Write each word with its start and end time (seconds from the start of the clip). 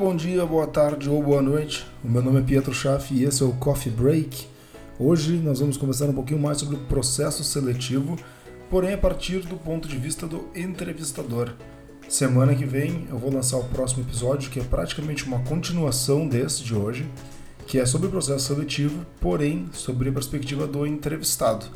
bom 0.00 0.16
dia, 0.16 0.46
boa 0.46 0.66
tarde 0.66 1.10
ou 1.10 1.22
boa 1.22 1.42
noite. 1.42 1.86
O 2.02 2.08
meu 2.08 2.22
nome 2.22 2.40
é 2.40 2.42
Pietro 2.42 2.72
Schaff 2.72 3.12
e 3.12 3.24
esse 3.24 3.42
é 3.42 3.44
o 3.44 3.52
Coffee 3.52 3.92
Break. 3.92 4.46
Hoje 4.98 5.34
nós 5.36 5.60
vamos 5.60 5.76
conversar 5.76 6.06
um 6.06 6.14
pouquinho 6.14 6.40
mais 6.40 6.56
sobre 6.56 6.76
o 6.76 6.78
processo 6.78 7.44
seletivo, 7.44 8.16
porém 8.70 8.94
a 8.94 8.98
partir 8.98 9.40
do 9.40 9.56
ponto 9.56 9.86
de 9.86 9.98
vista 9.98 10.26
do 10.26 10.48
entrevistador. 10.56 11.52
Semana 12.08 12.54
que 12.54 12.64
vem 12.64 13.08
eu 13.10 13.18
vou 13.18 13.30
lançar 13.30 13.58
o 13.58 13.64
próximo 13.64 14.02
episódio, 14.02 14.50
que 14.50 14.58
é 14.58 14.64
praticamente 14.64 15.26
uma 15.26 15.40
continuação 15.40 16.26
desse 16.26 16.64
de 16.64 16.74
hoje, 16.74 17.06
que 17.66 17.78
é 17.78 17.84
sobre 17.84 18.08
o 18.08 18.10
processo 18.10 18.54
seletivo, 18.54 19.04
porém 19.20 19.68
sobre 19.70 20.08
a 20.08 20.12
perspectiva 20.12 20.66
do 20.66 20.86
entrevistado. 20.86 21.66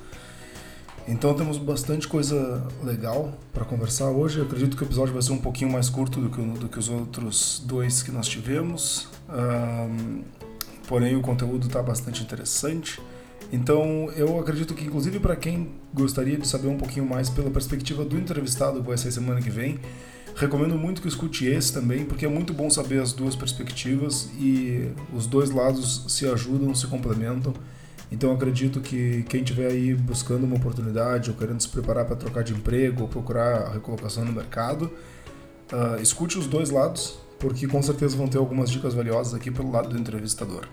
Então 1.07 1.35
temos 1.35 1.59
bastante 1.59 2.09
coisa 2.09 2.67
legal 2.83 3.37
para 3.53 3.65
conversar 3.65 4.09
hoje. 4.11 4.39
Eu 4.39 4.45
acredito 4.45 4.75
que 4.77 4.83
o 4.83 4.87
episódio 4.87 5.13
vai 5.13 5.23
ser 5.23 5.33
um 5.33 5.39
pouquinho 5.39 5.71
mais 5.71 5.91
curto 5.91 6.19
do 6.21 6.31
que, 6.31 6.41
do 6.41 6.69
que 6.69 6.79
os 6.79 6.89
outros 6.89 7.63
dois 7.67 8.03
que 8.03 8.11
nós 8.11 8.27
tivemos. 8.27 9.09
Um, 9.29 10.23
porém 10.89 11.15
o 11.15 11.21
conteúdo 11.21 11.67
está 11.67 11.83
bastante 11.83 12.23
interessante. 12.23 13.03
Então 13.53 14.11
eu 14.17 14.39
acredito 14.41 14.73
que 14.73 14.85
inclusive 14.85 15.21
para 15.21 15.37
quem 15.37 15.73
gostaria 15.93 16.39
de 16.39 16.49
saber 16.49 16.69
um 16.69 16.79
pouquinho 16.79 17.07
mais 17.07 17.29
pela 17.29 17.51
perspectiva 17.51 18.03
do 18.03 18.17
entrevistado 18.17 18.81
que 18.81 18.89
vai 18.89 18.97
ser 18.97 19.13
semana 19.13 19.43
que 19.43 19.51
vem, 19.51 19.79
recomendo 20.35 20.77
muito 20.77 21.03
que 21.03 21.09
escute 21.09 21.47
esse 21.47 21.71
também, 21.71 22.07
porque 22.07 22.25
é 22.25 22.29
muito 22.29 22.55
bom 22.55 22.71
saber 22.71 23.01
as 23.03 23.13
duas 23.13 23.37
perspectivas 23.37 24.31
e 24.39 24.91
os 25.15 25.27
dois 25.27 25.51
lados 25.51 26.07
se 26.09 26.27
ajudam, 26.27 26.75
se 26.75 26.87
complementam 26.87 27.53
então 28.11 28.33
acredito 28.33 28.81
que 28.81 29.25
quem 29.29 29.43
estiver 29.43 29.71
aí 29.71 29.95
buscando 29.95 30.45
uma 30.45 30.57
oportunidade 30.57 31.31
ou 31.31 31.37
querendo 31.37 31.61
se 31.61 31.69
preparar 31.69 32.05
para 32.05 32.17
trocar 32.17 32.45
de 32.45 32.53
emprego 32.53 33.03
ou 33.03 33.09
procurar 33.09 33.73
recolocação 33.73 34.25
no 34.25 34.33
mercado, 34.33 34.91
uh, 35.73 36.01
escute 36.01 36.39
os 36.39 36.47
dois 36.47 36.71
lados, 36.71 37.19
porque 37.39 37.67
com 37.67 37.83
certeza 37.83 38.17
vão 38.17 38.29
ter 38.29 38.39
algumas 38.39 38.71
dicas 38.71 38.95
valiosas 38.95 39.35
aqui 39.35 39.51
pelo 39.51 39.71
lado 39.71 39.89
do 39.89 39.99
entrevistador. 39.99 40.69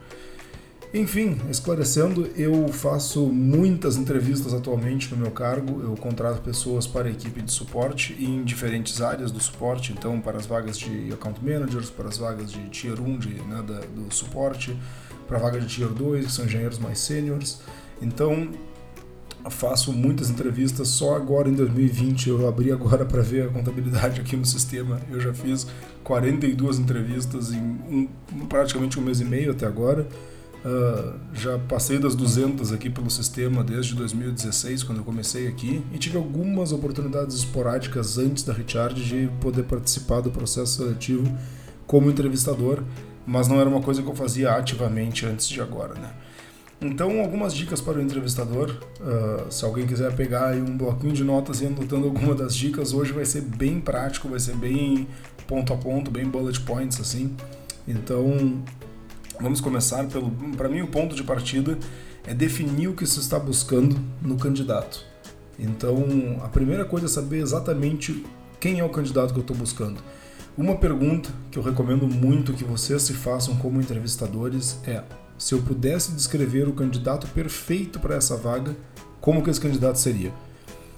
Enfim, 0.94 1.40
esclarecendo, 1.50 2.30
eu 2.36 2.68
faço 2.68 3.28
muitas 3.28 3.96
entrevistas 3.96 4.54
atualmente 4.54 5.10
no 5.10 5.16
meu 5.16 5.32
cargo. 5.32 5.82
Eu 5.82 5.96
contrato 5.96 6.42
pessoas 6.42 6.86
para 6.86 7.08
a 7.08 7.12
equipe 7.12 7.42
de 7.42 7.50
suporte 7.50 8.14
em 8.20 8.44
diferentes 8.44 9.02
áreas 9.02 9.32
do 9.32 9.40
suporte, 9.40 9.94
então 9.94 10.20
para 10.20 10.38
as 10.38 10.46
vagas 10.46 10.78
de 10.78 11.14
account 11.14 11.40
managers, 11.42 11.90
para 11.90 12.10
as 12.10 12.18
vagas 12.18 12.52
de 12.52 12.68
tier 12.70 13.00
1 13.00 13.20
de, 13.20 13.30
né, 13.36 13.64
do 13.96 14.14
suporte, 14.14 14.78
para 15.32 15.40
vaga 15.40 15.62
de 15.62 15.68
Tier 15.68 15.88
2, 15.88 16.26
que 16.26 16.32
são 16.32 16.44
engenheiros 16.44 16.78
mais 16.78 17.00
sêniores. 17.00 17.62
Então, 18.02 18.50
faço 19.50 19.94
muitas 19.94 20.30
entrevistas. 20.30 20.90
Só 20.90 21.16
agora 21.16 21.48
em 21.48 21.54
2020 21.54 22.28
eu 22.28 22.48
abri 22.50 22.70
agora 22.70 23.06
para 23.06 23.22
ver 23.22 23.46
a 23.46 23.48
contabilidade 23.48 24.20
aqui 24.20 24.36
no 24.36 24.46
sistema. 24.46 25.00
Eu 25.10 25.22
já 25.22 25.34
fiz 25.34 25.66
42 26.04 26.80
entrevistas 26.80 27.54
em 27.54 27.62
um, 27.62 28.10
praticamente 28.50 29.00
um 29.00 29.02
mês 29.02 29.22
e 29.22 29.26
meio 29.26 29.52
até 29.52 29.66
agora. 29.66 30.06
Uh, 30.66 31.18
já 31.34 31.58
passei 31.58 31.98
das 31.98 32.14
200 32.14 32.74
aqui 32.74 32.90
pelo 32.90 33.10
sistema 33.10 33.64
desde 33.64 33.96
2016, 33.96 34.84
quando 34.84 34.98
eu 34.98 35.04
comecei 35.06 35.48
aqui, 35.48 35.82
e 35.94 35.98
tive 35.98 36.18
algumas 36.18 36.72
oportunidades 36.74 37.38
esporádicas 37.38 38.20
antes 38.20 38.44
da 38.44 38.54
Richard 38.54 39.02
de 39.02 39.28
poder 39.40 39.64
participar 39.64 40.20
do 40.22 40.30
processo 40.30 40.84
seletivo 40.84 41.26
como 41.88 42.12
entrevistador 42.12 42.84
mas 43.26 43.48
não 43.48 43.60
era 43.60 43.70
uma 43.70 43.82
coisa 43.82 44.02
que 44.02 44.10
eu 44.10 44.16
fazia 44.16 44.52
ativamente 44.52 45.26
antes 45.26 45.48
de 45.48 45.62
agora, 45.62 45.94
né? 45.96 46.12
Então, 46.82 47.22
algumas 47.22 47.54
dicas 47.54 47.80
para 47.80 48.00
o 48.00 48.02
entrevistador. 48.02 48.76
Uh, 49.00 49.52
se 49.52 49.64
alguém 49.64 49.86
quiser 49.86 50.16
pegar 50.16 50.56
um 50.56 50.76
bloquinho 50.76 51.14
de 51.14 51.24
notas 51.24 51.62
e 51.62 51.68
anotando 51.68 52.08
alguma 52.08 52.34
das 52.34 52.56
dicas, 52.56 52.92
hoje 52.92 53.12
vai 53.12 53.24
ser 53.24 53.42
bem 53.42 53.80
prático, 53.80 54.28
vai 54.28 54.40
ser 54.40 54.56
bem 54.56 55.08
ponto 55.48 55.72
a 55.74 55.78
ponto, 55.78 56.10
bem 56.10 56.26
bullet 56.26 56.60
points 56.62 57.00
assim. 57.00 57.36
Então, 57.88 58.64
vamos 59.40 59.62
começar 59.62 60.08
pelo. 60.08 60.32
Para 60.58 60.68
mim, 60.68 60.82
o 60.82 60.88
ponto 60.88 61.16
de 61.16 61.24
partida 61.24 61.78
é 62.26 62.34
definir 62.34 62.88
o 62.88 62.96
que 62.96 63.06
se 63.06 63.20
está 63.20 63.38
buscando 63.38 64.00
no 64.20 64.36
candidato. 64.38 65.06
Então, 65.60 66.04
a 66.44 66.48
primeira 66.48 66.84
coisa 66.84 67.06
é 67.06 67.10
saber 67.10 67.42
exatamente 67.42 68.26
quem 68.60 68.80
é 68.80 68.84
o 68.84 68.90
candidato 68.90 69.34
que 69.34 69.40
eu 69.40 69.42
estou 69.42 69.56
buscando. 69.56 70.02
Uma 70.58 70.76
pergunta 70.76 71.30
que 71.50 71.58
eu 71.58 71.64
recomendo 71.64 72.06
muito 72.08 72.54
que 72.54 72.64
vocês 72.64 73.02
se 73.04 73.14
façam 73.14 73.56
como 73.56 73.80
entrevistadores 73.80 74.78
é: 74.86 75.02
se 75.38 75.54
eu 75.56 75.62
pudesse 75.62 76.12
descrever 76.12 76.68
o 76.68 76.74
candidato 76.74 77.26
perfeito 77.28 78.00
para 78.00 78.16
essa 78.16 78.36
vaga, 78.36 78.76
como 79.22 79.42
que 79.42 79.50
esse 79.50 79.62
candidato 79.62 79.98
seria? 79.98 80.32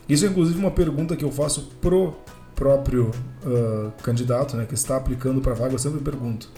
Isso 0.10 0.26
é 0.26 0.30
inclusive 0.30 0.58
uma 0.58 0.72
pergunta 0.72 1.16
que 1.16 1.24
eu 1.24 1.32
faço 1.32 1.72
pro 1.80 2.16
próprio 2.56 3.12
uh, 3.46 3.92
candidato, 4.02 4.58
né, 4.58 4.66
que 4.66 4.74
está 4.74 4.98
aplicando 4.98 5.40
para 5.40 5.52
a 5.52 5.56
vaga. 5.56 5.76
Eu 5.76 5.80
sempre 5.80 6.00
pergunto: 6.00 6.50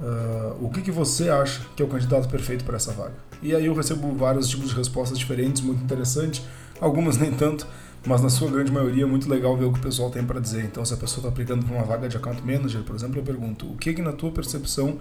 uh, 0.00 0.64
o 0.64 0.68
que, 0.68 0.82
que 0.82 0.90
você 0.90 1.30
acha 1.30 1.62
que 1.74 1.82
é 1.82 1.86
o 1.86 1.88
candidato 1.88 2.28
perfeito 2.28 2.62
para 2.62 2.76
essa 2.76 2.92
vaga? 2.92 3.14
E 3.42 3.54
aí 3.54 3.66
eu 3.66 3.74
recebo 3.74 4.14
vários 4.14 4.48
tipos 4.50 4.68
de 4.68 4.76
respostas 4.76 5.18
diferentes, 5.18 5.62
muito 5.62 5.82
interessante, 5.82 6.44
algumas 6.78 7.16
nem 7.16 7.32
tanto 7.32 7.66
mas 8.06 8.20
na 8.20 8.28
sua 8.28 8.50
grande 8.50 8.70
maioria 8.70 9.04
é 9.04 9.06
muito 9.06 9.28
legal 9.28 9.56
ver 9.56 9.64
o 9.64 9.72
que 9.72 9.78
o 9.78 9.82
pessoal 9.82 10.10
tem 10.10 10.24
para 10.24 10.38
dizer. 10.38 10.64
Então, 10.64 10.84
se 10.84 10.92
a 10.92 10.96
pessoa 10.96 11.18
está 11.18 11.28
aplicando 11.28 11.64
para 11.64 11.74
uma 11.74 11.84
vaga 11.84 12.08
de 12.08 12.16
account 12.16 12.42
manager, 12.42 12.82
por 12.82 12.94
exemplo, 12.94 13.18
eu 13.18 13.22
pergunto: 13.22 13.66
o 13.66 13.76
que, 13.76 13.94
que 13.94 14.02
na 14.02 14.12
tua 14.12 14.30
percepção 14.30 14.98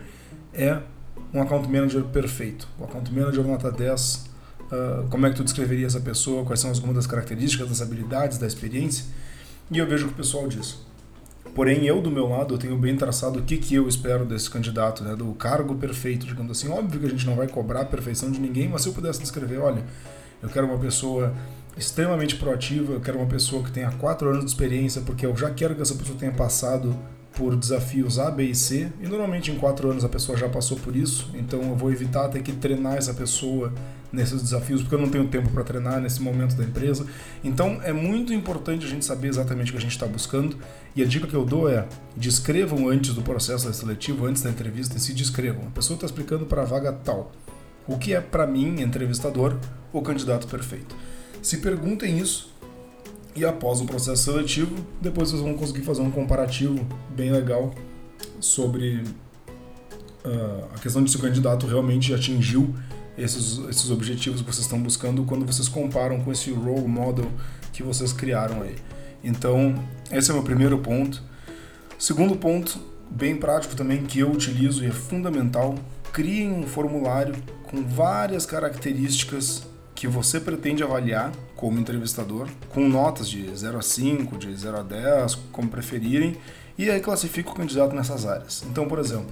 é 0.54 0.80
um 1.34 1.42
account 1.42 1.70
manager 1.70 2.04
perfeito? 2.06 2.68
O 2.80 2.86
account 2.86 3.14
manager 3.14 3.44
nota 3.44 3.72
10, 3.72 4.16
uh, 4.16 4.26
ah, 4.72 5.06
como 5.10 5.26
é 5.26 5.30
que 5.30 5.36
tu 5.36 5.44
descreveria 5.44 5.86
essa 5.86 6.00
pessoa? 6.00 6.46
Quais 6.46 6.62
são 6.62 6.70
algumas 6.72 6.96
das 6.96 7.08
características, 7.08 7.68
das 7.68 7.82
habilidades, 7.82 8.38
da 8.38 8.48
experiência? 8.48 9.06
E 9.70 9.78
eu 9.78 9.88
vejo 9.88 10.06
o 10.06 10.08
que 10.08 10.14
o 10.14 10.18
pessoal 10.18 10.48
diz. 10.48 10.80
Porém, 11.54 11.86
eu 11.86 12.02
do 12.02 12.10
meu 12.10 12.28
lado, 12.28 12.56
eu 12.56 12.58
tenho 12.58 12.76
bem 12.78 12.96
traçado 12.96 13.40
o 13.40 13.44
que, 13.44 13.58
que 13.58 13.76
eu 13.76 13.88
espero 13.88 14.26
desse 14.26 14.50
candidato, 14.50 15.04
né, 15.04 15.16
do 15.16 15.32
cargo 15.34 15.76
perfeito, 15.76 16.26
digamos 16.26 16.52
assim. 16.52 16.70
Óbvio 16.70 17.00
que 17.00 17.06
a 17.06 17.10
gente 17.10 17.26
não 17.28 17.36
vai 17.36 17.48
cobrar 17.48 17.82
a 17.82 17.86
perfeição 17.86 18.32
de 18.32 18.40
ninguém, 18.40 18.68
mas 18.68 18.82
se 18.82 18.88
eu 18.88 18.94
pudesse 18.94 19.20
descrever, 19.20 19.60
olha, 19.60 19.84
eu 20.42 20.50
quero 20.50 20.66
uma 20.66 20.80
pessoa 20.80 21.32
extremamente 21.78 22.36
proativa, 22.36 22.94
eu 22.94 23.02
quero 23.02 23.18
uma 23.18 23.28
pessoa 23.28 23.64
que 23.64 23.72
tenha 23.72 23.92
quatro 23.92 24.30
anos 24.30 24.46
de 24.46 24.52
experiência, 24.52 25.02
porque 25.02 25.26
eu 25.26 25.36
já 25.36 25.50
quero 25.50 25.76
que 25.76 25.82
essa 25.82 25.96
pessoa 25.96 26.18
tenha 26.18 26.32
passado 26.32 26.96
por 27.36 27.56
desafios 27.56 28.20
A, 28.20 28.30
B 28.30 28.44
e 28.44 28.56
C, 28.56 28.92
e 29.02 29.08
normalmente 29.08 29.52
em 29.52 29.56
quatro 29.56 29.90
anos 29.90 30.06
a 30.06 30.10
pessoa 30.10 30.38
já 30.38 30.48
passou 30.48 30.78
por 30.78 30.96
isso, 30.96 31.32
então 31.34 31.62
eu 31.64 31.76
vou 31.76 31.92
evitar 31.92 32.30
ter 32.30 32.44
que 32.44 32.54
treinar 32.54 32.96
essa 32.96 33.14
pessoa 33.14 33.74
nesses 34.12 34.44
desafios, 34.44 34.82
porque 34.82 34.94
eu 34.94 35.00
não 35.00 35.10
tenho 35.10 35.28
tempo 35.28 35.50
para 35.50 35.64
treinar 35.64 36.00
nesse 36.00 36.22
momento 36.22 36.56
da 36.56 36.64
empresa. 36.64 37.08
Então 37.44 37.82
é 37.84 37.92
muito 37.92 38.32
importante 38.32 38.86
a 38.86 38.90
gente 38.90 39.04
saber 39.04 39.30
exatamente 39.30 39.70
o 39.70 39.72
que 39.72 39.80
a 39.80 39.82
gente 39.82 39.94
está 39.94 40.06
buscando, 40.06 40.56
e 40.96 41.02
a 41.02 41.06
dica 41.06 41.26
que 41.26 41.34
eu 41.34 41.44
dou 41.44 41.68
é: 41.68 41.88
descrevam 42.16 42.88
antes 42.88 43.16
do 43.16 43.24
processo 43.24 43.74
seletivo, 43.74 44.28
antes 44.28 44.44
da 44.44 44.52
entrevista, 44.52 44.96
e 44.96 45.00
se 45.00 45.14
descrevam. 45.14 45.66
A 45.68 45.72
pessoa 45.72 45.96
está 45.96 46.06
explicando 46.06 46.46
para 46.46 46.62
a 46.62 46.66
vaga 46.66 46.94
tal. 46.94 47.32
O 47.88 47.98
que 47.98 48.14
é, 48.14 48.22
para 48.22 48.46
mim, 48.46 48.80
entrevistador, 48.80 49.58
o 49.92 50.02
candidato 50.02 50.48
perfeito? 50.48 50.96
Se 51.44 51.58
perguntem 51.58 52.20
isso 52.20 52.54
e 53.36 53.44
após 53.44 53.82
o 53.82 53.86
processo 53.86 54.24
seletivo, 54.24 54.74
depois 55.02 55.30
vocês 55.30 55.42
vão 55.42 55.56
conseguir 55.56 55.82
fazer 55.82 56.02
um 56.02 56.10
comparativo 56.10 56.88
bem 57.10 57.34
legal 57.34 57.76
sobre 58.40 59.04
uh, 60.24 60.66
a 60.74 60.80
questão 60.80 61.04
de 61.04 61.12
se 61.12 61.18
o 61.18 61.20
candidato 61.20 61.68
realmente 61.68 62.14
atingiu 62.14 62.74
esses, 63.18 63.58
esses 63.70 63.92
objetivos 63.92 64.40
que 64.40 64.48
vocês 64.48 64.66
estão 64.66 64.82
buscando 64.82 65.26
quando 65.26 65.46
vocês 65.46 65.68
comparam 65.68 66.22
com 66.22 66.32
esse 66.32 66.50
role 66.50 66.88
model 66.88 67.30
que 67.74 67.84
vocês 67.84 68.14
criaram 68.14 68.62
aí. 68.62 68.78
Então, 69.22 69.76
esse 70.10 70.32
é 70.32 70.34
o 70.34 70.38
meu 70.38 70.46
primeiro 70.46 70.78
ponto. 70.78 71.22
Segundo 72.00 72.38
ponto, 72.38 72.80
bem 73.12 73.36
prático 73.36 73.76
também, 73.76 74.06
que 74.06 74.20
eu 74.20 74.32
utilizo 74.32 74.82
e 74.82 74.88
é 74.88 74.92
fundamental, 74.92 75.76
criem 76.14 76.54
um 76.54 76.66
formulário 76.66 77.36
com 77.64 77.84
várias 77.84 78.46
características 78.46 79.73
que 80.04 80.08
você 80.10 80.38
pretende 80.38 80.84
avaliar 80.84 81.32
como 81.56 81.80
entrevistador, 81.80 82.50
com 82.74 82.90
notas 82.90 83.30
de 83.30 83.50
0 83.56 83.78
a 83.78 83.82
5, 83.82 84.38
de 84.38 84.54
0 84.54 84.80
a 84.80 84.84
10, 84.84 85.36
como 85.50 85.70
preferirem, 85.70 86.36
e 86.78 86.90
aí 86.90 87.00
classifica 87.00 87.50
o 87.50 87.54
candidato 87.54 87.96
nessas 87.96 88.26
áreas. 88.26 88.66
Então, 88.70 88.86
por 88.86 89.00
exemplo, 89.00 89.32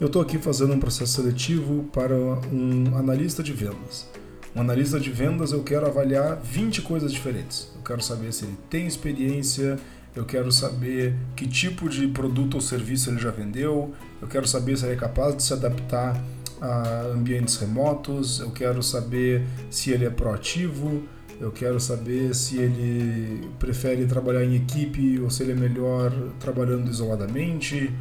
eu 0.00 0.06
estou 0.06 0.22
aqui 0.22 0.38
fazendo 0.38 0.72
um 0.72 0.78
processo 0.78 1.14
seletivo 1.14 1.82
para 1.92 2.14
um 2.14 2.96
analista 2.96 3.42
de 3.42 3.52
vendas. 3.52 4.08
Um 4.54 4.60
analista 4.60 5.00
de 5.00 5.10
vendas 5.10 5.50
eu 5.50 5.64
quero 5.64 5.84
avaliar 5.84 6.36
20 6.44 6.82
coisas 6.82 7.12
diferentes. 7.12 7.68
Eu 7.74 7.82
quero 7.82 8.00
saber 8.00 8.32
se 8.32 8.44
ele 8.44 8.56
tem 8.70 8.86
experiência, 8.86 9.80
eu 10.14 10.24
quero 10.24 10.52
saber 10.52 11.16
que 11.34 11.44
tipo 11.44 11.88
de 11.88 12.06
produto 12.06 12.54
ou 12.54 12.60
serviço 12.60 13.10
ele 13.10 13.18
já 13.18 13.32
vendeu, 13.32 13.92
eu 14.22 14.28
quero 14.28 14.46
saber 14.46 14.78
se 14.78 14.84
ele 14.84 14.92
é 14.92 14.96
capaz 14.96 15.36
de 15.36 15.42
se 15.42 15.52
adaptar 15.52 16.16
a 16.60 17.02
ambientes 17.14 17.56
remotos, 17.56 18.40
eu 18.40 18.50
quero 18.50 18.82
saber 18.82 19.44
se 19.70 19.90
ele 19.90 20.04
é 20.04 20.10
proativo, 20.10 21.02
eu 21.40 21.52
quero 21.52 21.78
saber 21.78 22.34
se 22.34 22.58
ele 22.58 23.48
prefere 23.58 24.06
trabalhar 24.06 24.44
em 24.44 24.56
equipe 24.56 25.20
ou 25.20 25.30
se 25.30 25.44
ele 25.44 25.52
é 25.52 25.54
melhor 25.54 26.12
trabalhando 26.40 26.90
isoladamente. 26.90 27.92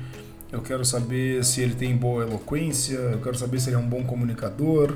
Eu 0.52 0.62
quero 0.62 0.84
saber 0.84 1.44
se 1.44 1.62
ele 1.62 1.76
tem 1.76 1.96
boa 1.96 2.24
eloquência, 2.24 2.96
eu 2.96 3.20
quero 3.20 3.38
saber 3.38 3.60
se 3.60 3.70
ele 3.70 3.76
é 3.76 3.80
um 3.80 3.88
bom 3.88 4.04
comunicador, 4.04 4.96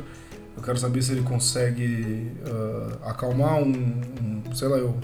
eu 0.55 0.63
quero 0.63 0.77
saber 0.77 1.03
se 1.03 1.11
ele 1.11 1.21
consegue 1.21 2.31
uh, 2.47 3.05
acalmar 3.05 3.61
um, 3.61 3.69
um, 3.69 4.55
sei 4.55 4.67
lá, 4.69 4.77
eu, 4.77 4.97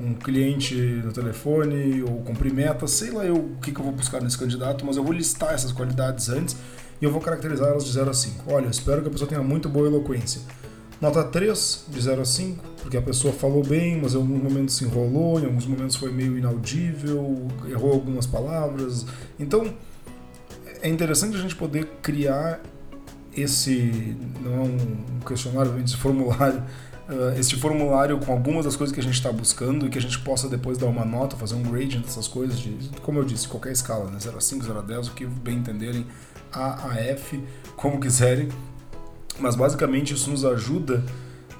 um 0.00 0.14
cliente 0.14 0.74
no 0.74 1.12
telefone 1.12 2.02
ou 2.02 2.22
cumprir 2.22 2.54
metas, 2.54 2.92
sei 2.92 3.10
lá 3.10 3.24
eu 3.24 3.36
o 3.36 3.56
que, 3.60 3.72
que 3.72 3.80
eu 3.80 3.84
vou 3.84 3.92
buscar 3.92 4.22
nesse 4.22 4.38
candidato, 4.38 4.86
mas 4.86 4.96
eu 4.96 5.02
vou 5.02 5.12
listar 5.12 5.52
essas 5.52 5.72
qualidades 5.72 6.28
antes 6.28 6.56
e 7.00 7.04
eu 7.04 7.10
vou 7.10 7.20
caracterizar 7.20 7.68
elas 7.68 7.84
de 7.84 7.92
0 7.92 8.10
a 8.10 8.14
5. 8.14 8.52
Olha, 8.52 8.66
espero 8.68 9.02
que 9.02 9.08
a 9.08 9.10
pessoa 9.10 9.28
tenha 9.28 9.42
muito 9.42 9.68
boa 9.68 9.86
eloquência. 9.86 10.40
Nota 11.00 11.22
3, 11.22 11.84
de 11.88 12.00
0 12.00 12.22
a 12.22 12.24
5, 12.24 12.64
porque 12.82 12.96
a 12.96 13.02
pessoa 13.02 13.32
falou 13.32 13.62
bem, 13.62 14.00
mas 14.00 14.14
em 14.14 14.16
alguns 14.16 14.42
momentos 14.42 14.76
se 14.76 14.84
enrolou, 14.84 15.38
em 15.38 15.44
alguns 15.44 15.66
momentos 15.66 15.94
foi 15.94 16.10
meio 16.10 16.36
inaudível, 16.36 17.46
errou 17.68 17.92
algumas 17.92 18.26
palavras. 18.26 19.06
Então, 19.38 19.72
é 20.82 20.88
interessante 20.88 21.36
a 21.36 21.40
gente 21.40 21.54
poder 21.54 21.86
criar 22.02 22.60
esse, 23.32 24.16
não 24.40 24.54
é 24.54 24.60
um 24.60 25.20
questionário, 25.24 25.80
esse 25.84 25.96
formulário, 25.96 26.62
uh, 27.08 27.30
esse 27.38 27.54
formulário 27.56 28.18
com 28.18 28.32
algumas 28.32 28.64
das 28.64 28.74
coisas 28.74 28.92
que 28.92 29.00
a 29.00 29.02
gente 29.02 29.14
está 29.14 29.30
buscando 29.30 29.86
e 29.86 29.90
que 29.90 29.98
a 29.98 30.00
gente 30.00 30.18
possa 30.20 30.48
depois 30.48 30.78
dar 30.78 30.86
uma 30.86 31.04
nota, 31.04 31.36
fazer 31.36 31.54
um 31.54 31.62
gradient 31.62 32.02
dessas 32.02 32.26
coisas, 32.26 32.58
de, 32.58 32.76
como 33.02 33.20
eu 33.20 33.24
disse, 33.24 33.46
qualquer 33.46 33.72
escala, 33.72 34.10
né? 34.10 34.18
0 34.18 34.36
a 34.36 34.40
5, 34.40 34.64
0 34.64 34.78
a 34.78 34.82
10, 34.82 35.08
o 35.08 35.12
que 35.12 35.26
bem 35.26 35.58
entenderem, 35.58 36.06
A 36.52 36.90
a 36.90 37.00
F, 37.00 37.42
como 37.76 38.00
quiserem. 38.00 38.48
Mas 39.38 39.54
basicamente 39.54 40.14
isso 40.14 40.30
nos 40.30 40.44
ajuda 40.44 41.04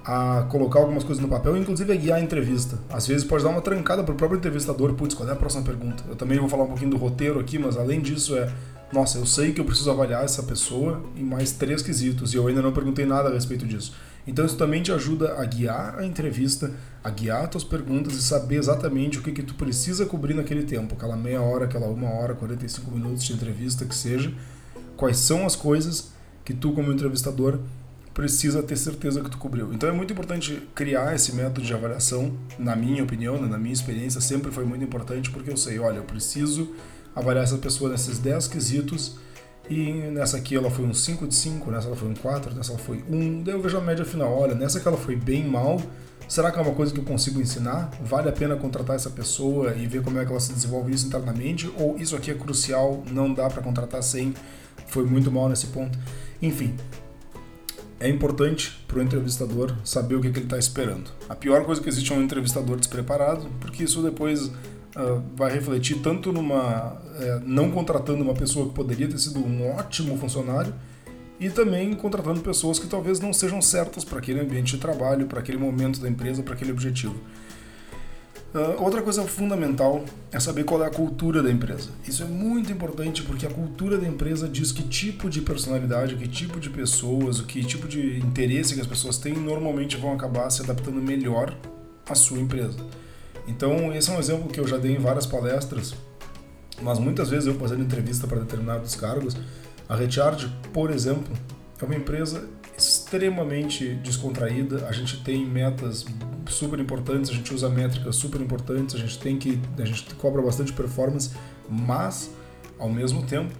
a 0.04 0.46
colocar 0.48 0.80
algumas 0.80 1.04
coisas 1.04 1.22
no 1.22 1.28
papel, 1.28 1.54
inclusive 1.54 1.92
a 1.92 1.96
guiar 1.96 2.18
a 2.18 2.22
entrevista. 2.22 2.78
Às 2.88 3.06
vezes 3.06 3.24
pode 3.24 3.44
dar 3.44 3.50
uma 3.50 3.60
trancada 3.60 4.02
para 4.02 4.14
o 4.14 4.16
próprio 4.16 4.38
entrevistador, 4.38 4.94
putz, 4.94 5.14
qual 5.14 5.28
é 5.28 5.32
a 5.32 5.36
próxima 5.36 5.62
pergunta? 5.62 6.02
Eu 6.08 6.16
também 6.16 6.38
vou 6.38 6.48
falar 6.48 6.64
um 6.64 6.68
pouquinho 6.68 6.90
do 6.92 6.96
roteiro 6.96 7.38
aqui, 7.38 7.58
mas 7.58 7.76
além 7.76 8.00
disso 8.00 8.34
é, 8.34 8.50
nossa, 8.90 9.18
eu 9.18 9.26
sei 9.26 9.52
que 9.52 9.60
eu 9.60 9.66
preciso 9.66 9.90
avaliar 9.90 10.24
essa 10.24 10.42
pessoa 10.42 11.02
em 11.14 11.22
mais 11.22 11.52
três 11.52 11.82
quesitos 11.82 12.32
e 12.32 12.38
eu 12.38 12.46
ainda 12.46 12.62
não 12.62 12.72
perguntei 12.72 13.04
nada 13.04 13.28
a 13.28 13.32
respeito 13.32 13.66
disso. 13.66 13.94
Então 14.26 14.46
isso 14.46 14.56
também 14.56 14.82
te 14.82 14.90
ajuda 14.90 15.34
a 15.38 15.44
guiar 15.44 15.98
a 15.98 16.06
entrevista, 16.06 16.70
a 17.04 17.10
guiar 17.10 17.44
as 17.44 17.50
tuas 17.50 17.64
perguntas 17.64 18.14
e 18.14 18.22
saber 18.22 18.56
exatamente 18.56 19.18
o 19.18 19.22
que, 19.22 19.30
que 19.30 19.42
tu 19.42 19.54
precisa 19.56 20.06
cobrir 20.06 20.32
naquele 20.32 20.62
tempo, 20.62 20.94
aquela 20.94 21.16
meia 21.16 21.42
hora, 21.42 21.66
aquela 21.66 21.86
uma 21.86 22.08
hora, 22.10 22.34
45 22.34 22.90
minutos 22.90 23.24
de 23.24 23.34
entrevista 23.34 23.84
que 23.84 23.94
seja, 23.94 24.32
quais 24.98 25.16
são 25.16 25.46
as 25.46 25.56
coisas 25.56 26.10
que 26.44 26.52
tu 26.52 26.72
como 26.72 26.92
entrevistador 26.92 27.60
precisa 28.12 28.64
ter 28.64 28.76
certeza 28.76 29.22
que 29.22 29.30
tu 29.30 29.38
cobriu. 29.38 29.72
Então 29.72 29.88
é 29.88 29.92
muito 29.92 30.12
importante 30.12 30.68
criar 30.74 31.14
esse 31.14 31.32
método 31.36 31.62
de 31.62 31.72
avaliação, 31.72 32.36
na 32.58 32.74
minha 32.74 33.04
opinião, 33.04 33.40
né, 33.40 33.46
na 33.46 33.56
minha 33.56 33.72
experiência, 33.72 34.20
sempre 34.20 34.50
foi 34.50 34.64
muito 34.64 34.84
importante 34.84 35.30
porque 35.30 35.50
eu 35.50 35.56
sei, 35.56 35.78
olha, 35.78 35.98
eu 35.98 36.02
preciso 36.02 36.74
avaliar 37.14 37.44
essa 37.44 37.56
pessoa 37.58 37.90
nesses 37.90 38.18
10 38.18 38.48
quesitos 38.48 39.16
e 39.70 39.92
nessa 40.10 40.36
aqui 40.36 40.56
ela 40.56 40.68
foi 40.68 40.84
um 40.84 40.92
5 40.92 41.28
de 41.28 41.34
5, 41.34 41.70
nessa 41.70 41.86
ela 41.86 41.96
foi 41.96 42.08
um 42.08 42.14
4, 42.14 42.54
nessa 42.56 42.72
ela 42.72 42.80
foi 42.80 43.04
1, 43.08 43.44
daí 43.44 43.54
eu 43.54 43.62
vejo 43.62 43.76
a 43.76 43.80
média 43.80 44.04
final, 44.04 44.36
olha, 44.36 44.54
nessa 44.56 44.80
que 44.80 44.88
ela 44.88 44.96
foi 44.96 45.14
bem 45.14 45.46
mal, 45.46 45.80
será 46.26 46.50
que 46.50 46.58
é 46.58 46.62
uma 46.62 46.74
coisa 46.74 46.92
que 46.92 46.98
eu 46.98 47.04
consigo 47.04 47.40
ensinar? 47.40 47.90
Vale 48.02 48.28
a 48.28 48.32
pena 48.32 48.56
contratar 48.56 48.96
essa 48.96 49.10
pessoa 49.10 49.76
e 49.76 49.86
ver 49.86 50.02
como 50.02 50.18
é 50.18 50.24
que 50.24 50.30
ela 50.32 50.40
se 50.40 50.52
desenvolve 50.52 50.92
isso 50.92 51.06
internamente? 51.06 51.72
Ou 51.78 51.96
isso 51.98 52.16
aqui 52.16 52.32
é 52.32 52.34
crucial, 52.34 53.04
não 53.12 53.32
dá 53.32 53.48
para 53.48 53.62
contratar 53.62 54.02
sem, 54.02 54.34
foi 54.88 55.04
muito 55.04 55.30
mal 55.30 55.48
nesse 55.48 55.68
ponto? 55.68 55.98
Enfim, 56.42 56.74
é 58.00 58.08
importante 58.08 58.78
para 58.86 58.98
o 58.98 59.02
entrevistador 59.02 59.74
saber 59.84 60.14
o 60.14 60.20
que, 60.20 60.30
que 60.30 60.38
ele 60.38 60.46
está 60.46 60.58
esperando. 60.58 61.10
A 61.28 61.34
pior 61.34 61.64
coisa 61.64 61.80
que 61.80 61.88
existe 61.88 62.12
é 62.12 62.16
um 62.16 62.22
entrevistador 62.22 62.76
despreparado, 62.76 63.48
porque 63.60 63.84
isso 63.84 64.02
depois 64.02 64.46
uh, 64.46 65.22
vai 65.34 65.52
refletir 65.52 65.98
tanto 65.98 66.32
numa 66.32 66.92
uh, 66.92 67.40
não 67.44 67.70
contratando 67.70 68.22
uma 68.22 68.34
pessoa 68.34 68.68
que 68.68 68.74
poderia 68.74 69.08
ter 69.08 69.18
sido 69.18 69.40
um 69.40 69.70
ótimo 69.76 70.16
funcionário 70.16 70.72
e 71.40 71.50
também 71.50 71.94
contratando 71.94 72.40
pessoas 72.40 72.78
que 72.78 72.86
talvez 72.86 73.20
não 73.20 73.32
sejam 73.32 73.62
certas 73.62 74.04
para 74.04 74.18
aquele 74.18 74.40
ambiente 74.40 74.76
de 74.76 74.78
trabalho, 74.80 75.26
para 75.26 75.40
aquele 75.40 75.58
momento 75.58 76.00
da 76.00 76.08
empresa, 76.08 76.42
para 76.42 76.54
aquele 76.54 76.72
objetivo. 76.72 77.16
Uh, 78.54 78.82
outra 78.82 79.02
coisa 79.02 79.22
fundamental 79.24 80.02
é 80.32 80.40
saber 80.40 80.64
qual 80.64 80.82
é 80.82 80.86
a 80.86 80.90
cultura 80.90 81.42
da 81.42 81.50
empresa. 81.50 81.90
Isso 82.06 82.22
é 82.22 82.26
muito 82.26 82.72
importante 82.72 83.22
porque 83.22 83.46
a 83.46 83.50
cultura 83.50 83.98
da 83.98 84.08
empresa 84.08 84.48
diz 84.48 84.72
que 84.72 84.82
tipo 84.82 85.28
de 85.28 85.42
personalidade, 85.42 86.16
que 86.16 86.26
tipo 86.26 86.58
de 86.58 86.70
pessoas, 86.70 87.40
o 87.40 87.44
que 87.44 87.62
tipo 87.62 87.86
de 87.86 88.18
interesse 88.18 88.74
que 88.74 88.80
as 88.80 88.86
pessoas 88.86 89.18
têm 89.18 89.34
normalmente 89.34 89.98
vão 89.98 90.14
acabar 90.14 90.48
se 90.48 90.62
adaptando 90.62 91.00
melhor 91.00 91.54
à 92.08 92.14
sua 92.14 92.38
empresa. 92.38 92.78
Então, 93.46 93.92
esse 93.94 94.10
é 94.10 94.14
um 94.14 94.18
exemplo 94.18 94.48
que 94.48 94.58
eu 94.58 94.66
já 94.66 94.78
dei 94.78 94.96
em 94.96 94.98
várias 94.98 95.26
palestras, 95.26 95.94
mas 96.80 96.98
muitas 96.98 97.28
vezes 97.28 97.46
eu 97.46 97.54
fazendo 97.54 97.82
entrevista 97.82 98.26
para 98.26 98.40
determinados 98.40 98.94
cargos. 98.94 99.36
A 99.86 99.94
Recharge, 99.94 100.50
por 100.72 100.90
exemplo, 100.90 101.34
é 101.80 101.84
uma 101.84 101.94
empresa 101.94 102.48
extremamente 103.08 103.94
descontraída, 103.94 104.86
a 104.86 104.92
gente 104.92 105.22
tem 105.22 105.46
metas 105.46 106.04
super 106.46 106.78
importantes, 106.78 107.30
a 107.30 107.34
gente 107.34 107.54
usa 107.54 107.68
métricas 107.68 108.16
super 108.16 108.38
importantes, 108.38 108.94
a 108.94 108.98
gente 108.98 109.18
tem 109.18 109.38
que 109.38 109.58
a 109.78 109.84
gente 109.84 110.14
cobra 110.16 110.42
bastante 110.42 110.74
performance, 110.74 111.30
mas 111.68 112.30
ao 112.78 112.90
mesmo 112.90 113.22
tempo 113.24 113.54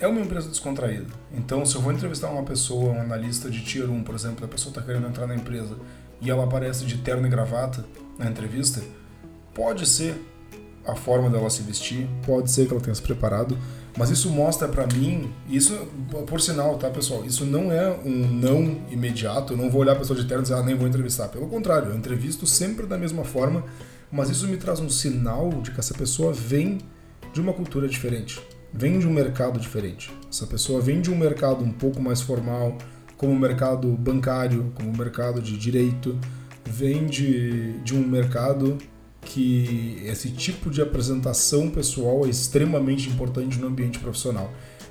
é 0.00 0.06
uma 0.06 0.20
empresa 0.20 0.48
descontraída. 0.48 1.06
Então, 1.32 1.64
se 1.66 1.74
eu 1.74 1.82
vou 1.82 1.92
entrevistar 1.92 2.30
uma 2.30 2.42
pessoa, 2.42 2.92
um 2.92 3.00
analista 3.00 3.50
de 3.50 3.62
tier 3.62 3.90
1, 3.90 4.02
por 4.02 4.14
exemplo, 4.14 4.44
a 4.46 4.48
pessoa 4.48 4.70
está 4.70 4.80
querendo 4.80 5.06
entrar 5.06 5.26
na 5.26 5.34
empresa 5.34 5.76
e 6.20 6.30
ela 6.30 6.44
aparece 6.44 6.86
de 6.86 6.96
terno 6.98 7.26
e 7.26 7.30
gravata 7.30 7.84
na 8.18 8.30
entrevista, 8.30 8.82
pode 9.54 9.86
ser 9.86 10.18
a 10.86 10.94
forma 10.94 11.28
dela 11.28 11.50
se 11.50 11.62
vestir, 11.62 12.08
pode 12.24 12.50
ser 12.50 12.66
que 12.66 12.72
ela 12.72 12.80
tenha 12.80 12.94
se 12.94 13.02
preparado, 13.02 13.58
mas 13.96 14.10
isso 14.10 14.28
mostra 14.30 14.68
para 14.68 14.86
mim, 14.86 15.32
isso 15.48 15.74
por 16.26 16.40
sinal, 16.40 16.76
tá, 16.76 16.90
pessoal? 16.90 17.24
Isso 17.24 17.46
não 17.46 17.72
é 17.72 17.90
um 18.04 18.10
não 18.10 18.82
imediato. 18.90 19.54
Eu 19.54 19.56
não 19.56 19.70
vou 19.70 19.80
olhar 19.80 19.92
a 19.92 19.96
pessoa 19.96 20.18
de 20.18 20.26
terno 20.26 20.42
e 20.42 20.44
dizer, 20.44 20.54
ah, 20.54 20.62
nem 20.62 20.74
vou 20.74 20.86
entrevistar. 20.86 21.28
Pelo 21.28 21.48
contrário, 21.48 21.88
eu 21.88 21.96
entrevisto 21.96 22.46
sempre 22.46 22.86
da 22.86 22.98
mesma 22.98 23.24
forma, 23.24 23.64
mas 24.12 24.28
isso 24.28 24.46
me 24.46 24.58
traz 24.58 24.80
um 24.80 24.90
sinal 24.90 25.48
de 25.62 25.70
que 25.70 25.80
essa 25.80 25.94
pessoa 25.94 26.32
vem 26.32 26.78
de 27.32 27.40
uma 27.40 27.54
cultura 27.54 27.88
diferente, 27.88 28.40
vem 28.72 28.98
de 28.98 29.06
um 29.06 29.12
mercado 29.12 29.58
diferente. 29.58 30.12
Essa 30.30 30.46
pessoa 30.46 30.80
vem 30.80 31.00
de 31.00 31.10
um 31.10 31.16
mercado 31.16 31.64
um 31.64 31.72
pouco 31.72 32.00
mais 32.00 32.20
formal, 32.20 32.76
como 33.16 33.32
o 33.32 33.38
mercado 33.38 33.88
bancário, 33.96 34.72
como 34.74 34.90
o 34.90 34.96
mercado 34.96 35.40
de 35.40 35.56
direito, 35.56 36.18
vem 36.64 37.06
de, 37.06 37.78
de 37.80 37.94
um 37.94 38.06
mercado 38.06 38.76
que 39.26 40.00
esse 40.04 40.30
tipo 40.30 40.70
de 40.70 40.80
apresentação 40.80 41.68
pessoal 41.68 42.24
é 42.24 42.30
extremamente 42.30 43.10
importante 43.10 43.58
no 43.58 43.66
ambiente 43.66 43.98
profissional. 43.98 44.50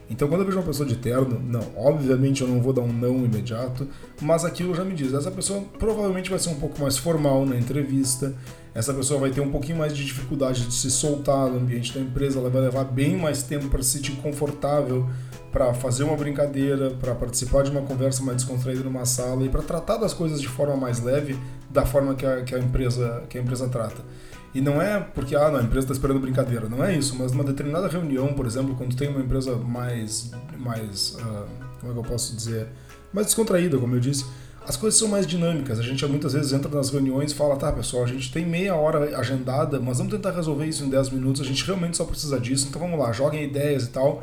Então, 0.09 0.27
quando 0.27 0.41
eu 0.41 0.45
vejo 0.45 0.59
uma 0.59 0.65
pessoa 0.65 0.87
de 0.87 0.97
terno, 0.97 1.39
não, 1.39 1.63
obviamente 1.75 2.41
eu 2.41 2.47
não 2.47 2.61
vou 2.61 2.71
dar 2.71 2.81
um 2.81 2.93
não 2.93 3.25
imediato, 3.25 3.87
mas 4.21 4.45
aquilo 4.45 4.75
já 4.75 4.83
me 4.83 4.94
diz, 4.94 5.13
essa 5.13 5.31
pessoa 5.31 5.61
provavelmente 5.80 6.30
vai 6.30 6.37
ser 6.37 6.49
um 6.49 6.59
pouco 6.59 6.80
mais 6.80 6.95
formal 6.95 7.44
na 7.45 7.57
entrevista, 7.57 8.35
essa 8.75 8.94
pessoa 8.94 9.19
vai 9.19 9.31
ter 9.31 9.42
um 9.42 9.49
pouquinho 9.49 9.80
mais 9.80 9.95
de 9.95 10.06
dificuldade 10.06 10.68
de 10.68 10.73
se 10.73 10.92
soltar 10.92 11.49
no 11.49 11.57
ambiente 11.57 11.92
da 11.92 11.99
empresa, 11.99 12.37
ela 12.37 12.49
vai 12.49 12.61
levar 12.61 12.83
bem 12.83 13.18
mais 13.18 13.42
tempo 13.42 13.68
para 13.68 13.81
se 13.81 13.97
sentir 13.97 14.11
confortável, 14.18 15.09
para 15.56 15.74
fazer 15.74 16.04
uma 16.04 16.18
brincadeira, 16.18 16.90
para 16.90 17.16
participar 17.16 17.64
de 17.64 17.71
uma 17.71 17.81
conversa 17.81 18.21
mais 18.21 18.35
descontraída 18.35 18.83
numa 18.83 19.06
sala 19.06 19.42
e 19.45 19.47
para 19.47 19.62
tratar 19.62 19.95
das 19.95 20.14
coisas 20.14 20.42
de 20.42 20.50
forma 20.50 20.76
mais 20.76 21.00
leve, 21.00 21.40
da 21.69 21.85
forma 21.85 22.14
que 22.14 22.26
a, 22.26 22.44
que 22.44 22.54
a 22.54 22.59
empresa 22.59 23.24
que 23.30 23.38
a 23.38 23.42
empresa 23.42 23.69
trata. 23.69 24.02
E 24.54 24.59
não 24.59 24.81
é 24.81 25.00
porque 25.00 25.33
ah, 25.33 25.50
não, 25.50 25.59
a 25.59 25.64
empresa 25.64 25.85
está 25.85 25.94
esperando 25.94 26.19
brincadeira, 26.19 26.68
não 26.68 26.83
é 26.83 26.94
isso, 26.94 27.16
mas 27.18 27.31
numa 27.31 27.45
determinada 27.45 27.88
reunião, 27.88 28.33
por 28.33 28.45
exemplo, 28.45 28.76
quando 28.76 28.97
tem 28.97 29.07
uma 29.07 29.21
empresa 29.21 29.56
mais, 29.56 30.30
mais 30.57 31.12
uh, 31.21 31.47
como 31.80 31.92
é 31.92 31.94
que 31.94 32.00
eu 32.00 32.04
posso 32.04 32.35
dizer, 32.35 32.68
mais 33.14 33.28
descontraída, 33.28 33.78
como 33.78 33.95
eu 33.95 34.00
disse, 34.02 34.26
as 34.68 34.76
coisas 34.76 35.00
são 35.00 35.07
mais 35.07 35.26
dinâmicas. 35.26 35.80
A 35.80 35.83
gente 35.83 36.06
muitas 36.06 36.33
vezes 36.33 36.52
entra 36.52 36.69
nas 36.69 36.90
reuniões 36.90 37.31
e 37.31 37.35
fala, 37.35 37.56
tá, 37.56 37.71
pessoal, 37.71 38.04
a 38.04 38.07
gente 38.07 38.30
tem 38.30 38.45
meia 38.45 38.76
hora 38.76 39.18
agendada, 39.18 39.80
mas 39.80 40.00
vamos 40.00 40.12
tentar 40.12 40.31
resolver 40.31 40.66
isso 40.66 40.83
em 40.83 40.90
10 40.90 41.12
minutos, 41.12 41.42
a 41.42 41.45
gente 41.45 41.64
realmente 41.66 41.95
só 41.95 42.04
precisa 42.04 42.38
disso, 42.40 42.68
então 42.68 42.81
vamos 42.81 43.00
lá, 43.00 43.14
joguem 43.14 43.42
ideias 43.45 43.83
e 43.83 43.90
tal. 43.90 44.21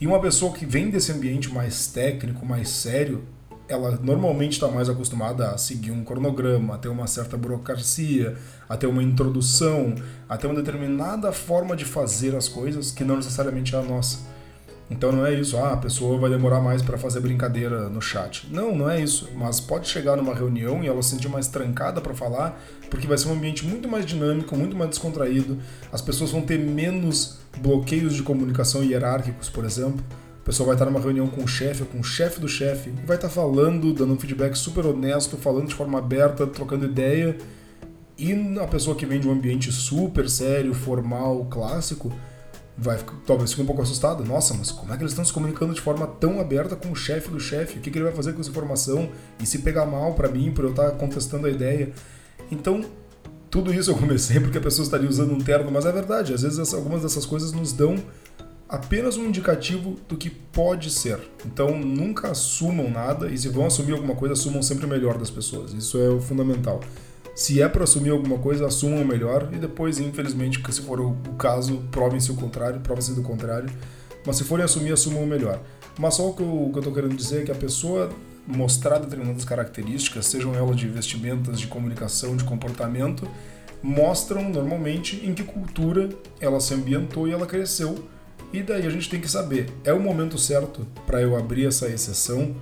E 0.00 0.06
uma 0.06 0.20
pessoa 0.20 0.52
que 0.52 0.66
vem 0.66 0.90
desse 0.90 1.12
ambiente 1.12 1.48
mais 1.52 1.86
técnico, 1.86 2.44
mais 2.44 2.68
sério, 2.68 3.24
ela 3.68 3.92
normalmente 4.02 4.52
está 4.52 4.68
mais 4.68 4.88
acostumada 4.88 5.50
a 5.50 5.58
seguir 5.58 5.90
um 5.90 6.04
cronograma, 6.04 6.74
a 6.74 6.78
ter 6.78 6.88
uma 6.88 7.06
certa 7.06 7.36
burocracia, 7.36 8.36
a 8.68 8.76
ter 8.76 8.86
uma 8.86 9.02
introdução, 9.02 9.94
a 10.28 10.36
ter 10.36 10.48
uma 10.48 10.56
determinada 10.56 11.32
forma 11.32 11.74
de 11.76 11.84
fazer 11.84 12.34
as 12.34 12.48
coisas 12.48 12.90
que 12.90 13.04
não 13.04 13.16
necessariamente 13.16 13.74
é 13.74 13.78
a 13.78 13.82
nossa. 13.82 14.18
Então 14.90 15.10
não 15.10 15.24
é 15.24 15.32
isso, 15.32 15.56
ah, 15.56 15.72
a 15.72 15.76
pessoa 15.76 16.18
vai 16.18 16.28
demorar 16.28 16.60
mais 16.60 16.82
para 16.82 16.98
fazer 16.98 17.20
brincadeira 17.20 17.88
no 17.88 18.02
chat. 18.02 18.46
Não, 18.50 18.76
não 18.76 18.88
é 18.88 19.00
isso. 19.00 19.30
Mas 19.34 19.58
pode 19.58 19.88
chegar 19.88 20.16
numa 20.16 20.34
reunião 20.34 20.84
e 20.84 20.86
ela 20.86 21.02
se 21.02 21.10
sentir 21.10 21.28
mais 21.28 21.48
trancada 21.48 22.00
para 22.00 22.12
falar, 22.12 22.60
porque 22.90 23.06
vai 23.06 23.16
ser 23.16 23.28
um 23.28 23.32
ambiente 23.32 23.64
muito 23.64 23.88
mais 23.88 24.04
dinâmico, 24.04 24.54
muito 24.56 24.76
mais 24.76 24.90
descontraído. 24.90 25.58
As 25.90 26.02
pessoas 26.02 26.30
vão 26.30 26.42
ter 26.42 26.58
menos 26.58 27.38
bloqueios 27.58 28.14
de 28.14 28.22
comunicação 28.22 28.84
hierárquicos, 28.84 29.48
por 29.48 29.64
exemplo 29.64 30.04
a 30.44 30.46
pessoa 30.46 30.66
vai 30.66 30.74
estar 30.74 30.84
numa 30.84 31.00
reunião 31.00 31.26
com 31.26 31.42
o 31.42 31.48
chefe 31.48 31.86
com 31.86 32.00
o 32.00 32.04
chefe 32.04 32.38
do 32.38 32.46
chefe 32.46 32.90
e 32.90 33.06
vai 33.06 33.16
estar 33.16 33.30
falando, 33.30 33.94
dando 33.94 34.12
um 34.12 34.18
feedback 34.18 34.54
super 34.54 34.84
honesto, 34.84 35.38
falando 35.38 35.68
de 35.68 35.74
forma 35.74 35.98
aberta, 35.98 36.46
trocando 36.46 36.84
ideia. 36.84 37.34
E 38.18 38.34
a 38.60 38.66
pessoa 38.66 38.94
que 38.94 39.06
vem 39.06 39.18
de 39.18 39.26
um 39.26 39.32
ambiente 39.32 39.72
super 39.72 40.28
sério, 40.28 40.74
formal, 40.74 41.46
clássico, 41.46 42.12
vai 42.76 42.98
talvez 43.26 43.50
fique 43.50 43.62
um 43.62 43.66
pouco 43.66 43.82
assustada. 43.82 44.24
Nossa, 44.24 44.54
mas 44.54 44.70
como 44.70 44.92
é 44.92 44.96
que 44.96 45.02
eles 45.02 45.12
estão 45.12 45.24
se 45.24 45.32
comunicando 45.32 45.74
de 45.74 45.80
forma 45.80 46.06
tão 46.06 46.40
aberta 46.40 46.74
com 46.74 46.90
o 46.90 46.96
chefe 46.96 47.30
do 47.30 47.38
chefe? 47.38 47.78
O 47.78 47.80
que, 47.80 47.90
que 47.90 47.98
ele 47.98 48.04
vai 48.04 48.14
fazer 48.14 48.32
com 48.32 48.40
essa 48.40 48.50
informação? 48.50 49.10
E 49.40 49.46
se 49.46 49.60
pegar 49.60 49.86
mal 49.86 50.14
para 50.14 50.28
mim 50.28 50.52
por 50.52 50.64
eu 50.64 50.70
estar 50.70 50.90
contestando 50.92 51.46
a 51.46 51.50
ideia? 51.50 51.92
Então, 52.50 52.84
tudo 53.50 53.72
isso 53.72 53.90
eu 53.90 53.96
comecei 53.96 54.40
porque 54.40 54.58
a 54.58 54.60
pessoa 54.60 54.84
estaria 54.84 55.08
usando 55.08 55.32
um 55.32 55.38
terno, 55.38 55.70
mas 55.70 55.86
é 55.86 55.92
verdade, 55.92 56.34
às 56.34 56.42
vezes 56.42 56.74
algumas 56.74 57.02
dessas 57.02 57.24
coisas 57.24 57.52
nos 57.52 57.72
dão 57.72 57.96
apenas 58.68 59.16
um 59.16 59.26
indicativo 59.26 59.96
do 60.08 60.16
que 60.16 60.28
pode 60.28 60.90
ser. 60.90 61.20
Então 61.46 61.78
nunca 61.78 62.30
assumam 62.30 62.90
nada 62.90 63.30
e 63.30 63.38
se 63.38 63.48
vão 63.48 63.66
assumir 63.66 63.92
alguma 63.92 64.16
coisa, 64.16 64.32
assumam 64.32 64.62
sempre 64.62 64.86
o 64.86 64.88
melhor 64.88 65.18
das 65.18 65.30
pessoas. 65.30 65.72
Isso 65.72 65.98
é 65.98 66.08
o 66.08 66.20
fundamental. 66.20 66.80
Se 67.34 67.60
é 67.60 67.68
para 67.68 67.82
assumir 67.82 68.10
alguma 68.10 68.38
coisa, 68.38 68.66
assumam 68.66 69.02
o 69.02 69.04
melhor 69.04 69.48
e 69.52 69.56
depois, 69.56 69.98
infelizmente, 69.98 70.62
se 70.72 70.82
for 70.82 71.00
o 71.00 71.16
caso, 71.36 71.82
provem-se 71.90 72.30
o 72.30 72.36
contrário, 72.36 72.80
provem-se 72.80 73.12
do 73.12 73.22
contrário. 73.22 73.68
Mas 74.24 74.36
se 74.36 74.44
forem 74.44 74.64
assumir, 74.64 74.92
assumam 74.92 75.24
o 75.24 75.26
melhor. 75.26 75.60
Mas 75.98 76.14
só 76.14 76.28
o 76.28 76.34
que 76.34 76.42
eu, 76.42 76.72
estou 76.76 76.92
querendo 76.92 77.16
dizer 77.16 77.42
é 77.42 77.44
que 77.44 77.50
a 77.50 77.56
pessoa 77.56 78.10
mostrar 78.46 78.98
determinadas 78.98 79.44
características, 79.44 80.26
sejam 80.26 80.54
elas 80.54 80.76
de 80.76 80.86
vestimentas, 80.86 81.58
de 81.58 81.66
comunicação, 81.66 82.36
de 82.36 82.44
comportamento, 82.44 83.28
mostram 83.82 84.48
normalmente 84.48 85.26
em 85.26 85.34
que 85.34 85.42
cultura 85.42 86.08
ela 86.40 86.60
se 86.60 86.72
ambientou 86.72 87.26
e 87.26 87.32
ela 87.32 87.46
cresceu. 87.46 87.96
E 88.52 88.62
daí 88.62 88.86
a 88.86 88.90
gente 88.90 89.10
tem 89.10 89.20
que 89.20 89.28
saber, 89.28 89.68
é 89.82 89.92
o 89.92 89.98
momento 89.98 90.38
certo 90.38 90.86
para 91.04 91.20
eu 91.20 91.36
abrir 91.36 91.66
essa 91.66 91.88
exceção? 91.88 92.54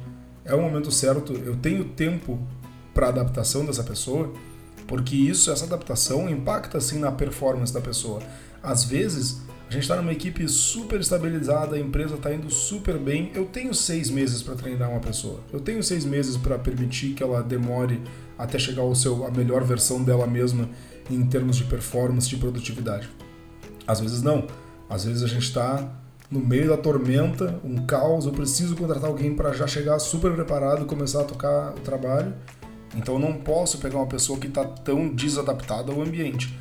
É 0.45 0.55
o 0.55 0.63
momento 0.63 0.91
certo? 0.91 1.35
Eu 1.35 1.57
tenho 1.57 1.85
tempo 1.85 2.39
para 2.95 3.09
adaptação 3.09 3.65
dessa 3.65 3.85
pessoa? 3.85 4.33
Porque 4.87 5.17
isso, 5.17 5.51
essa 5.51 5.65
adaptação 5.65 6.29
impacta 6.29 6.81
sim 6.81 6.99
na 6.99 7.13
performance 7.13 7.73
da 7.73 7.81
pessoa. 7.81 8.21
Às 8.63 8.85
vezes, 8.85 9.41
a 9.69 9.73
gente 9.73 9.85
está 9.85 9.97
numa 9.97 10.13
equipe 10.13 10.47
super 10.49 11.01
estabilizada, 11.01 11.77
a 11.77 11.79
empresa 11.81 12.17
está 12.17 12.33
indo 12.33 12.51
super 12.51 12.99
bem. 12.99 13.33
Eu 13.35 13.47
tenho 13.47 13.73
seis 13.75 14.11
meses 14.11 14.43
para 14.43 14.55
treinar 14.55 14.91
uma 14.91 15.01
pessoa. 15.01 15.41
Eu 15.51 15.61
tenho 15.61 15.83
seis 15.83 16.05
meses 16.05 16.37
para 16.37 16.59
permitir 16.59 17.15
que 17.15 17.23
ela 17.23 17.43
demore 17.43 18.03
até 18.37 18.59
chegar 18.59 18.83
ao 18.83 18.95
seu 18.95 19.27
a 19.27 19.31
melhor 19.31 19.65
versão 19.65 20.03
dela 20.03 20.27
mesma 20.27 20.69
em 21.11 21.25
termos 21.25 21.57
de 21.57 21.65
performance, 21.65 22.29
de 22.29 22.37
produtividade. 22.37 23.09
Às 23.87 24.01
vezes 24.01 24.23
não. 24.23 24.47
Às 24.91 25.05
vezes 25.07 25.23
a 25.23 25.27
gente 25.27 25.45
está 25.45 25.91
no 26.31 26.41
meio 26.41 26.69
da 26.69 26.77
tormenta, 26.77 27.59
um 27.65 27.87
caos. 27.87 28.27
Eu 28.27 28.33
preciso 28.33 28.77
contratar 28.77 29.09
alguém 29.09 29.35
para 29.35 29.53
já 29.53 29.67
chegar 29.67 29.99
super 29.99 30.35
preparado 30.35 30.83
e 30.83 30.85
começar 30.85 31.23
a 31.23 31.25
tocar 31.25 31.71
o 31.71 31.81
trabalho. 31.81 32.35
Então 32.95 33.15
eu 33.15 33.21
não 33.21 33.35
posso 33.35 33.79
pegar 33.79 33.99
uma 33.99 34.07
pessoa 34.07 34.39
que 34.39 34.47
está 34.47 34.65
tão 34.65 35.09
desadaptada 35.09 35.93
ao 35.93 36.03
ambiente. 36.03 36.59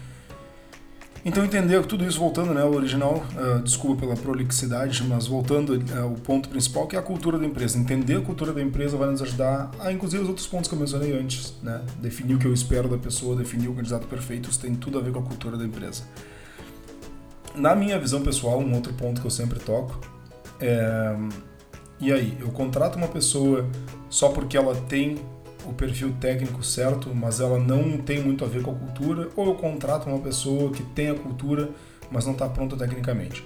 Então 1.23 1.45
entender 1.45 1.85
tudo 1.85 2.03
isso 2.03 2.17
voltando 2.17 2.51
né, 2.51 2.63
ao 2.63 2.73
original, 2.73 3.23
uh, 3.35 3.61
desculpa 3.61 4.01
pela 4.01 4.15
prolixidade, 4.15 5.03
mas 5.03 5.27
voltando 5.27 5.73
ao 5.95 6.13
uh, 6.13 6.19
ponto 6.21 6.49
principal 6.49 6.87
que 6.87 6.95
é 6.95 6.99
a 6.99 7.01
cultura 7.01 7.37
da 7.37 7.45
empresa. 7.45 7.77
Entender 7.77 8.15
a 8.15 8.21
cultura 8.21 8.51
da 8.51 8.61
empresa 8.61 8.97
vai 8.97 9.09
nos 9.09 9.21
ajudar 9.21 9.69
a, 9.79 9.91
inclusive, 9.91 10.23
os 10.23 10.29
outros 10.29 10.47
pontos 10.47 10.67
que 10.67 10.73
eu 10.73 10.79
mencionei 10.79 11.13
antes. 11.13 11.53
Né? 11.61 11.81
Definir 11.99 12.35
o 12.35 12.39
que 12.39 12.47
eu 12.47 12.53
espero 12.53 12.89
da 12.89 12.97
pessoa, 12.97 13.35
definir 13.35 13.67
o 13.67 13.73
candidato 13.75 14.07
perfeito, 14.07 14.49
isso 14.49 14.59
tem 14.59 14.73
tudo 14.73 14.97
a 14.97 15.01
ver 15.01 15.11
com 15.11 15.19
a 15.19 15.23
cultura 15.23 15.57
da 15.57 15.63
empresa. 15.63 16.03
Na 17.55 17.75
minha 17.75 17.99
visão 17.99 18.21
pessoal, 18.21 18.59
um 18.59 18.73
outro 18.73 18.93
ponto 18.93 19.21
que 19.21 19.27
eu 19.27 19.31
sempre 19.31 19.59
toco 19.59 19.99
é... 20.59 21.15
E 21.99 22.11
aí, 22.11 22.35
eu 22.39 22.49
contrato 22.49 22.95
uma 22.95 23.07
pessoa 23.07 23.69
só 24.09 24.29
porque 24.29 24.57
ela 24.57 24.75
tem 24.75 25.19
o 25.65 25.73
perfil 25.73 26.13
técnico 26.19 26.63
certo, 26.63 27.13
mas 27.13 27.39
ela 27.39 27.59
não 27.59 27.97
tem 27.97 28.21
muito 28.21 28.43
a 28.43 28.47
ver 28.47 28.61
com 28.61 28.71
a 28.71 28.75
cultura, 28.75 29.29
ou 29.35 29.47
eu 29.47 29.55
contrato 29.55 30.07
uma 30.07 30.19
pessoa 30.19 30.71
que 30.71 30.83
tem 30.83 31.09
a 31.09 31.15
cultura, 31.15 31.69
mas 32.11 32.25
não 32.25 32.33
está 32.33 32.47
pronta 32.49 32.75
tecnicamente. 32.75 33.43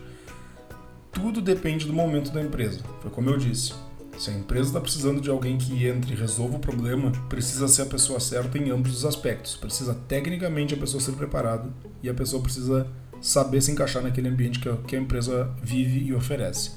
Tudo 1.12 1.42
depende 1.42 1.86
do 1.86 1.94
momento 1.94 2.32
da 2.32 2.42
empresa. 2.42 2.82
Foi 3.02 3.10
como 3.10 3.30
eu 3.30 3.38
disse. 3.38 3.74
Se 4.18 4.30
a 4.30 4.34
empresa 4.34 4.70
está 4.70 4.80
precisando 4.82 5.20
de 5.20 5.30
alguém 5.30 5.58
que 5.58 5.86
entre 5.88 6.14
e 6.14 6.16
resolva 6.16 6.56
o 6.56 6.60
problema, 6.60 7.12
precisa 7.30 7.68
ser 7.68 7.84
a 7.84 7.86
pessoa 7.86 8.20
certa 8.20 8.58
em 8.58 8.70
ambos 8.70 8.98
os 8.98 9.06
aspectos. 9.06 9.58
Precisa 9.58 9.94
tecnicamente 10.08 10.74
a 10.74 10.78
pessoa 10.78 11.02
ser 11.02 11.12
preparada 11.14 11.70
e 12.02 12.10
a 12.10 12.14
pessoa 12.14 12.42
precisa 12.42 12.88
saber 13.22 13.62
se 13.62 13.72
encaixar 13.72 14.04
naquele 14.04 14.30
ambiente 14.30 14.60
que 14.60 14.96
a 14.96 15.00
empresa 15.00 15.52
vive 15.62 16.00
e 16.00 16.14
oferece. 16.14 16.72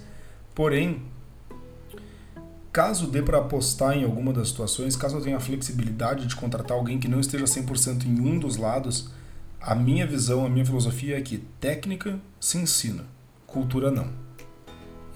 Porém, 0.54 1.02
caso 2.72 3.06
dê 3.06 3.22
para 3.22 3.38
apostar 3.38 3.96
em 3.96 4.04
alguma 4.04 4.32
das 4.32 4.48
situações, 4.48 4.96
caso 4.96 5.16
eu 5.16 5.22
tenha 5.22 5.37
a 5.37 5.40
flexibilidade 5.40 6.26
de 6.26 6.37
contratar 6.37 6.76
alguém 6.76 6.98
que 6.98 7.08
não 7.08 7.20
esteja 7.20 7.44
100% 7.44 8.04
em 8.06 8.20
um 8.20 8.38
dos 8.38 8.56
lados, 8.56 9.10
a 9.60 9.75
minha 9.75 10.06
visão, 10.06 10.44
a 10.44 10.48
minha 10.48 10.64
filosofia 10.64 11.18
é 11.18 11.20
que 11.20 11.38
técnica 11.60 12.18
se 12.38 12.58
ensina, 12.58 13.04
cultura 13.46 13.90
não. 13.90 14.08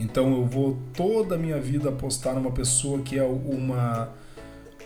Então 0.01 0.33
eu 0.33 0.47
vou 0.47 0.79
toda 0.95 1.37
a 1.37 1.39
minha 1.39 1.61
vida 1.61 1.89
apostar 1.89 2.35
numa 2.35 2.51
pessoa 2.51 3.01
que 3.01 3.19
é 3.19 3.23
uma 3.23 4.09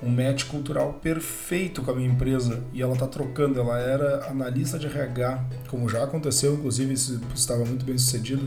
um 0.02 0.10
match 0.10 0.44
cultural 0.44 0.92
perfeito 1.02 1.80
com 1.80 1.90
a 1.90 1.94
minha 1.94 2.08
empresa 2.08 2.62
e 2.74 2.82
ela 2.82 2.92
está 2.92 3.06
trocando. 3.06 3.58
Ela 3.58 3.78
era 3.78 4.26
analista 4.26 4.78
de 4.78 4.86
RH, 4.86 5.42
como 5.68 5.88
já 5.88 6.04
aconteceu, 6.04 6.52
inclusive 6.52 6.92
estava 7.34 7.64
muito 7.64 7.82
bem 7.82 7.96
sucedido. 7.96 8.46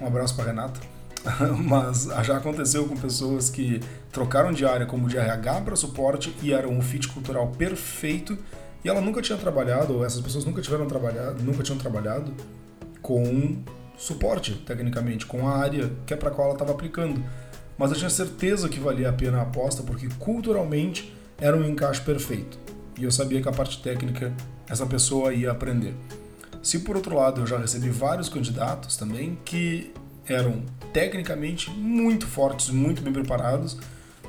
Um 0.00 0.06
abraço 0.06 0.34
para 0.34 0.46
Renata 0.46 0.97
mas 1.64 2.08
já 2.24 2.36
aconteceu 2.36 2.86
com 2.86 2.96
pessoas 2.96 3.50
que 3.50 3.80
trocaram 4.12 4.52
de 4.52 4.64
área 4.64 4.86
como 4.86 5.08
de 5.08 5.16
RH 5.16 5.60
para 5.62 5.76
suporte 5.76 6.34
e 6.42 6.52
eram 6.52 6.70
um 6.70 6.82
fit 6.82 7.08
cultural 7.08 7.48
perfeito 7.48 8.38
e 8.84 8.88
ela 8.88 9.00
nunca 9.00 9.20
tinha 9.20 9.36
trabalhado, 9.36 9.94
ou 9.94 10.04
essas 10.04 10.20
pessoas 10.20 10.44
nunca 10.44 10.62
tiveram 10.62 10.86
trabalhado, 10.86 11.42
nunca 11.42 11.62
tinham 11.62 11.78
trabalhado 11.78 12.32
com 13.02 13.58
suporte, 13.96 14.54
tecnicamente, 14.66 15.26
com 15.26 15.48
a 15.48 15.56
área 15.56 15.90
que 16.06 16.14
é 16.14 16.16
para 16.16 16.30
qual 16.30 16.48
ela 16.48 16.54
estava 16.54 16.72
aplicando. 16.72 17.22
Mas 17.76 17.90
eu 17.90 17.96
tinha 17.96 18.10
certeza 18.10 18.68
que 18.68 18.78
valia 18.78 19.10
a 19.10 19.12
pena 19.12 19.38
a 19.38 19.42
aposta 19.42 19.82
porque 19.82 20.08
culturalmente 20.18 21.12
era 21.40 21.56
um 21.56 21.64
encaixe 21.64 22.00
perfeito. 22.00 22.58
E 22.96 23.04
eu 23.04 23.10
sabia 23.10 23.40
que 23.42 23.48
a 23.48 23.52
parte 23.52 23.82
técnica 23.82 24.32
essa 24.68 24.86
pessoa 24.86 25.32
ia 25.32 25.50
aprender. 25.50 25.94
Se 26.62 26.80
por 26.80 26.96
outro 26.96 27.14
lado 27.14 27.40
eu 27.40 27.46
já 27.46 27.58
recebi 27.58 27.88
vários 27.88 28.28
candidatos 28.28 28.96
também 28.96 29.38
que 29.44 29.92
eram 30.32 30.62
tecnicamente 30.92 31.70
muito 31.70 32.26
fortes, 32.26 32.70
muito 32.70 33.02
bem 33.02 33.12
preparados, 33.12 33.76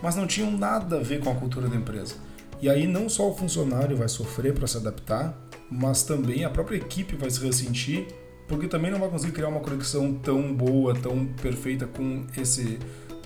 mas 0.01 0.15
não 0.15 0.27
tinham 0.27 0.51
nada 0.51 0.98
a 0.98 1.03
ver 1.03 1.20
com 1.20 1.29
a 1.29 1.36
cultura 1.36 1.68
da 1.68 1.75
empresa. 1.75 2.15
E 2.62 2.70
aí 2.70 2.88
não 2.88 3.08
só 3.08 3.29
o 3.29 3.36
funcionário 3.36 3.96
vai 3.96 4.10
sofrer 4.10 4.53
para 4.53 4.68
se 4.68 4.77
adaptar, 4.77 5.34
mas 5.70 6.03
também 6.03 6.44
a 6.44 6.50
própria 6.50 6.77
equipe 6.77 7.15
vai 7.15 7.29
se 7.29 7.44
ressentir, 7.46 8.08
porque 8.48 8.68
também 8.68 8.91
não 8.91 9.00
vai 9.00 9.10
conseguir 9.10 9.32
criar 9.32 9.48
uma 9.48 9.60
conexão 9.60 10.13
tão 10.13 10.53
boa, 10.53 10.94
tão 10.94 11.25
perfeita 11.41 11.86
com 11.86 12.25
esse 12.38 12.79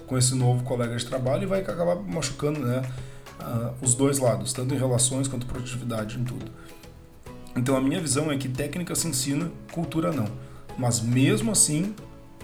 com 0.06 0.18
esse 0.18 0.36
novo 0.36 0.63
colega 0.63 0.96
de 0.98 1.06
trabalho 1.06 1.44
e 1.44 1.46
vai 1.46 1.62
acabar 1.62 1.96
machucando, 1.96 2.60
né, 2.60 2.82
uh, 3.39 3.74
os 3.82 3.96
dois 3.96 4.20
lados, 4.20 4.51
tanto 4.51 4.75
em 4.75 4.77
relações 4.77 5.27
quanto 5.27 5.46
produtividade 5.46 6.20
em 6.20 6.24
tudo. 6.24 6.46
Então 7.56 7.75
a 7.75 7.82
minha 7.82 8.01
visão 8.01 8.32
é 8.32 8.38
que 8.38 8.50
técnica 8.50 8.96
se 8.96 9.08
ensina, 9.08 9.50
cultura 9.72 10.12
não. 10.12 10.27
Mas 10.77 11.00
mesmo 11.00 11.51
assim, 11.51 11.96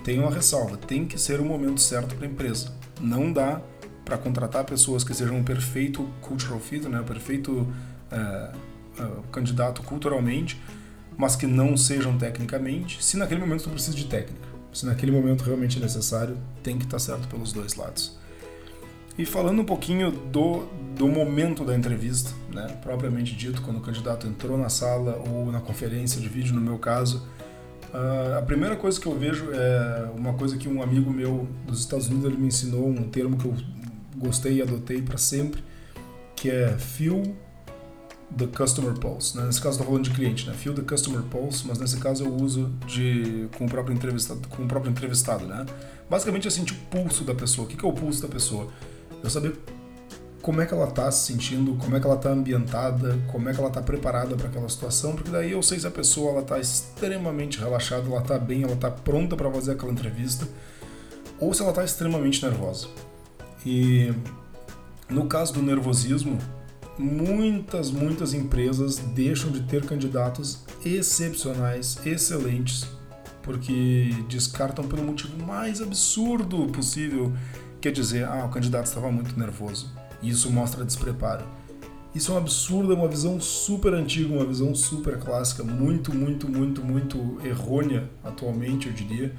tem 0.03 0.19
uma 0.19 0.31
ressalva, 0.31 0.77
tem 0.77 1.05
que 1.05 1.19
ser 1.19 1.39
o 1.39 1.45
momento 1.45 1.81
certo 1.81 2.15
para 2.15 2.25
a 2.25 2.29
empresa. 2.29 2.71
Não 2.99 3.31
dá 3.31 3.61
para 4.03 4.17
contratar 4.17 4.65
pessoas 4.65 5.03
que 5.03 5.13
sejam 5.13 5.37
um 5.37 5.43
perfeito 5.43 6.03
cultural 6.21 6.59
fit, 6.59 6.87
né, 6.87 6.99
um 6.99 7.03
perfeito 7.03 7.67
é, 8.11 8.51
é, 8.99 9.07
candidato 9.31 9.83
culturalmente, 9.83 10.59
mas 11.17 11.35
que 11.35 11.45
não 11.45 11.77
sejam 11.77 12.17
tecnicamente, 12.17 13.03
se 13.03 13.17
naquele 13.17 13.39
momento 13.39 13.63
tu 13.63 13.69
precisa 13.69 13.95
de 13.95 14.05
técnica. 14.05 14.47
Se 14.73 14.85
naquele 14.85 15.11
momento 15.11 15.43
realmente 15.43 15.77
é 15.77 15.81
necessário, 15.81 16.37
tem 16.63 16.77
que 16.77 16.85
estar 16.85 16.97
tá 16.97 16.99
certo 16.99 17.27
pelos 17.27 17.51
dois 17.51 17.75
lados. 17.75 18.17
E 19.17 19.25
falando 19.25 19.61
um 19.61 19.65
pouquinho 19.65 20.11
do, 20.11 20.65
do 20.95 21.07
momento 21.07 21.65
da 21.65 21.75
entrevista, 21.75 22.31
né, 22.53 22.67
propriamente 22.81 23.35
dito, 23.35 23.61
quando 23.61 23.77
o 23.77 23.81
candidato 23.81 24.25
entrou 24.25 24.57
na 24.57 24.69
sala 24.69 25.21
ou 25.27 25.51
na 25.51 25.59
conferência 25.59 26.21
de 26.21 26.29
vídeo, 26.29 26.53
no 26.53 26.61
meu 26.61 26.77
caso, 26.77 27.27
Uh, 27.93 28.37
a 28.37 28.41
primeira 28.43 28.75
coisa 28.75 28.99
que 28.99 29.07
eu 29.07 29.17
vejo 29.17 29.51
é 29.51 30.11
uma 30.15 30.33
coisa 30.33 30.57
que 30.57 30.69
um 30.69 30.81
amigo 30.81 31.11
meu 31.11 31.47
dos 31.65 31.79
Estados 31.79 32.07
Unidos 32.07 32.25
ele 32.25 32.37
me 32.37 32.47
ensinou, 32.47 32.87
um 32.87 33.09
termo 33.09 33.35
que 33.37 33.45
eu 33.45 33.55
gostei 34.15 34.57
e 34.57 34.61
adotei 34.61 35.01
para 35.01 35.17
sempre, 35.17 35.63
que 36.35 36.49
é 36.49 36.77
feel 36.77 37.23
the 38.37 38.45
customer 38.47 38.93
pulse. 38.93 39.35
Né? 39.35 39.45
Nesse 39.45 39.59
caso 39.59 39.75
estou 39.75 39.87
falando 39.87 40.03
de 40.03 40.11
cliente, 40.11 40.47
né? 40.47 40.53
Feel 40.53 40.75
the 40.75 40.83
customer 40.83 41.21
pulse, 41.23 41.65
mas 41.67 41.79
nesse 41.79 41.97
caso 41.97 42.23
eu 42.23 42.35
uso 42.35 42.71
de 42.85 43.47
com 43.57 43.65
o 43.65 43.69
próprio 43.69 43.95
entrevistado, 43.95 44.47
com 44.47 44.63
o 44.63 44.67
próprio 44.67 44.91
entrevistado, 44.91 45.45
né? 45.45 45.65
Basicamente 46.09 46.47
é 46.47 46.51
sentir 46.51 46.73
o 46.73 46.77
pulso 46.91 47.23
da 47.23 47.33
pessoa. 47.33 47.65
O 47.65 47.69
que 47.69 47.83
é 47.83 47.87
o 47.87 47.93
pulso 47.93 48.21
da 48.21 48.27
pessoa? 48.27 48.67
Eu 49.23 49.29
saber 49.29 49.57
como 50.41 50.61
é 50.61 50.65
que 50.65 50.73
ela 50.73 50.87
está 50.87 51.11
se 51.11 51.31
sentindo, 51.31 51.75
como 51.75 51.95
é 51.95 51.99
que 51.99 52.05
ela 52.05 52.15
está 52.15 52.29
ambientada, 52.29 53.19
como 53.31 53.49
é 53.49 53.53
que 53.53 53.59
ela 53.59 53.67
está 53.67 53.81
preparada 53.81 54.35
para 54.35 54.47
aquela 54.47 54.69
situação, 54.69 55.13
porque 55.13 55.29
daí 55.29 55.51
eu 55.51 55.61
sei 55.61 55.79
se 55.79 55.87
a 55.87 55.91
pessoa 55.91 56.31
ela 56.31 56.41
está 56.41 56.59
extremamente 56.59 57.59
relaxada, 57.59 58.07
ela 58.07 58.21
está 58.21 58.37
bem, 58.37 58.63
ela 58.63 58.73
está 58.73 58.89
pronta 58.89 59.35
para 59.35 59.51
fazer 59.51 59.73
aquela 59.73 59.91
entrevista, 59.91 60.47
ou 61.39 61.53
se 61.53 61.61
ela 61.61 61.71
está 61.71 61.83
extremamente 61.83 62.43
nervosa. 62.43 62.87
E 63.65 64.13
no 65.09 65.27
caso 65.27 65.53
do 65.53 65.61
nervosismo, 65.61 66.37
muitas, 66.97 67.91
muitas 67.91 68.33
empresas 68.33 68.97
deixam 68.97 69.51
de 69.51 69.61
ter 69.63 69.85
candidatos 69.85 70.63
excepcionais, 70.85 71.99
excelentes, 72.05 72.87
porque 73.41 74.09
descartam 74.29 74.87
pelo 74.87 75.03
motivo 75.03 75.43
mais 75.43 75.81
absurdo 75.81 76.67
possível, 76.67 77.33
quer 77.81 77.91
dizer, 77.91 78.25
ah, 78.25 78.45
o 78.45 78.49
candidato 78.49 78.85
estava 78.85 79.11
muito 79.11 79.37
nervoso. 79.37 79.98
E 80.21 80.29
isso 80.29 80.51
mostra 80.51 80.83
despreparo. 80.83 81.45
Isso 82.13 82.31
é 82.31 82.35
um 82.35 82.37
absurdo, 82.37 82.91
é 82.91 82.95
uma 82.95 83.07
visão 83.07 83.39
super 83.39 83.93
antiga, 83.93 84.33
uma 84.33 84.45
visão 84.45 84.73
super 84.73 85.19
clássica, 85.19 85.63
muito, 85.63 86.13
muito, 86.13 86.49
muito, 86.49 86.83
muito 86.83 87.37
errônea 87.45 88.09
atualmente, 88.23 88.87
eu 88.87 88.93
diria, 88.93 89.35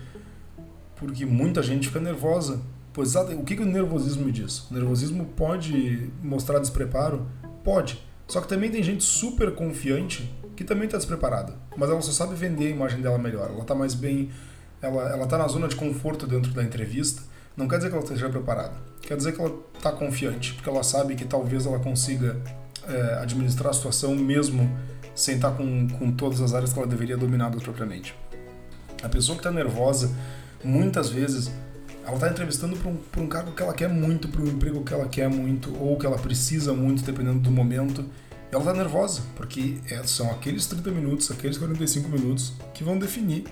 porque 0.95 1.27
muita 1.27 1.63
gente 1.63 1.89
fica 1.89 1.99
nervosa. 1.99 2.61
Pois 2.93 3.15
o 3.15 3.43
que, 3.45 3.57
que 3.57 3.63
o 3.63 3.67
nervosismo 3.67 4.25
me 4.25 4.33
diz? 4.33 4.71
O 4.71 4.75
nervosismo 4.75 5.25
pode 5.37 6.11
mostrar 6.23 6.59
despreparo? 6.59 7.27
Pode. 7.65 8.01
Só 8.29 8.41
que 8.41 8.49
também 8.49 8.71
tem 8.71 8.83
gente 8.83 9.03
super 9.03 9.53
confiante 9.53 10.33
que 10.55 10.63
também 10.63 10.85
está 10.85 10.99
despreparada, 10.99 11.55
mas 11.77 11.89
ela 11.89 12.03
só 12.03 12.13
sabe 12.13 12.35
vender 12.35 12.67
a 12.67 12.71
imagem 12.71 13.01
dela 13.01 13.19
melhor. 13.19 13.49
Ela 13.51 13.63
está 13.63 13.75
mais 13.75 13.95
bem, 13.95 14.31
ela 14.83 15.09
ela 15.09 15.25
está 15.25 15.39
na 15.39 15.49
zona 15.49 15.67
de 15.67 15.75
conforto 15.75 16.27
dentro 16.27 16.53
da 16.53 16.63
entrevista. 16.63 17.23
Não 17.61 17.69
quer 17.69 17.77
dizer 17.77 17.91
que 17.91 17.95
ela 17.95 18.03
esteja 18.03 18.31
preparada, 18.31 18.73
quer 19.03 19.19
dizer 19.19 19.33
que 19.33 19.41
ela 19.41 19.55
está 19.77 19.93
confiante, 19.93 20.55
porque 20.55 20.67
ela 20.67 20.83
sabe 20.83 21.15
que 21.15 21.27
talvez 21.27 21.67
ela 21.67 21.79
consiga 21.79 22.41
é, 22.89 23.19
administrar 23.21 23.69
a 23.69 23.75
situação 23.75 24.15
mesmo 24.17 24.75
sem 25.15 25.35
estar 25.37 25.51
tá 25.51 25.57
com, 25.59 25.87
com 25.91 26.11
todas 26.11 26.41
as 26.41 26.55
áreas 26.55 26.73
que 26.73 26.79
ela 26.79 26.89
deveria 26.89 27.19
dominar 27.19 27.51
propriamente. 27.51 28.15
A 29.03 29.11
pessoa 29.11 29.37
que 29.37 29.41
está 29.41 29.51
nervosa, 29.51 30.11
muitas 30.65 31.11
vezes, 31.11 31.51
ela 32.03 32.15
está 32.15 32.31
entrevistando 32.31 32.79
para 32.79 32.91
um, 32.91 32.99
um 33.19 33.27
cargo 33.27 33.53
que 33.53 33.63
ela 33.63 33.75
quer 33.75 33.91
muito, 33.91 34.29
para 34.29 34.41
um 34.41 34.47
emprego 34.47 34.83
que 34.83 34.95
ela 34.95 35.07
quer 35.07 35.29
muito, 35.29 35.71
ou 35.79 35.99
que 35.99 36.07
ela 36.07 36.17
precisa 36.17 36.73
muito, 36.73 37.03
dependendo 37.03 37.41
do 37.41 37.51
momento. 37.51 38.07
E 38.51 38.55
ela 38.55 38.65
está 38.65 38.73
nervosa, 38.73 39.21
porque 39.37 39.77
é, 39.91 40.03
são 40.05 40.31
aqueles 40.31 40.65
30 40.65 40.91
minutos, 40.93 41.31
aqueles 41.31 41.59
45 41.59 42.09
minutos 42.09 42.55
que 42.73 42.83
vão 42.83 42.99
definir 42.99 43.45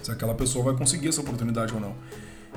se 0.00 0.12
aquela 0.12 0.34
pessoa 0.36 0.66
vai 0.66 0.76
conseguir 0.76 1.08
essa 1.08 1.20
oportunidade 1.20 1.74
ou 1.74 1.80
não. 1.80 1.96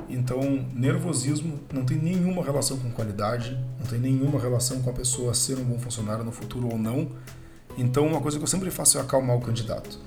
Então, 0.08 0.40
nervosismo 0.74 1.60
não 1.72 1.84
tem 1.84 1.96
nenhuma 1.96 2.42
relação 2.42 2.78
com 2.78 2.90
qualidade, 2.90 3.58
não 3.78 3.86
tem 3.86 3.98
nenhuma 3.98 4.38
relação 4.40 4.80
com 4.82 4.90
a 4.90 4.92
pessoa 4.92 5.34
ser 5.34 5.58
um 5.58 5.64
bom 5.64 5.78
funcionário 5.78 6.24
no 6.24 6.32
futuro 6.32 6.68
ou 6.70 6.78
não. 6.78 7.08
Então, 7.78 8.06
uma 8.06 8.20
coisa 8.20 8.38
que 8.38 8.42
eu 8.42 8.48
sempre 8.48 8.70
faço 8.70 8.98
é 8.98 9.00
acalmar 9.00 9.36
o 9.36 9.40
candidato. 9.40 9.98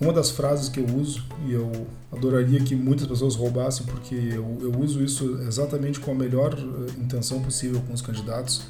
Uma 0.00 0.12
das 0.12 0.30
frases 0.30 0.68
que 0.68 0.80
eu 0.80 0.86
uso, 0.96 1.24
e 1.46 1.52
eu 1.52 1.86
adoraria 2.10 2.60
que 2.60 2.74
muitas 2.74 3.06
pessoas 3.06 3.36
roubassem, 3.36 3.86
porque 3.86 4.14
eu, 4.14 4.58
eu 4.60 4.72
uso 4.80 5.02
isso 5.02 5.40
exatamente 5.46 6.00
com 6.00 6.10
a 6.10 6.14
melhor 6.14 6.54
eh, 6.54 7.00
intenção 7.00 7.40
possível 7.40 7.80
com 7.86 7.92
os 7.92 8.02
candidatos, 8.02 8.62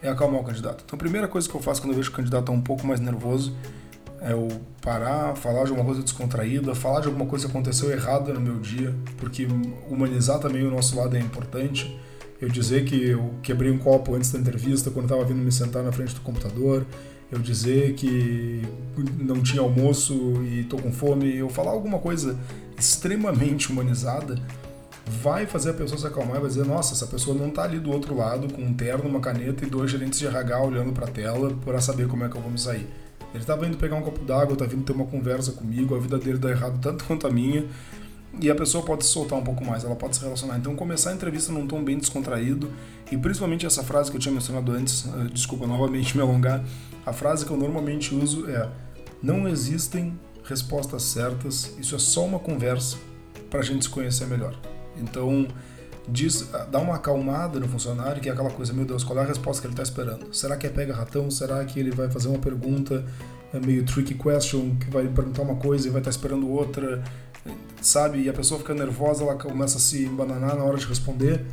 é 0.00 0.08
acalmar 0.08 0.40
o 0.40 0.44
candidato. 0.44 0.84
Então, 0.86 0.96
a 0.96 0.98
primeira 0.98 1.26
coisa 1.26 1.48
que 1.48 1.54
eu 1.54 1.60
faço 1.60 1.80
quando 1.80 1.92
eu 1.92 1.96
vejo 1.96 2.10
o 2.10 2.12
candidato 2.12 2.42
está 2.42 2.52
um 2.52 2.60
pouco 2.60 2.86
mais 2.86 3.00
nervoso 3.00 3.52
é 3.52 3.87
eu 4.22 4.48
parar, 4.82 5.34
falar 5.36 5.64
de 5.64 5.70
alguma 5.70 5.84
coisa 5.84 6.02
descontraída, 6.02 6.74
falar 6.74 7.00
de 7.00 7.06
alguma 7.06 7.26
coisa 7.26 7.46
que 7.46 7.50
aconteceu 7.50 7.90
errada 7.90 8.32
no 8.32 8.40
meu 8.40 8.58
dia, 8.58 8.94
porque 9.16 9.46
humanizar 9.88 10.38
também 10.38 10.66
o 10.66 10.70
nosso 10.70 10.96
lado 10.96 11.16
é 11.16 11.20
importante. 11.20 11.98
Eu 12.40 12.48
dizer 12.48 12.84
que 12.84 13.08
eu 13.08 13.34
quebrei 13.42 13.70
um 13.70 13.78
copo 13.78 14.14
antes 14.14 14.30
da 14.30 14.38
entrevista, 14.38 14.90
quando 14.90 15.06
estava 15.06 15.24
vindo 15.24 15.38
me 15.38 15.50
sentar 15.50 15.82
na 15.82 15.90
frente 15.90 16.14
do 16.14 16.20
computador. 16.20 16.86
Eu 17.30 17.38
dizer 17.38 17.94
que 17.94 18.62
não 19.18 19.42
tinha 19.42 19.60
almoço 19.60 20.14
e 20.44 20.60
estou 20.60 20.80
com 20.80 20.90
fome. 20.90 21.36
Eu 21.36 21.48
falar 21.48 21.72
alguma 21.72 21.98
coisa 21.98 22.38
extremamente 22.78 23.70
humanizada 23.70 24.40
vai 25.20 25.46
fazer 25.46 25.70
a 25.70 25.74
pessoa 25.74 25.98
se 25.98 26.06
acalmar 26.06 26.36
e 26.36 26.40
vai 26.40 26.48
dizer: 26.48 26.64
nossa, 26.64 26.94
essa 26.94 27.06
pessoa 27.06 27.36
não 27.36 27.48
está 27.48 27.64
ali 27.64 27.78
do 27.78 27.90
outro 27.90 28.16
lado 28.16 28.52
com 28.52 28.62
um 28.62 28.72
terno, 28.72 29.08
uma 29.08 29.20
caneta 29.20 29.64
e 29.66 29.68
dois 29.68 29.90
gerentes 29.90 30.18
de 30.18 30.26
RH 30.26 30.62
olhando 30.62 30.92
para 30.92 31.06
a 31.06 31.10
tela 31.10 31.52
para 31.64 31.80
saber 31.80 32.06
como 32.06 32.24
é 32.24 32.28
que 32.28 32.36
eu 32.36 32.40
vou 32.40 32.50
me 32.50 32.58
sair. 32.58 32.88
Ele 33.32 33.42
estava 33.42 33.66
indo 33.66 33.76
pegar 33.76 33.96
um 33.96 34.02
copo 34.02 34.24
d'água, 34.24 34.54
está 34.54 34.64
vindo 34.64 34.84
ter 34.84 34.92
uma 34.92 35.04
conversa 35.04 35.52
comigo, 35.52 35.94
a 35.94 35.98
vida 35.98 36.18
dele 36.18 36.38
dá 36.38 36.50
errado 36.50 36.78
tanto 36.80 37.04
quanto 37.04 37.26
a 37.26 37.30
minha. 37.30 37.66
E 38.40 38.50
a 38.50 38.54
pessoa 38.54 38.84
pode 38.84 39.04
se 39.04 39.10
soltar 39.10 39.38
um 39.38 39.42
pouco 39.42 39.64
mais, 39.64 39.84
ela 39.84 39.96
pode 39.96 40.16
se 40.16 40.22
relacionar. 40.22 40.58
Então, 40.58 40.76
começar 40.76 41.10
a 41.10 41.14
entrevista 41.14 41.52
num 41.52 41.66
tom 41.66 41.82
bem 41.82 41.98
descontraído, 41.98 42.70
e 43.10 43.16
principalmente 43.16 43.66
essa 43.66 43.82
frase 43.82 44.10
que 44.10 44.16
eu 44.16 44.20
tinha 44.20 44.32
mencionado 44.32 44.70
antes, 44.72 45.06
uh, 45.06 45.28
desculpa 45.32 45.66
novamente 45.66 46.14
me 46.16 46.22
alongar, 46.22 46.62
a 47.04 47.12
frase 47.12 47.44
que 47.44 47.50
eu 47.50 47.56
normalmente 47.56 48.14
uso 48.14 48.48
é: 48.48 48.68
Não 49.22 49.48
existem 49.48 50.18
respostas 50.44 51.02
certas, 51.02 51.74
isso 51.78 51.94
é 51.94 51.98
só 51.98 52.24
uma 52.24 52.38
conversa 52.38 52.96
para 53.50 53.60
a 53.60 53.62
gente 53.62 53.84
se 53.84 53.90
conhecer 53.90 54.26
melhor. 54.26 54.54
Então, 54.96 55.46
diz, 56.10 56.48
dá 56.70 56.78
uma 56.78 56.96
acalmada 56.96 57.60
no 57.60 57.68
funcionário, 57.68 58.20
que 58.20 58.28
é 58.28 58.32
aquela 58.32 58.50
coisa, 58.50 58.72
meu 58.72 58.84
Deus, 58.84 59.04
qual 59.04 59.18
é 59.18 59.22
a 59.22 59.26
resposta 59.26 59.60
que 59.60 59.66
ele 59.66 59.74
está 59.74 59.82
esperando? 59.82 60.34
Será 60.34 60.56
que 60.56 60.66
é 60.66 60.70
pega 60.70 60.94
ratão? 60.94 61.30
Será 61.30 61.64
que 61.64 61.78
ele 61.78 61.90
vai 61.90 62.10
fazer 62.10 62.28
uma 62.28 62.38
pergunta 62.38 63.04
é 63.52 63.58
meio 63.58 63.84
tricky 63.84 64.14
question, 64.14 64.76
que 64.76 64.90
vai 64.90 65.06
perguntar 65.08 65.42
uma 65.42 65.56
coisa 65.56 65.88
e 65.88 65.90
vai 65.90 66.00
estar 66.00 66.10
tá 66.10 66.16
esperando 66.16 66.48
outra, 66.50 67.02
sabe? 67.80 68.22
E 68.22 68.28
a 68.28 68.32
pessoa 68.32 68.60
fica 68.60 68.74
nervosa, 68.74 69.24
ela 69.24 69.36
começa 69.36 69.78
a 69.78 69.80
se 69.80 70.04
embananar 70.04 70.56
na 70.56 70.64
hora 70.64 70.76
de 70.76 70.86
responder. 70.86 71.44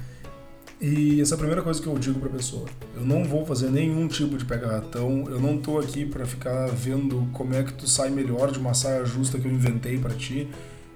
E 0.81 1.21
essa 1.21 1.33
é 1.33 1.35
a 1.35 1.37
primeira 1.37 1.61
coisa 1.61 1.81
que 1.81 1.87
eu 1.87 1.97
digo 1.97 2.19
para 2.19 2.27
a 2.27 2.33
pessoa. 2.33 2.67
Eu 2.95 3.05
não 3.05 3.23
vou 3.23 3.45
fazer 3.45 3.69
nenhum 3.69 4.09
tipo 4.09 4.37
de 4.37 4.43
pega-ratão, 4.43 5.25
eu 5.29 5.39
não 5.39 5.57
tô 5.57 5.79
aqui 5.79 6.05
para 6.05 6.25
ficar 6.25 6.67
vendo 6.67 7.29
como 7.31 7.53
é 7.53 7.63
que 7.63 7.73
tu 7.73 7.87
sai 7.87 8.09
melhor 8.09 8.51
de 8.51 8.59
uma 8.59 8.73
saia 8.73 9.05
justa 9.05 9.39
que 9.39 9.47
eu 9.47 9.51
inventei 9.51 9.97
para 9.97 10.13
ti. 10.13 10.49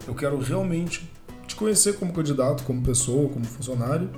Eu 0.05 0.13
quero 0.13 0.37
realmente 0.37 1.09
te 1.49 1.55
conhecer 1.55 1.93
como 1.97 2.13
candidato, 2.13 2.63
como 2.63 2.81
pessoa, 2.81 3.27
como 3.29 3.43
funcionário. 3.45 4.09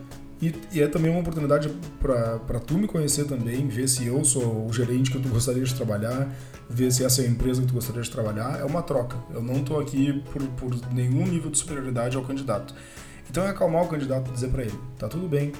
E, 0.41 0.53
e 0.73 0.81
é 0.81 0.87
também 0.87 1.11
uma 1.11 1.19
oportunidade 1.19 1.71
para 1.99 2.59
tu 2.59 2.75
me 2.75 2.87
conhecer 2.87 3.25
também, 3.25 3.67
ver 3.67 3.87
se 3.87 4.07
eu 4.07 4.23
sou 4.25 4.65
o 4.67 4.73
gerente 4.73 5.11
que 5.11 5.19
tu 5.19 5.29
gostaria 5.29 5.63
de 5.63 5.73
trabalhar, 5.73 6.33
ver 6.67 6.91
se 6.91 7.03
essa 7.03 7.21
é 7.21 7.25
a 7.25 7.29
empresa 7.29 7.61
que 7.61 7.67
tu 7.67 7.75
gostaria 7.75 8.01
de 8.01 8.09
trabalhar. 8.09 8.59
É 8.59 8.65
uma 8.65 8.81
troca. 8.81 9.15
Eu 9.31 9.41
não 9.41 9.57
estou 9.57 9.79
aqui 9.79 10.23
por, 10.31 10.41
por 10.41 10.93
nenhum 10.93 11.27
nível 11.27 11.51
de 11.51 11.57
superioridade 11.57 12.17
ao 12.17 12.23
candidato. 12.23 12.73
Então 13.29 13.43
é 13.43 13.49
acalmar 13.49 13.83
o 13.83 13.87
candidato 13.87 14.29
e 14.29 14.33
dizer 14.33 14.49
para 14.49 14.63
ele: 14.63 14.77
tá 14.97 15.07
tudo 15.07 15.27
bem, 15.27 15.53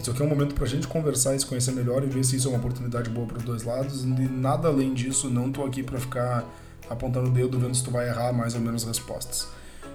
isso 0.00 0.12
aqui 0.12 0.22
é 0.22 0.24
um 0.24 0.28
momento 0.28 0.54
para 0.54 0.64
a 0.64 0.68
gente 0.68 0.86
conversar 0.86 1.34
e 1.34 1.40
se 1.40 1.46
conhecer 1.46 1.72
melhor 1.72 2.04
e 2.04 2.06
ver 2.06 2.24
se 2.24 2.36
isso 2.36 2.46
é 2.46 2.50
uma 2.50 2.58
oportunidade 2.58 3.10
boa 3.10 3.26
para 3.26 3.38
os 3.38 3.42
dois 3.42 3.64
lados. 3.64 4.04
E 4.04 4.06
nada 4.06 4.68
além 4.68 4.94
disso, 4.94 5.28
não 5.28 5.48
estou 5.48 5.66
aqui 5.66 5.82
para 5.82 5.98
ficar 5.98 6.44
apontando 6.88 7.28
o 7.28 7.32
dedo 7.32 7.58
vendo 7.58 7.74
se 7.74 7.82
tu 7.82 7.90
vai 7.90 8.08
errar 8.08 8.32
mais 8.32 8.54
ou 8.54 8.60
menos 8.60 8.84
respostas. 8.84 9.48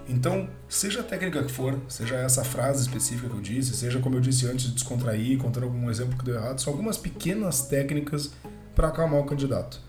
Então, 0.07 0.49
seja 0.67 0.99
a 0.99 1.03
técnica 1.03 1.43
que 1.43 1.51
for, 1.51 1.79
seja 1.87 2.15
essa 2.15 2.43
frase 2.43 2.81
específica 2.81 3.29
que 3.29 3.35
eu 3.35 3.41
disse, 3.41 3.73
seja 3.73 3.99
como 3.99 4.15
eu 4.15 4.21
disse 4.21 4.45
antes, 4.45 4.65
de 4.65 4.73
descontrair, 4.73 5.37
contando 5.37 5.63
algum 5.63 5.89
exemplo 5.89 6.17
que 6.17 6.25
deu 6.25 6.35
errado, 6.35 6.59
são 6.59 6.73
algumas 6.73 6.97
pequenas 6.97 7.67
técnicas 7.67 8.31
para 8.75 8.89
acalmar 8.89 9.21
o 9.21 9.25
candidato. 9.25 9.79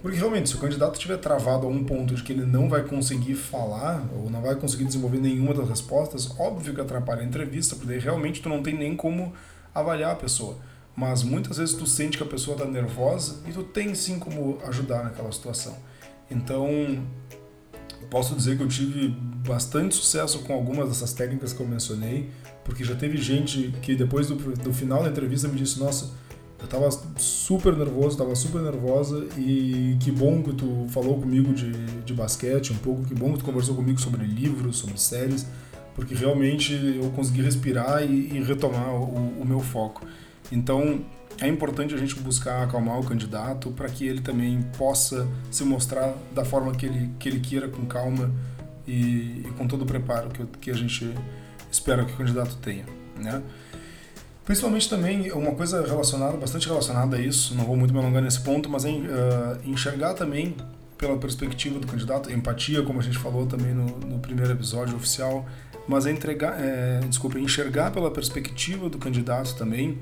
Porque 0.00 0.16
realmente, 0.16 0.48
se 0.48 0.54
o 0.54 0.58
candidato 0.58 0.94
estiver 0.94 1.16
travado 1.16 1.66
a 1.66 1.68
um 1.68 1.84
ponto 1.84 2.14
de 2.14 2.22
que 2.22 2.32
ele 2.32 2.46
não 2.46 2.68
vai 2.68 2.84
conseguir 2.84 3.34
falar 3.34 4.06
ou 4.14 4.30
não 4.30 4.40
vai 4.40 4.54
conseguir 4.54 4.84
desenvolver 4.84 5.18
nenhuma 5.18 5.52
das 5.52 5.68
respostas, 5.68 6.38
óbvio 6.38 6.72
que 6.72 6.80
atrapalha 6.80 7.22
a 7.22 7.24
entrevista, 7.24 7.74
porque 7.74 7.98
realmente 7.98 8.40
tu 8.40 8.48
não 8.48 8.62
tem 8.62 8.78
nem 8.78 8.94
como 8.94 9.32
avaliar 9.74 10.12
a 10.12 10.16
pessoa. 10.16 10.56
Mas 10.94 11.24
muitas 11.24 11.58
vezes 11.58 11.74
tu 11.74 11.84
sente 11.84 12.16
que 12.16 12.22
a 12.22 12.26
pessoa 12.26 12.56
está 12.56 12.66
nervosa 12.66 13.42
e 13.48 13.52
tu 13.52 13.64
tem 13.64 13.92
sim 13.94 14.20
como 14.20 14.58
ajudar 14.66 15.02
naquela 15.02 15.32
situação. 15.32 15.76
Então, 16.30 16.68
posso 18.10 18.34
dizer 18.34 18.56
que 18.56 18.62
eu 18.62 18.68
tive 18.68 19.08
bastante 19.46 19.94
sucesso 19.94 20.40
com 20.40 20.52
algumas 20.52 20.88
dessas 20.88 21.12
técnicas 21.12 21.52
que 21.52 21.60
eu 21.60 21.66
mencionei, 21.66 22.30
porque 22.64 22.84
já 22.84 22.94
teve 22.94 23.16
gente 23.16 23.72
que 23.82 23.94
depois 23.94 24.28
do, 24.28 24.34
do 24.34 24.72
final 24.72 25.02
da 25.02 25.10
entrevista 25.10 25.48
me 25.48 25.56
disse: 25.56 25.78
Nossa, 25.78 26.10
eu 26.60 26.66
tava 26.66 26.88
super 27.16 27.76
nervoso, 27.76 28.18
tava 28.18 28.34
super 28.34 28.60
nervosa 28.60 29.26
e 29.36 29.96
que 30.00 30.10
bom 30.10 30.42
que 30.42 30.52
tu 30.52 30.86
falou 30.88 31.20
comigo 31.20 31.52
de, 31.54 31.72
de 32.02 32.12
basquete 32.12 32.72
um 32.72 32.76
pouco, 32.76 33.04
que 33.04 33.14
bom 33.14 33.32
que 33.32 33.38
tu 33.38 33.44
conversou 33.44 33.74
comigo 33.74 34.00
sobre 34.00 34.24
livros, 34.24 34.78
sobre 34.78 34.98
séries, 34.98 35.46
porque 35.94 36.14
realmente 36.14 36.72
eu 37.00 37.10
consegui 37.10 37.42
respirar 37.42 38.02
e, 38.02 38.36
e 38.36 38.42
retomar 38.42 38.94
o, 38.94 39.40
o 39.40 39.44
meu 39.46 39.60
foco. 39.60 40.04
Então, 40.50 41.00
é 41.40 41.46
importante 41.46 41.94
a 41.94 41.96
gente 41.96 42.14
buscar 42.16 42.64
acalmar 42.64 42.98
o 42.98 43.04
candidato 43.04 43.70
para 43.70 43.88
que 43.88 44.06
ele 44.06 44.20
também 44.20 44.62
possa 44.76 45.26
se 45.50 45.64
mostrar 45.64 46.14
da 46.32 46.44
forma 46.44 46.74
que 46.74 46.86
ele, 46.86 47.10
que 47.18 47.28
ele 47.28 47.40
queira, 47.40 47.68
com 47.68 47.86
calma 47.86 48.30
e, 48.86 49.44
e 49.46 49.52
com 49.56 49.66
todo 49.66 49.82
o 49.82 49.86
preparo 49.86 50.30
que, 50.30 50.44
que 50.60 50.70
a 50.70 50.74
gente 50.74 51.14
espera 51.70 52.04
que 52.04 52.12
o 52.12 52.16
candidato 52.16 52.56
tenha. 52.56 52.84
Né? 53.16 53.42
Principalmente 54.44 54.88
também 54.88 55.30
uma 55.30 55.54
coisa 55.54 55.86
relacionada, 55.86 56.36
bastante 56.36 56.66
relacionada 56.66 57.16
a 57.16 57.20
isso, 57.20 57.54
não 57.54 57.64
vou 57.64 57.76
muito 57.76 57.92
me 57.92 58.00
alongar 58.00 58.22
nesse 58.22 58.40
ponto, 58.40 58.68
mas 58.68 58.84
é 58.84 58.90
enxergar 59.64 60.14
também 60.14 60.56
pela 60.96 61.16
perspectiva 61.16 61.78
do 61.78 61.86
candidato, 61.86 62.32
empatia, 62.32 62.82
como 62.82 62.98
a 62.98 63.02
gente 63.02 63.18
falou 63.18 63.46
também 63.46 63.72
no, 63.72 63.86
no 63.98 64.18
primeiro 64.18 64.50
episódio 64.50 64.96
oficial, 64.96 65.46
mas 65.86 66.06
é 66.06 66.10
entregar, 66.10 66.56
é, 66.58 67.00
desculpa, 67.08 67.38
enxergar 67.38 67.92
pela 67.92 68.10
perspectiva 68.10 68.88
do 68.88 68.98
candidato 68.98 69.54
também 69.54 69.98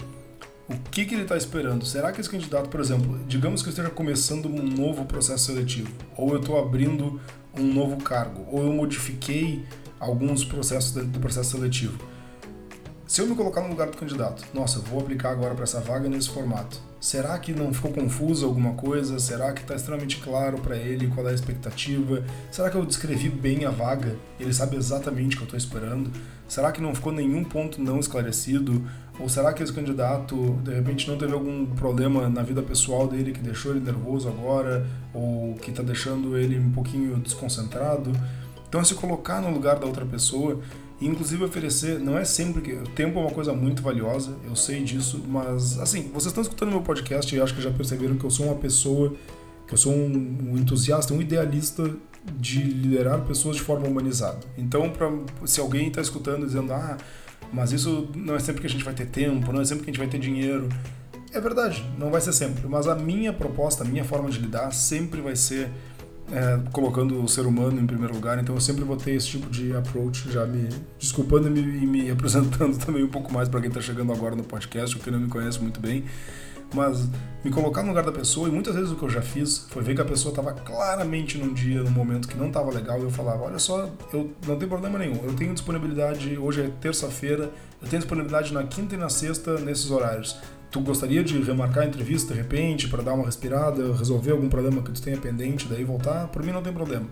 o 0.68 0.76
que, 0.90 1.04
que 1.04 1.14
ele 1.14 1.22
está 1.22 1.36
esperando? 1.36 1.86
Será 1.86 2.10
que 2.10 2.20
esse 2.20 2.28
candidato, 2.28 2.68
por 2.68 2.80
exemplo, 2.80 3.20
digamos 3.28 3.62
que 3.62 3.68
eu 3.68 3.70
esteja 3.70 3.88
começando 3.88 4.46
um 4.46 4.62
novo 4.62 5.04
processo 5.04 5.46
seletivo, 5.46 5.92
ou 6.16 6.32
eu 6.32 6.40
estou 6.40 6.58
abrindo 6.58 7.20
um 7.56 7.72
novo 7.72 7.96
cargo, 7.98 8.44
ou 8.50 8.64
eu 8.64 8.72
modifiquei 8.72 9.64
alguns 10.00 10.44
processos 10.44 10.92
do 10.92 11.20
processo 11.20 11.52
seletivo. 11.56 11.98
se 13.06 13.20
eu 13.20 13.26
me 13.26 13.36
colocar 13.36 13.60
no 13.60 13.68
lugar 13.68 13.88
do 13.88 13.96
candidato, 13.96 14.44
nossa, 14.52 14.80
vou 14.80 15.00
aplicar 15.00 15.30
agora 15.30 15.54
para 15.54 15.62
essa 15.62 15.80
vaga 15.80 16.08
nesse 16.08 16.28
formato. 16.28 16.85
Será 16.98 17.38
que 17.38 17.52
não 17.52 17.72
ficou 17.74 17.92
confuso 17.92 18.46
alguma 18.46 18.72
coisa? 18.72 19.18
Será 19.18 19.52
que 19.52 19.60
está 19.60 19.74
extremamente 19.74 20.16
claro 20.18 20.58
para 20.58 20.76
ele 20.76 21.08
qual 21.08 21.28
é 21.28 21.30
a 21.30 21.34
expectativa? 21.34 22.24
Será 22.50 22.70
que 22.70 22.76
eu 22.76 22.84
descrevi 22.86 23.28
bem 23.28 23.64
a 23.64 23.70
vaga? 23.70 24.16
Ele 24.40 24.52
sabe 24.52 24.76
exatamente 24.76 25.36
o 25.36 25.38
que 25.38 25.42
eu 25.42 25.58
estou 25.58 25.58
esperando? 25.58 26.10
Será 26.48 26.72
que 26.72 26.80
não 26.80 26.94
ficou 26.94 27.12
nenhum 27.12 27.44
ponto 27.44 27.82
não 27.82 28.00
esclarecido? 28.00 28.82
Ou 29.20 29.28
será 29.28 29.52
que 29.52 29.62
esse 29.62 29.72
candidato 29.72 30.58
de 30.62 30.74
repente 30.74 31.08
não 31.08 31.18
teve 31.18 31.32
algum 31.32 31.66
problema 31.66 32.28
na 32.28 32.42
vida 32.42 32.62
pessoal 32.62 33.06
dele 33.06 33.32
que 33.32 33.40
deixou 33.40 33.72
ele 33.72 33.80
nervoso 33.80 34.28
agora? 34.28 34.86
Ou 35.12 35.54
que 35.54 35.70
está 35.70 35.82
deixando 35.82 36.36
ele 36.36 36.58
um 36.58 36.70
pouquinho 36.70 37.16
desconcentrado? 37.18 38.10
Então, 38.68 38.84
se 38.84 38.94
colocar 38.94 39.40
no 39.40 39.50
lugar 39.50 39.78
da 39.78 39.86
outra 39.86 40.04
pessoa 40.04 40.60
inclusive 41.00 41.44
oferecer, 41.44 41.98
não 41.98 42.16
é 42.16 42.24
sempre 42.24 42.62
que. 42.62 42.72
O 42.72 42.88
tempo 42.88 43.18
é 43.18 43.22
uma 43.22 43.30
coisa 43.30 43.52
muito 43.52 43.82
valiosa, 43.82 44.34
eu 44.46 44.56
sei 44.56 44.82
disso, 44.82 45.22
mas 45.28 45.78
assim, 45.78 46.10
vocês 46.12 46.26
estão 46.26 46.42
escutando 46.42 46.70
meu 46.70 46.82
podcast 46.82 47.34
e 47.34 47.40
acho 47.40 47.54
que 47.54 47.60
já 47.60 47.70
perceberam 47.70 48.16
que 48.16 48.24
eu 48.24 48.30
sou 48.30 48.46
uma 48.46 48.56
pessoa, 48.56 49.14
que 49.66 49.74
eu 49.74 49.78
sou 49.78 49.92
um, 49.92 50.52
um 50.52 50.56
entusiasta, 50.56 51.12
um 51.12 51.20
idealista 51.20 51.90
de 52.38 52.62
liderar 52.62 53.20
pessoas 53.20 53.56
de 53.56 53.62
forma 53.62 53.86
humanizada. 53.86 54.40
Então, 54.56 54.90
pra, 54.90 55.10
se 55.44 55.60
alguém 55.60 55.88
está 55.88 56.00
escutando 56.00 56.46
dizendo, 56.46 56.72
ah, 56.72 56.96
mas 57.52 57.72
isso 57.72 58.08
não 58.14 58.34
é 58.34 58.38
sempre 58.38 58.60
que 58.60 58.66
a 58.66 58.70
gente 58.70 58.84
vai 58.84 58.94
ter 58.94 59.06
tempo, 59.06 59.52
não 59.52 59.60
é 59.60 59.64
sempre 59.64 59.84
que 59.84 59.90
a 59.90 59.92
gente 59.92 60.00
vai 60.00 60.08
ter 60.08 60.18
dinheiro. 60.18 60.68
É 61.32 61.40
verdade, 61.40 61.84
não 61.98 62.10
vai 62.10 62.20
ser 62.20 62.32
sempre, 62.32 62.66
mas 62.66 62.88
a 62.88 62.94
minha 62.94 63.32
proposta, 63.32 63.84
a 63.84 63.86
minha 63.86 64.04
forma 64.04 64.30
de 64.30 64.38
lidar 64.38 64.72
sempre 64.72 65.20
vai 65.20 65.36
ser 65.36 65.70
é, 66.32 66.58
colocando 66.72 67.22
o 67.22 67.28
ser 67.28 67.46
humano 67.46 67.80
em 67.80 67.86
primeiro 67.86 68.14
lugar, 68.14 68.38
então 68.38 68.54
eu 68.54 68.60
sempre 68.60 68.84
vou 68.84 68.96
ter 68.96 69.12
esse 69.12 69.28
tipo 69.28 69.48
de 69.48 69.74
approach, 69.76 70.30
já 70.30 70.44
me 70.44 70.68
desculpando 70.98 71.46
e 71.48 71.50
me, 71.50 71.62
me 71.86 72.10
apresentando 72.10 72.76
também 72.78 73.04
um 73.04 73.08
pouco 73.08 73.32
mais 73.32 73.48
para 73.48 73.60
quem 73.60 73.68
está 73.68 73.80
chegando 73.80 74.12
agora 74.12 74.34
no 74.34 74.42
podcast, 74.42 74.96
ou 74.96 75.02
quem 75.02 75.12
não 75.12 75.20
me 75.20 75.28
conhece 75.28 75.60
muito 75.60 75.80
bem, 75.80 76.04
mas 76.74 77.08
me 77.44 77.50
colocar 77.50 77.82
no 77.82 77.88
lugar 77.88 78.04
da 78.04 78.10
pessoa, 78.10 78.48
e 78.48 78.52
muitas 78.52 78.74
vezes 78.74 78.90
o 78.90 78.96
que 78.96 79.04
eu 79.04 79.08
já 79.08 79.22
fiz 79.22 79.66
foi 79.70 79.82
ver 79.84 79.94
que 79.94 80.00
a 80.00 80.04
pessoa 80.04 80.32
estava 80.32 80.52
claramente 80.52 81.38
num 81.38 81.54
dia, 81.54 81.82
num 81.82 81.92
momento 81.92 82.26
que 82.26 82.36
não 82.36 82.48
estava 82.48 82.72
legal, 82.72 82.98
e 82.98 83.02
eu 83.02 83.10
falava, 83.10 83.44
olha 83.44 83.58
só, 83.58 83.88
eu 84.12 84.32
não 84.46 84.58
tem 84.58 84.68
problema 84.68 84.98
nenhum, 84.98 85.20
eu 85.22 85.32
tenho 85.34 85.54
disponibilidade, 85.54 86.36
hoje 86.36 86.62
é 86.62 86.70
terça-feira, 86.80 87.52
eu 87.80 87.88
tenho 87.88 88.00
disponibilidade 88.00 88.52
na 88.52 88.64
quinta 88.64 88.96
e 88.96 88.98
na 88.98 89.08
sexta 89.08 89.60
nesses 89.60 89.90
horários 89.90 90.36
tu 90.76 90.80
gostaria 90.80 91.24
de 91.24 91.40
remarcar 91.40 91.84
a 91.84 91.86
entrevista 91.86 92.34
de 92.34 92.40
repente 92.40 92.88
para 92.88 93.02
dar 93.02 93.14
uma 93.14 93.24
respirada, 93.24 93.94
resolver 93.94 94.32
algum 94.32 94.48
problema 94.48 94.82
que 94.82 94.92
tu 94.92 95.00
tenha 95.00 95.16
pendente, 95.16 95.66
daí 95.66 95.82
voltar, 95.84 96.28
por 96.28 96.42
mim 96.42 96.52
não 96.52 96.62
tem 96.62 96.72
problema. 96.72 97.06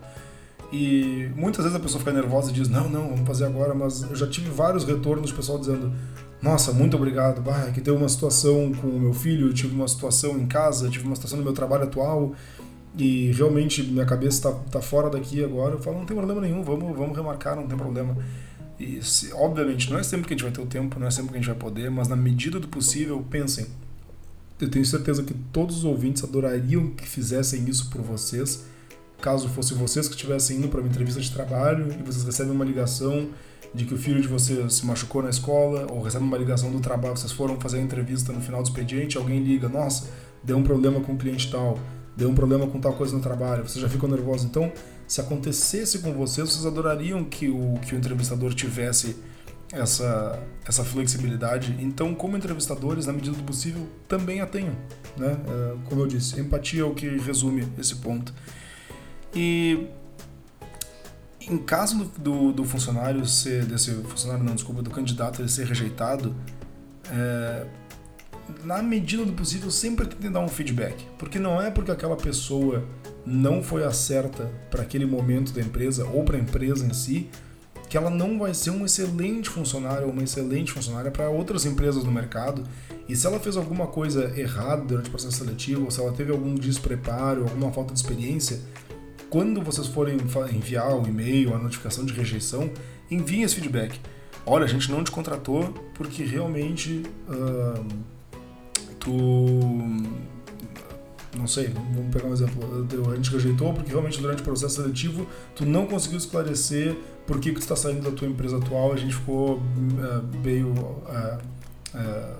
E 0.71 1.31
muitas 1.35 1.65
vezes 1.65 1.77
a 1.79 1.81
pessoa 1.81 1.99
fica 1.99 2.13
nervosa 2.13 2.51
e 2.51 2.55
diz: 2.55 2.69
Não, 2.69 2.89
não, 2.89 3.09
vamos 3.11 3.27
fazer 3.27 3.47
agora, 3.47 3.75
mas 3.75 4.03
eu 4.03 4.17
já 4.17 4.27
tive 4.27 4.51
vários 4.51 4.85
retornos 4.85 5.31
do 5.31 5.37
pessoal 5.37 5.59
dizendo: 5.59 5.93
Nossa, 6.43 6.73
muito 6.73 6.97
obrigado, 6.97 7.41
bah, 7.41 7.67
é 7.69 7.71
que 7.71 7.81
teve 7.81 7.97
uma 7.97 8.09
situação 8.09 8.73
com 8.75 8.89
o 8.89 9.01
meu 9.01 9.15
filho, 9.15 9.53
tive 9.53 9.75
uma 9.75 9.89
situação 9.89 10.39
em 10.39 10.47
casa, 10.47 10.91
tive 10.91 11.07
uma 11.07 11.15
situação 11.15 11.39
no 11.39 11.45
meu 11.45 11.53
trabalho 11.53 11.85
atual 11.85 12.35
e 12.99 13.33
realmente 13.33 13.83
minha 13.83 14.05
cabeça 14.05 14.37
está 14.37 14.53
tá 14.71 14.81
fora 14.81 15.09
daqui 15.09 15.43
agora. 15.45 15.75
Eu 15.75 15.79
falo: 15.79 15.99
Não 15.99 16.07
tem 16.07 16.17
problema 16.17 16.41
nenhum, 16.41 16.63
vamos, 16.63 16.97
vamos 16.97 17.17
remarcar, 17.17 17.57
não 17.57 17.67
tem 17.67 17.79
problema. 17.79 18.17
E, 18.79 19.03
se, 19.03 19.33
obviamente, 19.33 19.91
não 19.91 19.99
é 19.99 20.03
sempre 20.03 20.27
que 20.27 20.35
a 20.35 20.37
gente 20.37 20.45
vai 20.45 20.53
ter 20.53 20.61
o 20.61 20.67
tempo, 20.67 20.99
não 20.99 21.07
é 21.07 21.11
sempre 21.11 21.31
que 21.31 21.39
a 21.39 21.41
gente 21.41 21.49
vai 21.49 21.57
poder, 21.57 21.91
mas 21.91 22.09
na 22.09 22.17
medida 22.17 22.59
do 22.59 22.69
possível, 22.69 23.25
pensem. 23.31 23.67
Eu 24.61 24.71
tenho 24.71 24.85
certeza 24.85 25.23
que 25.23 25.35
todos 25.53 25.79
os 25.79 25.85
ouvintes 25.85 26.25
adorariam 26.25 26.91
que 26.91 27.07
fizessem 27.07 27.69
isso 27.69 27.91
por 27.91 28.01
vocês. 28.03 28.65
Caso 29.21 29.49
fosse 29.49 29.75
vocês 29.75 30.07
que 30.09 30.15
estivessem 30.15 30.59
indo 30.59 30.69
para 30.69 30.81
uma 30.81 30.89
entrevista 30.89 31.21
de 31.21 31.31
trabalho 31.31 31.89
e 31.99 32.03
vocês 32.03 32.25
recebem 32.25 32.53
uma 32.53 32.65
ligação 32.65 33.29
de 33.75 33.85
que 33.85 33.95
o 33.95 33.99
filho 33.99 34.21
de 34.21 34.29
vocês 34.29 34.75
se 34.75 34.87
machucou 34.87 35.23
na 35.23 35.31
escola, 35.31 35.87
ou 35.91 36.01
recebem 36.01 36.29
uma 36.29 36.39
ligação 36.39 36.71
do 36.71 36.79
trabalho, 36.79 37.17
vocês 37.17 37.33
foram 37.33 37.61
fazer 37.61 37.79
a 37.79 37.83
entrevista 37.83 38.33
no 38.33 38.41
final 38.41 38.63
do 38.63 38.69
expediente, 38.69 39.19
alguém 39.19 39.43
liga, 39.43 39.69
nossa, 39.69 40.09
deu 40.45 40.57
um 40.57 40.63
problema 40.63 41.01
com 41.01 41.15
o 41.15 41.17
cliente 41.17 41.51
tal, 41.51 41.79
deu 42.17 42.29
um 42.29 42.35
problema 42.35 42.67
com 42.69 42.79
tal 42.79 42.93
coisa 42.93 43.17
no 43.17 43.21
trabalho, 43.21 43.69
você 43.69 43.81
já 43.81 43.89
ficou 43.89 44.09
nervoso. 44.09 44.47
Então, 44.47 44.71
se 45.07 45.21
acontecesse 45.21 45.99
com 45.99 46.13
vocês, 46.13 46.51
vocês 46.51 46.67
adorariam 46.67 47.25
que 47.25 47.49
o, 47.49 47.79
que 47.87 47.95
o 47.95 47.99
entrevistador 47.99 48.55
tivesse 48.55 49.17
essa, 49.73 50.41
essa 50.67 50.85
flexibilidade. 50.85 51.77
Então, 51.81 52.15
como 52.15 52.37
entrevistadores, 52.37 53.07
na 53.07 53.13
medida 53.13 53.37
do 53.37 53.43
possível, 53.43 53.87
também 54.09 54.41
a 54.41 54.47
tenham. 54.47 54.75
Né? 55.17 55.37
É, 55.47 55.77
como 55.89 56.03
eu 56.03 56.07
disse, 56.07 56.41
empatia 56.41 56.83
é 56.83 56.85
o 56.85 56.95
que 56.95 57.09
resume 57.19 57.67
esse 57.79 57.97
ponto. 57.97 58.33
E 59.35 59.89
em 61.41 61.59
caso 61.59 61.97
do, 61.97 62.05
do, 62.19 62.53
do 62.53 62.65
funcionário 62.65 63.27
ser, 63.27 63.65
desse 63.65 63.93
funcionário 64.05 64.45
não, 64.45 64.55
desculpa, 64.55 64.83
do 64.83 64.91
candidato 64.91 65.43
ele 65.43 65.49
ser 65.49 65.67
rejeitado, 65.67 66.35
é, 67.11 67.67
na 68.63 68.83
medida 68.83 69.25
do 69.25 69.33
possível, 69.33 69.71
sempre 69.71 70.07
tem 70.07 70.19
que 70.19 70.29
dar 70.29 70.41
um 70.41 70.49
feedback. 70.49 71.07
Porque 71.19 71.39
não 71.39 71.61
é 71.61 71.71
porque 71.71 71.91
aquela 71.91 72.17
pessoa 72.17 72.85
não 73.27 73.63
foi 73.63 73.85
a 73.85 73.93
certa 73.93 74.51
para 74.71 74.83
aquele 74.83 75.07
momento 75.07 75.53
da 75.53 75.61
empresa 75.61 76.07
ou 76.07 76.25
para 76.25 76.37
a 76.37 76.41
empresa 76.41 76.85
em 76.87 76.93
si, 76.93 77.29
que 77.89 77.97
ela 77.97 78.11
não 78.11 78.39
vai 78.39 78.53
ser 78.55 78.71
um 78.71 78.85
excelente 78.85 79.49
funcionário 79.49 80.07
ou 80.07 80.13
uma 80.13 80.23
excelente 80.23 80.73
funcionária 80.73 81.11
para 81.11 81.29
outras 81.29 81.65
empresas 81.65 82.03
no 82.05 82.11
mercado. 82.11 82.63
E 83.09 83.15
se 83.15 83.27
ela 83.27 83.39
fez 83.39 83.57
alguma 83.57 83.87
coisa 83.87 84.33
errada 84.39 84.83
durante 84.83 85.09
o 85.09 85.11
processo 85.11 85.37
seletivo, 85.39 85.85
ou 85.85 85.91
se 85.91 86.01
ela 86.01 86.13
teve 86.13 86.33
algum 86.33 86.55
despreparo, 86.55 87.43
alguma 87.43 87.71
falta 87.71 87.93
de 87.93 88.01
experiência, 88.01 88.59
quando 89.31 89.61
vocês 89.61 89.87
forem 89.87 90.17
enviar 90.53 90.97
o 90.97 91.07
e-mail, 91.07 91.55
a 91.55 91.59
notificação 91.59 92.05
de 92.05 92.13
rejeição, 92.13 92.71
enviem 93.11 93.43
esse 93.43 93.55
feedback. 93.55 94.01
Olha, 94.47 94.65
a 94.65 94.69
gente 94.69 94.91
não 94.91 95.03
te 95.03 95.11
contratou 95.11 95.73
porque 95.95 96.23
realmente 96.23 97.03
uh, 97.29 97.85
tu 98.99 99.13
não 101.37 101.47
sei, 101.47 101.69
vamos 101.69 102.13
pegar 102.13 102.29
um 102.29 102.33
exemplo, 102.33 102.87
a 103.11 103.17
gente 103.17 103.31
rejeitou 103.31 103.73
porque 103.73 103.91
realmente 103.91 104.21
durante 104.21 104.41
o 104.41 104.45
processo 104.45 104.77
seletivo 104.77 105.27
tu 105.55 105.67
não 105.67 105.87
conseguiu 105.87 106.19
esclarecer 106.19 106.97
por 107.27 107.41
que, 107.41 107.51
que 107.51 107.57
tu 107.57 107.63
está 107.63 107.75
saindo 107.75 108.03
da 108.03 108.11
tua 108.11 108.29
empresa 108.29 108.59
atual, 108.59 108.93
a 108.93 108.97
gente 108.97 109.15
ficou 109.15 109.57
uh, 109.57 109.63
meio. 110.43 110.69
Uh, 110.69 111.39
uh, 111.95 112.37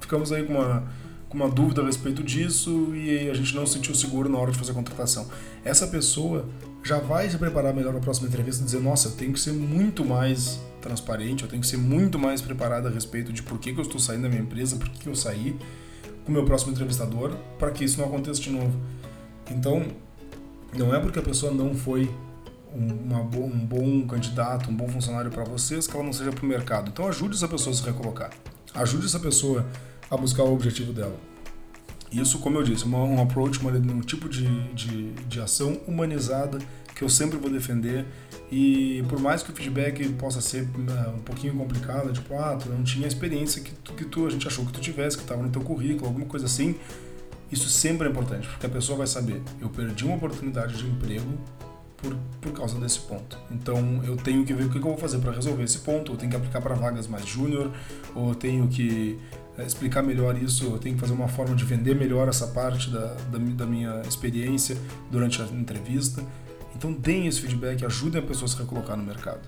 ficamos 0.00 0.30
aí 0.32 0.44
com 0.44 0.54
uma, 0.54 0.84
com 1.28 1.36
uma 1.36 1.48
dúvida 1.48 1.82
a 1.82 1.84
respeito 1.84 2.22
disso 2.22 2.94
e 2.94 3.28
a 3.28 3.34
gente 3.34 3.54
não 3.54 3.66
se 3.66 3.74
sentiu 3.74 3.94
seguro 3.94 4.28
na 4.28 4.38
hora 4.38 4.52
de 4.52 4.58
fazer 4.58 4.70
a 4.70 4.74
contratação. 4.74 5.26
Essa 5.64 5.86
pessoa 5.88 6.46
já 6.84 6.98
vai 6.98 7.28
se 7.28 7.36
preparar 7.36 7.74
melhor 7.74 7.90
para 7.90 7.98
a 7.98 8.02
próxima 8.02 8.28
entrevista 8.28 8.62
e 8.62 8.64
dizer: 8.64 8.80
nossa, 8.80 9.08
eu 9.08 9.12
tenho 9.12 9.32
que 9.32 9.40
ser 9.40 9.52
muito 9.52 10.04
mais 10.04 10.60
transparente, 10.80 11.42
eu 11.42 11.48
tenho 11.48 11.60
que 11.60 11.68
ser 11.68 11.78
muito 11.78 12.18
mais 12.18 12.40
preparado 12.40 12.86
a 12.86 12.90
respeito 12.90 13.32
de 13.32 13.42
por 13.42 13.58
que, 13.58 13.72
que 13.72 13.80
eu 13.80 13.82
estou 13.82 14.00
saindo 14.00 14.22
da 14.22 14.28
minha 14.28 14.42
empresa, 14.42 14.76
por 14.76 14.88
que, 14.88 15.00
que 15.00 15.08
eu 15.08 15.16
saí 15.16 15.56
com 16.26 16.32
o 16.32 16.34
meu 16.34 16.44
próximo 16.44 16.72
entrevistador 16.72 17.32
para 17.56 17.70
que 17.70 17.84
isso 17.84 17.98
não 17.98 18.08
aconteça 18.08 18.40
de 18.40 18.50
novo. 18.50 18.76
Então, 19.48 19.86
não 20.76 20.94
é 20.94 20.98
porque 20.98 21.20
a 21.20 21.22
pessoa 21.22 21.52
não 21.52 21.72
foi 21.74 22.10
uma, 22.74 23.20
um 23.20 23.64
bom 23.64 24.06
candidato, 24.06 24.68
um 24.68 24.74
bom 24.74 24.88
funcionário 24.88 25.30
para 25.30 25.44
vocês 25.44 25.86
que 25.86 25.94
ela 25.94 26.04
não 26.04 26.12
seja 26.12 26.32
para 26.32 26.44
o 26.44 26.46
mercado. 26.46 26.90
Então, 26.90 27.06
ajude 27.06 27.36
essa 27.36 27.46
pessoa 27.46 27.72
a 27.72 27.76
se 27.76 27.84
recolocar. 27.84 28.30
Ajude 28.74 29.06
essa 29.06 29.20
pessoa 29.20 29.64
a 30.10 30.16
buscar 30.16 30.42
o 30.42 30.52
objetivo 30.52 30.92
dela. 30.92 31.16
Isso, 32.10 32.40
como 32.40 32.58
eu 32.58 32.62
disse, 32.64 32.84
uma, 32.84 32.98
um 32.98 33.22
approach, 33.22 33.64
um 33.64 34.00
tipo 34.00 34.28
de, 34.28 34.46
de, 34.74 35.12
de 35.12 35.40
ação 35.40 35.80
humanizada 35.86 36.58
que 36.96 37.04
eu 37.04 37.08
sempre 37.08 37.36
vou 37.36 37.50
defender. 37.50 38.06
E 38.50 39.04
por 39.08 39.20
mais 39.20 39.42
que 39.42 39.50
o 39.50 39.54
feedback 39.54 40.08
possa 40.14 40.40
ser 40.40 40.62
uh, 40.62 41.10
um 41.14 41.20
pouquinho 41.20 41.54
complicado, 41.54 42.12
tipo, 42.12 42.34
ah, 42.34 42.56
tu 42.56 42.68
não 42.70 42.82
tinha 42.82 43.04
a 43.04 43.08
experiência 43.08 43.62
que 43.62 43.70
tu, 43.72 43.92
que 43.92 44.04
tu 44.04 44.26
a 44.26 44.30
gente 44.30 44.46
achou 44.48 44.64
que 44.64 44.72
tu 44.72 44.80
tivesse, 44.80 45.16
que 45.16 45.22
estava 45.22 45.42
no 45.42 45.50
teu 45.50 45.60
currículo, 45.60 46.06
alguma 46.06 46.26
coisa 46.26 46.46
assim, 46.46 46.74
isso 47.52 47.68
sempre 47.68 48.08
é 48.08 48.10
importante, 48.10 48.48
porque 48.48 48.66
a 48.66 48.68
pessoa 48.68 48.98
vai 48.98 49.06
saber, 49.06 49.42
eu 49.60 49.68
perdi 49.68 50.04
uma 50.04 50.16
oportunidade 50.16 50.78
de 50.78 50.86
emprego 50.86 51.38
por, 51.96 52.16
por 52.40 52.52
causa 52.52 52.78
desse 52.78 53.00
ponto. 53.00 53.36
Então 53.50 54.02
eu 54.04 54.16
tenho 54.16 54.44
que 54.44 54.54
ver 54.54 54.64
o 54.64 54.70
que 54.70 54.78
eu 54.78 54.82
vou 54.82 54.96
fazer 54.96 55.18
para 55.18 55.32
resolver 55.32 55.64
esse 55.64 55.78
ponto, 55.78 56.12
eu 56.12 56.16
tenho 56.16 56.30
que 56.30 56.36
aplicar 56.36 56.60
para 56.62 56.74
vagas 56.74 57.06
mais 57.06 57.26
júnior, 57.26 57.72
ou 58.14 58.34
tenho 58.34 58.68
que 58.68 59.18
eh, 59.58 59.64
explicar 59.64 60.02
melhor 60.02 60.40
isso, 60.40 60.64
eu 60.64 60.78
tenho 60.78 60.94
que 60.94 61.00
fazer 61.00 61.12
uma 61.12 61.28
forma 61.28 61.54
de 61.54 61.64
vender 61.64 61.94
melhor 61.96 62.28
essa 62.28 62.46
parte 62.46 62.90
da, 62.90 63.14
da, 63.30 63.38
da 63.38 63.66
minha 63.66 64.02
experiência 64.08 64.76
durante 65.10 65.42
a 65.42 65.46
entrevista. 65.46 66.22
Então 66.76 66.92
deem 66.92 67.26
esse 67.26 67.40
feedback, 67.40 67.84
ajudem 67.84 68.20
a 68.20 68.24
pessoa 68.24 68.44
a 68.46 68.48
se 68.48 68.58
recolocar 68.58 68.96
no 68.96 69.02
mercado. 69.02 69.40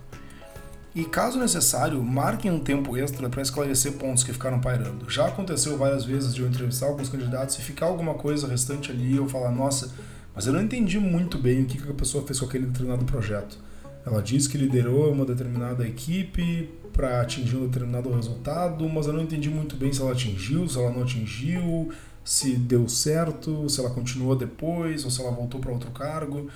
E 0.95 1.05
caso 1.05 1.39
necessário, 1.39 2.03
marquem 2.03 2.51
um 2.51 2.59
tempo 2.59 2.97
extra 2.97 3.29
para 3.29 3.43
esclarecer 3.43 3.93
pontos 3.93 4.25
que 4.25 4.33
ficaram 4.33 4.59
pairando. 4.59 5.09
Já 5.09 5.29
aconteceu 5.29 5.77
várias 5.77 6.05
vezes 6.05 6.35
de 6.35 6.41
eu 6.41 6.49
entrevistar 6.49 6.87
alguns 6.87 7.09
candidatos 7.09 7.59
e 7.59 7.63
ficar 7.63 7.87
alguma 7.87 8.15
coisa 8.15 8.49
restante 8.49 8.91
ali, 8.91 9.15
eu 9.15 9.29
falar, 9.29 9.53
nossa, 9.53 9.93
mas 10.35 10.47
eu 10.47 10.53
não 10.53 10.63
entendi 10.63 10.99
muito 10.99 11.39
bem 11.39 11.63
o 11.63 11.67
que 11.67 11.79
a 11.89 11.95
pessoa 11.95 12.27
fez 12.27 12.41
com 12.41 12.47
aquele 12.47 12.67
determinado 12.67 13.05
projeto. 13.05 13.59
Ela 14.07 14.23
diz 14.23 14.49
que 14.49 14.57
liderou 14.57 15.13
uma 15.13 15.27
determinada 15.27 15.87
equipe 15.87 16.71
para 16.93 17.21
atingir 17.21 17.57
um 17.57 17.67
determinado 17.67 18.11
resultado, 18.13 18.89
mas 18.89 19.07
eu 19.07 19.13
não 19.13 19.23
entendi 19.23 19.51
muito 19.51 19.77
bem 19.77 19.93
se 19.93 20.01
ela 20.01 20.13
atingiu, 20.13 20.67
se 20.67 20.79
ela 20.79 20.91
não 20.91 21.03
atingiu, 21.03 21.91
se 22.25 22.57
deu 22.57 22.89
certo, 22.89 23.69
se 23.69 23.81
ela 23.81 23.91
continuou 23.91 24.35
depois 24.35 25.05
ou 25.05 25.11
se 25.11 25.21
ela 25.21 25.31
voltou 25.31 25.61
para 25.61 25.71
outro 25.71 25.91
cargo. 25.91 26.49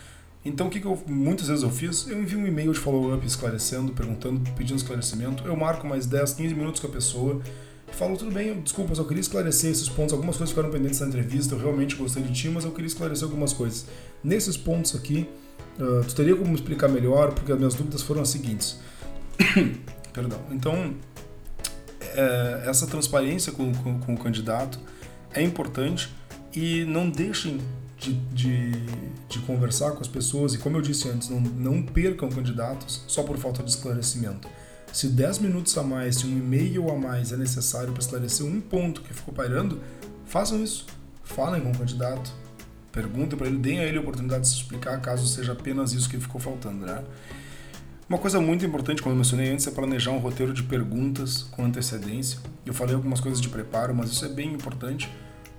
Então, 0.45 0.67
o 0.67 0.71
que, 0.71 0.81
que 0.81 0.87
eu 0.87 1.01
muitas 1.07 1.47
vezes 1.47 1.63
eu 1.63 1.71
fiz? 1.71 2.09
Eu 2.09 2.21
envio 2.21 2.39
um 2.39 2.47
e-mail 2.47 2.73
de 2.73 2.79
follow-up 2.79 3.25
esclarecendo, 3.25 3.93
perguntando, 3.93 4.41
pedindo 4.57 4.77
esclarecimento. 4.77 5.45
Eu 5.47 5.57
marco 5.57 5.87
mais 5.87 6.05
10, 6.07 6.35
15 6.35 6.55
minutos 6.55 6.81
com 6.81 6.89
a 6.89 6.91
pessoa 6.91 7.41
e 7.91 7.95
falo: 7.95 8.17
tudo 8.17 8.33
bem, 8.33 8.61
desculpa, 8.61 8.91
eu 8.91 8.97
só 8.97 9.05
queria 9.05 9.21
esclarecer 9.21 9.71
esses 9.71 9.89
pontos. 9.89 10.13
Algumas 10.13 10.37
coisas 10.37 10.51
ficaram 10.51 10.71
pendentes 10.71 10.99
na 10.99 11.07
entrevista, 11.07 11.55
eu 11.55 11.59
realmente 11.59 11.95
gostei 11.95 12.23
de 12.23 12.33
ti, 12.33 12.49
mas 12.49 12.65
eu 12.65 12.73
queria 12.73 12.89
esclarecer 12.89 13.25
algumas 13.25 13.53
coisas. 13.53 13.87
Nesses 14.23 14.57
pontos 14.57 14.97
aqui, 14.97 15.29
uh, 15.79 16.05
tu 16.05 16.15
teria 16.15 16.35
como 16.35 16.53
explicar 16.55 16.89
melhor, 16.89 17.33
porque 17.33 17.53
as 17.53 17.59
minhas 17.59 17.75
dúvidas 17.75 18.03
foram 18.03 18.23
as 18.23 18.29
seguintes. 18.29 18.81
Perdão. 20.13 20.41
Então, 20.51 20.95
é, 22.15 22.65
essa 22.67 22.87
transparência 22.87 23.53
com, 23.53 23.73
com, 23.73 23.99
com 23.99 24.15
o 24.15 24.19
candidato 24.19 24.79
é 25.33 25.43
importante 25.43 26.11
e 26.55 26.85
não 26.85 27.09
deixem 27.09 27.59
de, 28.03 28.15
de, 28.33 28.71
de, 29.29 29.39
conversar 29.41 29.93
com 29.93 30.01
as 30.01 30.09
pessoas 30.09 30.55
e, 30.55 30.59
como 30.59 30.77
eu 30.77 30.83
disse 30.83 31.09
antes, 31.09 31.29
não, 31.29 31.41
não 31.41 31.83
percam 31.83 32.29
candidatos 32.29 33.05
só 33.07 33.23
por 33.23 33.39
falta 33.39 33.63
de 33.63 33.71
esclarecimento. 33.71 34.49
Se 34.93 35.07
10 35.07 35.39
minutos 35.39 35.77
a 35.79 35.83
mais, 35.83 36.17
se 36.17 36.27
um 36.27 36.31
e-mail 36.31 36.91
a 36.91 36.97
mais 36.97 37.33
é 37.33 37.37
necessário 37.37 37.93
para 37.93 38.03
esclarecer 38.03 38.45
um 38.45 38.61
ponto 38.61 39.01
que 39.03 39.15
ficou 39.15 39.33
pairando, 39.33 39.81
façam 40.27 40.63
isso. 40.63 40.85
Falem 41.23 41.63
com 41.63 41.71
o 41.71 41.79
candidato, 41.79 42.33
perguntem 42.91 43.39
para 43.39 43.47
ele, 43.47 43.59
deem 43.59 43.79
a 43.79 43.85
ele 43.85 43.99
a 43.99 44.01
oportunidade 44.01 44.43
de 44.43 44.49
se 44.49 44.57
explicar 44.57 45.01
caso 45.01 45.27
seja 45.27 45.53
apenas 45.53 45.93
isso 45.93 46.11
que 46.11 46.19
ficou 46.19 46.41
faltando, 46.41 46.85
né? 46.85 47.03
Uma 48.09 48.19
coisa 48.19 48.41
muito 48.41 48.67
importante, 48.67 49.01
como 49.01 49.15
eu 49.15 49.17
mencionei 49.17 49.51
antes, 49.51 49.67
é 49.67 49.71
planejar 49.71 50.11
um 50.11 50.19
roteiro 50.19 50.53
de 50.53 50.65
perguntas 50.65 51.45
com 51.45 51.65
antecedência. 51.65 52.41
Eu 52.67 52.75
falei 52.75 52.95
algumas 52.95 53.21
coisas 53.21 53.41
de 53.41 53.49
preparo, 53.49 53.95
mas 53.95 54.11
isso 54.11 54.25
é 54.25 54.29
bem 54.29 54.53
importante 54.53 55.09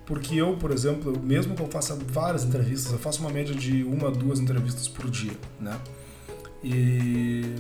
porque 0.05 0.35
eu, 0.35 0.57
por 0.57 0.71
exemplo, 0.71 1.17
mesmo 1.21 1.55
que 1.55 1.61
eu 1.61 1.67
faça 1.67 1.97
várias 2.07 2.43
entrevistas, 2.43 2.91
eu 2.91 2.99
faço 2.99 3.21
uma 3.21 3.29
média 3.29 3.55
de 3.55 3.83
uma, 3.83 4.11
duas 4.11 4.39
entrevistas 4.39 4.87
por 4.87 5.09
dia, 5.09 5.33
né? 5.59 5.79
E 6.63 7.55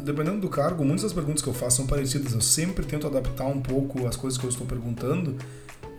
dependendo 0.00 0.40
do 0.40 0.48
cargo, 0.48 0.84
muitas 0.84 1.04
das 1.04 1.12
perguntas 1.12 1.42
que 1.42 1.48
eu 1.48 1.54
faço 1.54 1.76
são 1.76 1.86
parecidas. 1.86 2.32
Eu 2.32 2.40
sempre 2.40 2.84
tento 2.84 3.06
adaptar 3.06 3.46
um 3.46 3.60
pouco 3.60 4.06
as 4.06 4.16
coisas 4.16 4.38
que 4.38 4.44
eu 4.44 4.50
estou 4.50 4.66
perguntando 4.66 5.36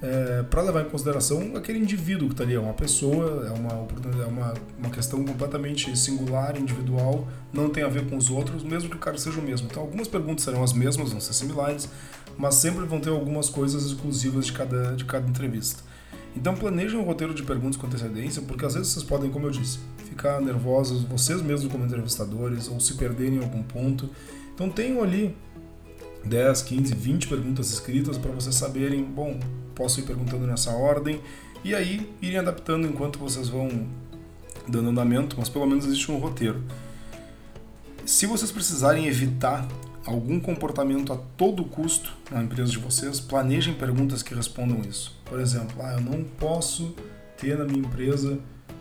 é, 0.02 0.44
para 0.44 0.62
levar 0.62 0.82
em 0.82 0.90
consideração 0.90 1.56
aquele 1.56 1.80
indivíduo 1.80 2.28
que 2.28 2.34
está 2.34 2.44
ali. 2.44 2.56
É 2.56 2.60
uma 2.60 2.74
pessoa, 2.74 3.48
é 3.48 3.52
uma, 3.52 3.88
é 4.24 4.26
uma, 4.26 4.54
uma 4.78 4.90
questão 4.90 5.24
completamente 5.24 5.98
singular, 5.98 6.58
individual, 6.58 7.28
não 7.52 7.70
tem 7.70 7.84
a 7.84 7.88
ver 7.88 8.08
com 8.10 8.18
os 8.18 8.30
outros, 8.30 8.64
mesmo 8.64 8.90
que 8.90 8.96
o 8.96 9.00
cara 9.00 9.18
seja 9.18 9.40
o 9.40 9.44
mesmo. 9.44 9.68
Então, 9.70 9.82
algumas 9.82 10.08
perguntas 10.08 10.44
serão 10.44 10.64
as 10.64 10.74
mesmas, 10.74 11.12
vão 11.12 11.20
ser 11.20 11.34
similares, 11.34 11.90
mas 12.38 12.56
sempre 12.56 12.86
vão 12.86 13.00
ter 13.00 13.10
algumas 13.10 13.50
coisas 13.50 13.84
exclusivas 13.86 14.46
de 14.46 14.54
cada, 14.54 14.96
de 14.96 15.06
cada 15.06 15.28
entrevista. 15.28 15.84
Então 16.36 16.56
planejem 16.56 17.00
um 17.00 17.04
roteiro 17.04 17.34
de 17.34 17.42
perguntas 17.42 17.78
com 17.78 17.88
antecedência, 17.88 18.42
porque 18.44 18.64
às 18.66 18.76
vezes 18.76 18.90
vocês 18.90 19.04
podem, 19.04 19.32
como 19.32 19.48
eu 19.48 19.52
disse, 19.52 19.80
ficar 20.08 20.40
nervosos, 20.40 21.04
vocês 21.04 21.42
mesmos 21.42 21.72
como 21.72 21.84
entrevistadores, 21.84 22.68
ou 22.68 22.80
se 22.80 22.94
perderem 22.94 23.40
em 23.40 23.44
algum 23.44 23.64
ponto. 23.64 24.10
Então 24.54 24.70
tenham 24.70 25.04
ali 25.04 25.36
10, 26.24 26.62
15, 26.62 26.94
20 26.94 27.28
perguntas 27.28 27.72
escritas 27.72 28.18
para 28.18 28.32
vocês 28.32 28.54
saberem, 28.54 29.04
bom, 29.04 29.40
posso 29.74 30.00
ir 30.00 30.04
perguntando 30.04 30.46
nessa 30.46 30.72
ordem, 30.72 31.22
e 31.64 31.74
aí 31.74 32.08
irem 32.22 32.38
adaptando 32.38 32.88
enquanto 32.88 33.18
vocês 33.18 33.50
vão 33.50 33.88
dando 34.68 34.90
andamento, 34.90 35.36
mas 35.40 35.50
pelo 35.50 35.66
menos 35.66 35.86
existe 35.86 36.12
um 36.12 36.18
roteiro. 36.18 36.62
Se 38.06 38.26
vocês 38.26 38.52
precisarem 38.52 39.08
evitar 39.08 39.68
algum 40.08 40.40
comportamento 40.40 41.12
a 41.12 41.18
todo 41.18 41.66
custo 41.66 42.14
na 42.32 42.42
empresa 42.42 42.72
de 42.72 42.80
vocês, 42.80 43.20
planejem 43.20 43.74
perguntas 43.74 44.24
que 44.24 44.34
respondam 44.34 44.82
isso. 44.90 45.14
Por 45.26 45.38
exemplo, 45.38 45.76
ah, 45.82 45.94
eu 45.94 46.02
não 46.02 46.24
posso 46.24 46.96
ter 47.38 47.58
na 47.58 47.66
minha 47.66 47.80
empresa 47.80 48.40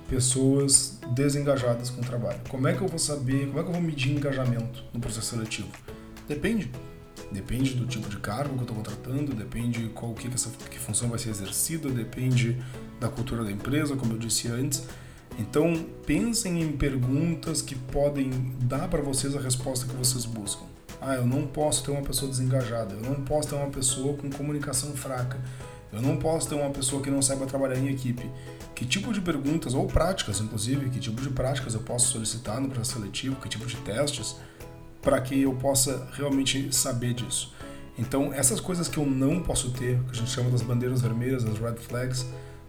pessoas 0.09 1.01
desengajadas 1.15 1.91
com 1.91 2.01
o 2.01 2.05
trabalho. 2.05 2.39
Como 2.49 2.69
é 2.69 2.75
que 2.75 2.81
eu 2.81 2.87
vou 2.87 2.99
saber, 2.99 3.49
como 3.49 3.59
é 3.59 3.63
que 3.65 3.69
eu 3.69 3.73
vou 3.73 3.83
medir 3.83 4.13
engajamento 4.13 4.85
no 4.95 5.01
processo 5.01 5.35
seletivo? 5.35 5.69
Depende. 6.29 6.71
Depende 7.33 7.75
do 7.75 7.87
tipo 7.87 8.09
de 8.09 8.19
cargo 8.19 8.55
que 8.55 8.61
eu 8.61 8.63
estou 8.63 8.77
contratando, 8.77 9.35
depende 9.35 9.91
qual 9.95 10.15
que, 10.15 10.29
essa, 10.29 10.49
que 10.71 10.79
função 10.79 11.09
vai 11.09 11.19
ser 11.19 11.31
exercida, 11.31 11.91
depende 11.91 12.57
da 13.01 13.09
cultura 13.09 13.43
da 13.43 13.51
empresa, 13.51 13.97
como 13.97 14.13
eu 14.13 14.19
disse 14.19 14.47
antes. 14.47 14.87
Então, 15.37 15.85
pensem 16.07 16.63
em 16.63 16.77
perguntas 16.77 17.61
que 17.61 17.75
podem 17.75 18.31
dar 18.61 18.87
para 18.87 19.03
vocês 19.03 19.35
a 19.35 19.41
resposta 19.41 19.87
que 19.87 19.95
vocês 19.97 20.25
buscam. 20.25 20.76
Ah, 21.01 21.15
eu 21.15 21.27
não 21.27 21.47
posso 21.47 21.85
ter 21.85 21.91
uma 21.91 22.03
pessoa 22.03 22.31
desengajada, 22.31 22.95
eu 22.95 23.03
não 23.03 23.23
posso 23.25 23.49
ter 23.49 23.55
uma 23.55 23.69
pessoa 23.69 24.17
com 24.17 24.31
comunicação 24.31 24.93
fraca, 24.93 25.39
eu 25.93 26.01
não 26.03 26.17
posso 26.17 26.49
ter 26.49 26.55
uma 26.55 26.71
pessoa 26.71 27.03
que 27.03 27.11
não 27.11 27.23
saiba 27.23 27.47
trabalhar 27.47 27.79
em 27.79 27.89
equipe. 27.89 28.31
Que 28.75 28.85
tipo 28.85 29.13
de 29.13 29.21
perguntas, 29.21 29.73
ou 29.73 29.87
práticas 29.87 30.41
inclusive, 30.41 30.91
que 30.91 30.99
tipo 30.99 31.21
de 31.23 31.31
práticas 31.31 31.75
eu 31.75 31.81
posso 31.81 32.09
solicitar 32.09 32.61
no 32.61 32.69
processo 32.69 32.99
seletivo, 32.99 33.37
que 33.37 33.49
tipo 33.49 33.67
de 33.67 33.77
testes, 33.77 34.37
para 35.01 35.21
que 35.21 35.41
eu 35.43 35.55
possa 35.55 36.09
realmente 36.13 36.75
saber 36.75 37.15
disso. 37.15 37.55
Então, 37.99 38.33
essas 38.33 38.61
coisas 38.61 38.89
que 38.89 38.99
eu 38.99 39.07
não 39.07 39.43
posso 39.43 39.71
ter, 39.71 39.99
que 40.03 40.11
a 40.11 40.15
gente 40.15 40.31
chama 40.31 40.51
das 40.51 40.61
bandeiras 40.61 41.01
vermelhas, 41.01 41.45
das 41.45 41.59
red 41.59 41.77
flags, 41.77 42.27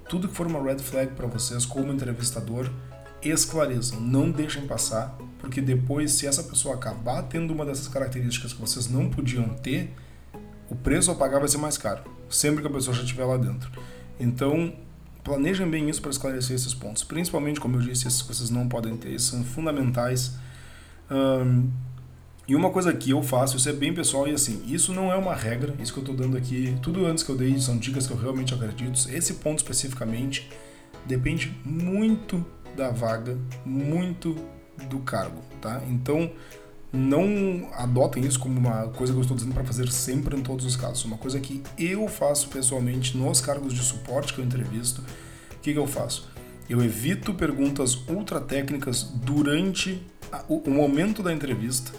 tudo 0.08 0.28
que 0.28 0.34
for 0.34 0.48
uma 0.48 0.62
red 0.62 0.80
flag 0.80 1.14
para 1.16 1.28
vocês 1.28 1.66
como 1.66 1.92
entrevistador, 1.92 2.70
esclareçam, 3.22 4.00
não 4.00 4.32
deixem 4.32 4.66
passar, 4.68 5.18
porque 5.40 5.62
depois, 5.62 6.12
se 6.12 6.28
essa 6.28 6.44
pessoa 6.44 6.76
acabar 6.76 7.24
tendo 7.24 7.54
uma 7.54 7.66
dessas 7.66 7.88
características 7.88 8.54
que 8.54 8.62
vocês 8.62 8.90
não 8.90 9.10
podiam 9.10 9.50
ter, 9.50 9.94
o 10.70 10.76
preço 10.76 11.12
a 11.12 11.16
pagar 11.16 11.40
vai 11.40 11.48
ser 11.48 11.58
mais 11.58 11.78
caro, 11.78 12.04
sempre 12.30 12.62
que 12.62 12.68
a 12.68 12.72
pessoa 12.72 12.96
já 12.96 13.04
estiver 13.04 13.26
lá 13.26 13.38
dentro. 13.38 13.72
Então, 14.20 14.74
planejem 15.24 15.70
bem 15.70 15.90
isso 15.90 16.02
para 16.02 16.12
esclarecer 16.12 16.56
esses 16.56 16.74
pontos, 16.74 17.04
principalmente, 17.04 17.60
como 17.60 17.78
eu 17.78 17.82
disse, 17.82 18.08
essas 18.08 18.22
coisas 18.22 18.50
não 18.50 18.68
podem 18.68 18.98
ter, 18.98 19.20
são 19.20 19.44
fundamentais. 19.44 20.36
E 22.48 22.56
uma 22.56 22.70
coisa 22.70 22.94
que 22.94 23.10
eu 23.10 23.22
faço, 23.22 23.58
isso 23.58 23.68
é 23.68 23.74
bem 23.74 23.94
pessoal 23.94 24.28
e 24.28 24.32
assim, 24.32 24.64
isso 24.66 24.94
não 24.94 25.12
é 25.12 25.16
uma 25.16 25.36
regra, 25.36 25.76
isso 25.80 25.92
que 25.92 26.00
eu 26.00 26.04
estou 26.04 26.16
dando 26.16 26.38
aqui, 26.38 26.78
tudo 26.82 27.06
antes 27.06 27.24
que 27.24 27.30
eu 27.30 27.36
dei 27.36 27.60
são 27.60 27.78
dicas 27.78 28.08
que 28.08 28.14
eu 28.14 28.18
realmente 28.18 28.54
acredito. 28.54 28.98
Esse 29.10 29.34
ponto 29.36 29.58
especificamente 29.58 30.50
depende 31.06 31.56
muito 31.66 32.46
da 32.78 32.92
vaga, 32.92 33.38
muito 33.66 34.36
do 34.88 35.00
cargo, 35.00 35.42
tá? 35.60 35.82
Então, 35.90 36.32
não 36.94 37.68
adotem 37.74 38.24
isso 38.24 38.40
como 38.40 38.58
uma 38.58 38.88
coisa 38.90 39.12
que 39.12 39.18
eu 39.18 39.24
estou 39.24 39.36
dizendo 39.36 39.54
para 39.54 39.64
fazer 39.66 39.92
sempre 39.92 40.38
em 40.38 40.42
todos 40.42 40.64
os 40.64 40.76
casos. 40.76 41.04
Uma 41.04 41.18
coisa 41.18 41.40
que 41.40 41.62
eu 41.78 42.08
faço 42.08 42.48
pessoalmente 42.50 43.18
nos 43.18 43.42
cargos 43.42 43.74
de 43.74 43.82
suporte 43.82 44.34
que 44.34 44.40
eu 44.40 44.46
entrevisto. 44.46 45.02
O 45.02 45.60
que, 45.60 45.74
que 45.74 45.80
eu 45.80 45.88
faço? 45.88 46.30
Eu 46.70 46.82
evito 46.84 47.34
perguntas 47.34 47.96
ultra 48.08 48.40
técnicas 48.40 49.04
durante 49.04 50.02
o 50.48 50.70
momento 50.70 51.24
da 51.24 51.34
entrevista 51.34 51.92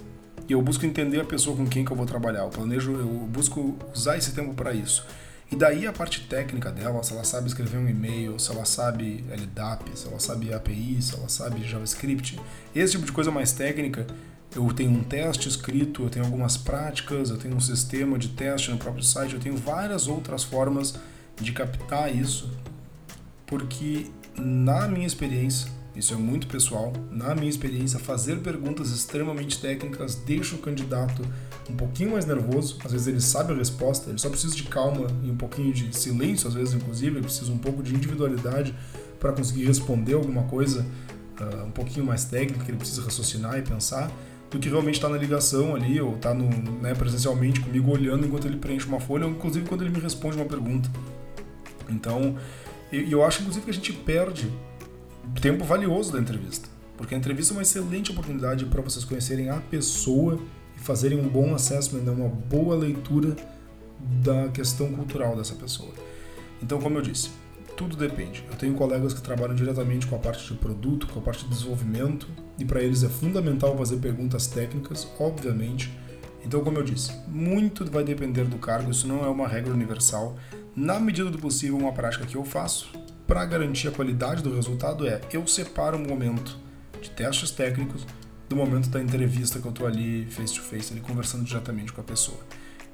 e 0.48 0.52
eu 0.52 0.62
busco 0.62 0.86
entender 0.86 1.20
a 1.20 1.24
pessoa 1.24 1.56
com 1.56 1.66
quem 1.66 1.84
que 1.84 1.90
eu 1.90 1.96
vou 1.96 2.06
trabalhar. 2.06 2.40
Eu 2.40 2.48
planejo, 2.48 2.92
eu 2.92 3.06
busco 3.06 3.76
usar 3.94 4.16
esse 4.16 4.32
tempo 4.32 4.54
para 4.54 4.72
isso. 4.72 5.04
E 5.50 5.56
daí 5.56 5.86
a 5.86 5.92
parte 5.92 6.26
técnica 6.26 6.70
dela, 6.70 7.02
se 7.02 7.12
ela 7.12 7.24
sabe 7.24 7.48
escrever 7.48 7.78
um 7.78 7.88
e-mail, 7.88 8.38
se 8.38 8.50
ela 8.50 8.66
sabe 8.66 9.24
LDAP, 9.30 9.96
se 9.96 10.06
ela 10.06 10.20
sabe 10.20 10.52
API, 10.52 11.00
se 11.00 11.14
ela 11.14 11.28
sabe 11.28 11.66
JavaScript, 11.66 12.38
esse 12.74 12.92
tipo 12.92 13.06
de 13.06 13.12
coisa 13.12 13.30
mais 13.30 13.52
técnica, 13.52 14.06
eu 14.54 14.70
tenho 14.74 14.90
um 14.90 15.02
teste 15.02 15.48
escrito, 15.48 16.02
eu 16.02 16.10
tenho 16.10 16.24
algumas 16.24 16.58
práticas, 16.58 17.30
eu 17.30 17.38
tenho 17.38 17.56
um 17.56 17.60
sistema 17.60 18.18
de 18.18 18.28
teste 18.28 18.70
no 18.70 18.76
próprio 18.76 19.02
site, 19.02 19.34
eu 19.34 19.40
tenho 19.40 19.56
várias 19.56 20.06
outras 20.06 20.44
formas 20.44 20.94
de 21.40 21.52
captar 21.52 22.14
isso, 22.14 22.50
porque 23.46 24.06
na 24.36 24.86
minha 24.86 25.06
experiência, 25.06 25.70
isso 25.96 26.12
é 26.12 26.16
muito 26.16 26.46
pessoal, 26.46 26.92
na 27.10 27.34
minha 27.34 27.48
experiência, 27.48 27.98
fazer 27.98 28.40
perguntas 28.40 28.90
extremamente 28.90 29.60
técnicas 29.60 30.14
deixa 30.14 30.56
o 30.56 30.58
candidato 30.58 31.22
um 31.68 31.76
pouquinho 31.76 32.12
mais 32.12 32.24
nervoso, 32.24 32.78
às 32.84 32.92
vezes 32.92 33.06
ele 33.06 33.20
sabe 33.20 33.52
a 33.52 33.56
resposta, 33.56 34.08
ele 34.08 34.18
só 34.18 34.30
precisa 34.30 34.54
de 34.56 34.62
calma 34.64 35.06
e 35.22 35.30
um 35.30 35.36
pouquinho 35.36 35.72
de 35.72 35.94
silêncio, 35.96 36.48
às 36.48 36.54
vezes, 36.54 36.74
inclusive, 36.74 37.16
ele 37.16 37.24
precisa 37.24 37.52
um 37.52 37.58
pouco 37.58 37.82
de 37.82 37.94
individualidade 37.94 38.74
para 39.20 39.32
conseguir 39.32 39.66
responder 39.66 40.14
alguma 40.14 40.44
coisa 40.44 40.86
uh, 41.40 41.64
um 41.64 41.70
pouquinho 41.70 42.06
mais 42.06 42.24
técnica, 42.24 42.64
que 42.64 42.70
ele 42.70 42.78
precisa 42.78 43.02
raciocinar 43.02 43.58
e 43.58 43.62
pensar, 43.62 44.10
do 44.50 44.58
que 44.58 44.68
realmente 44.68 44.94
está 44.94 45.08
na 45.08 45.18
ligação 45.18 45.74
ali, 45.74 46.00
ou 46.00 46.14
está 46.14 46.32
né, 46.32 46.94
presencialmente 46.94 47.60
comigo 47.60 47.90
olhando 47.90 48.26
enquanto 48.26 48.46
ele 48.46 48.56
preenche 48.56 48.86
uma 48.86 49.00
folha, 49.00 49.26
ou 49.26 49.32
inclusive 49.32 49.68
quando 49.68 49.82
ele 49.82 49.90
me 49.90 50.00
responde 50.00 50.36
uma 50.36 50.46
pergunta. 50.46 50.90
Então, 51.88 52.36
eu 52.90 53.22
acho 53.24 53.40
inclusive 53.40 53.64
que 53.64 53.70
a 53.70 53.74
gente 53.74 53.92
perde 53.92 54.50
tempo 55.42 55.64
valioso 55.64 56.12
da 56.12 56.18
entrevista, 56.18 56.68
porque 56.96 57.14
a 57.14 57.18
entrevista 57.18 57.52
é 57.52 57.56
uma 57.56 57.62
excelente 57.62 58.10
oportunidade 58.10 58.64
para 58.64 58.80
vocês 58.80 59.04
conhecerem 59.04 59.50
a 59.50 59.56
pessoa 59.56 60.40
e 60.78 60.80
fazerem 60.80 61.18
um 61.18 61.28
bom 61.28 61.54
assessment, 61.54 62.10
uma 62.10 62.28
boa 62.28 62.76
leitura 62.76 63.36
da 64.22 64.48
questão 64.48 64.92
cultural 64.92 65.36
dessa 65.36 65.54
pessoa. 65.54 65.92
Então, 66.62 66.80
como 66.80 66.98
eu 66.98 67.02
disse, 67.02 67.30
tudo 67.76 67.96
depende. 67.96 68.44
Eu 68.50 68.56
tenho 68.56 68.74
colegas 68.74 69.12
que 69.12 69.20
trabalham 69.20 69.54
diretamente 69.54 70.06
com 70.06 70.16
a 70.16 70.18
parte 70.18 70.52
de 70.52 70.58
produto, 70.58 71.06
com 71.06 71.20
a 71.20 71.22
parte 71.22 71.44
de 71.44 71.50
desenvolvimento, 71.50 72.26
e 72.58 72.64
para 72.64 72.82
eles 72.82 73.02
é 73.02 73.08
fundamental 73.08 73.76
fazer 73.76 73.96
perguntas 73.98 74.46
técnicas, 74.46 75.06
obviamente. 75.18 75.92
Então, 76.44 76.62
como 76.62 76.78
eu 76.78 76.82
disse, 76.82 77.12
muito 77.28 77.84
vai 77.90 78.04
depender 78.04 78.44
do 78.44 78.58
cargo, 78.58 78.90
isso 78.90 79.06
não 79.06 79.24
é 79.24 79.28
uma 79.28 79.46
regra 79.46 79.72
universal. 79.72 80.36
Na 80.74 80.98
medida 80.98 81.30
do 81.30 81.38
possível, 81.38 81.76
uma 81.76 81.92
prática 81.92 82.24
que 82.24 82.36
eu 82.36 82.44
faço 82.44 82.90
para 83.26 83.44
garantir 83.44 83.88
a 83.88 83.90
qualidade 83.90 84.42
do 84.42 84.54
resultado 84.54 85.06
é 85.06 85.20
eu 85.32 85.46
separo 85.46 85.98
um 85.98 86.06
momento 86.06 86.56
de 87.00 87.10
testes 87.10 87.50
técnicos 87.50 88.06
do 88.48 88.56
momento 88.56 88.88
da 88.88 89.00
entrevista 89.00 89.58
que 89.58 89.66
eu 89.66 89.70
estou 89.70 89.86
ali 89.86 90.26
face 90.30 90.54
to 90.54 90.62
face, 90.62 90.92
ali 90.92 91.00
conversando 91.00 91.44
diretamente 91.44 91.92
com 91.92 92.00
a 92.00 92.04
pessoa. 92.04 92.38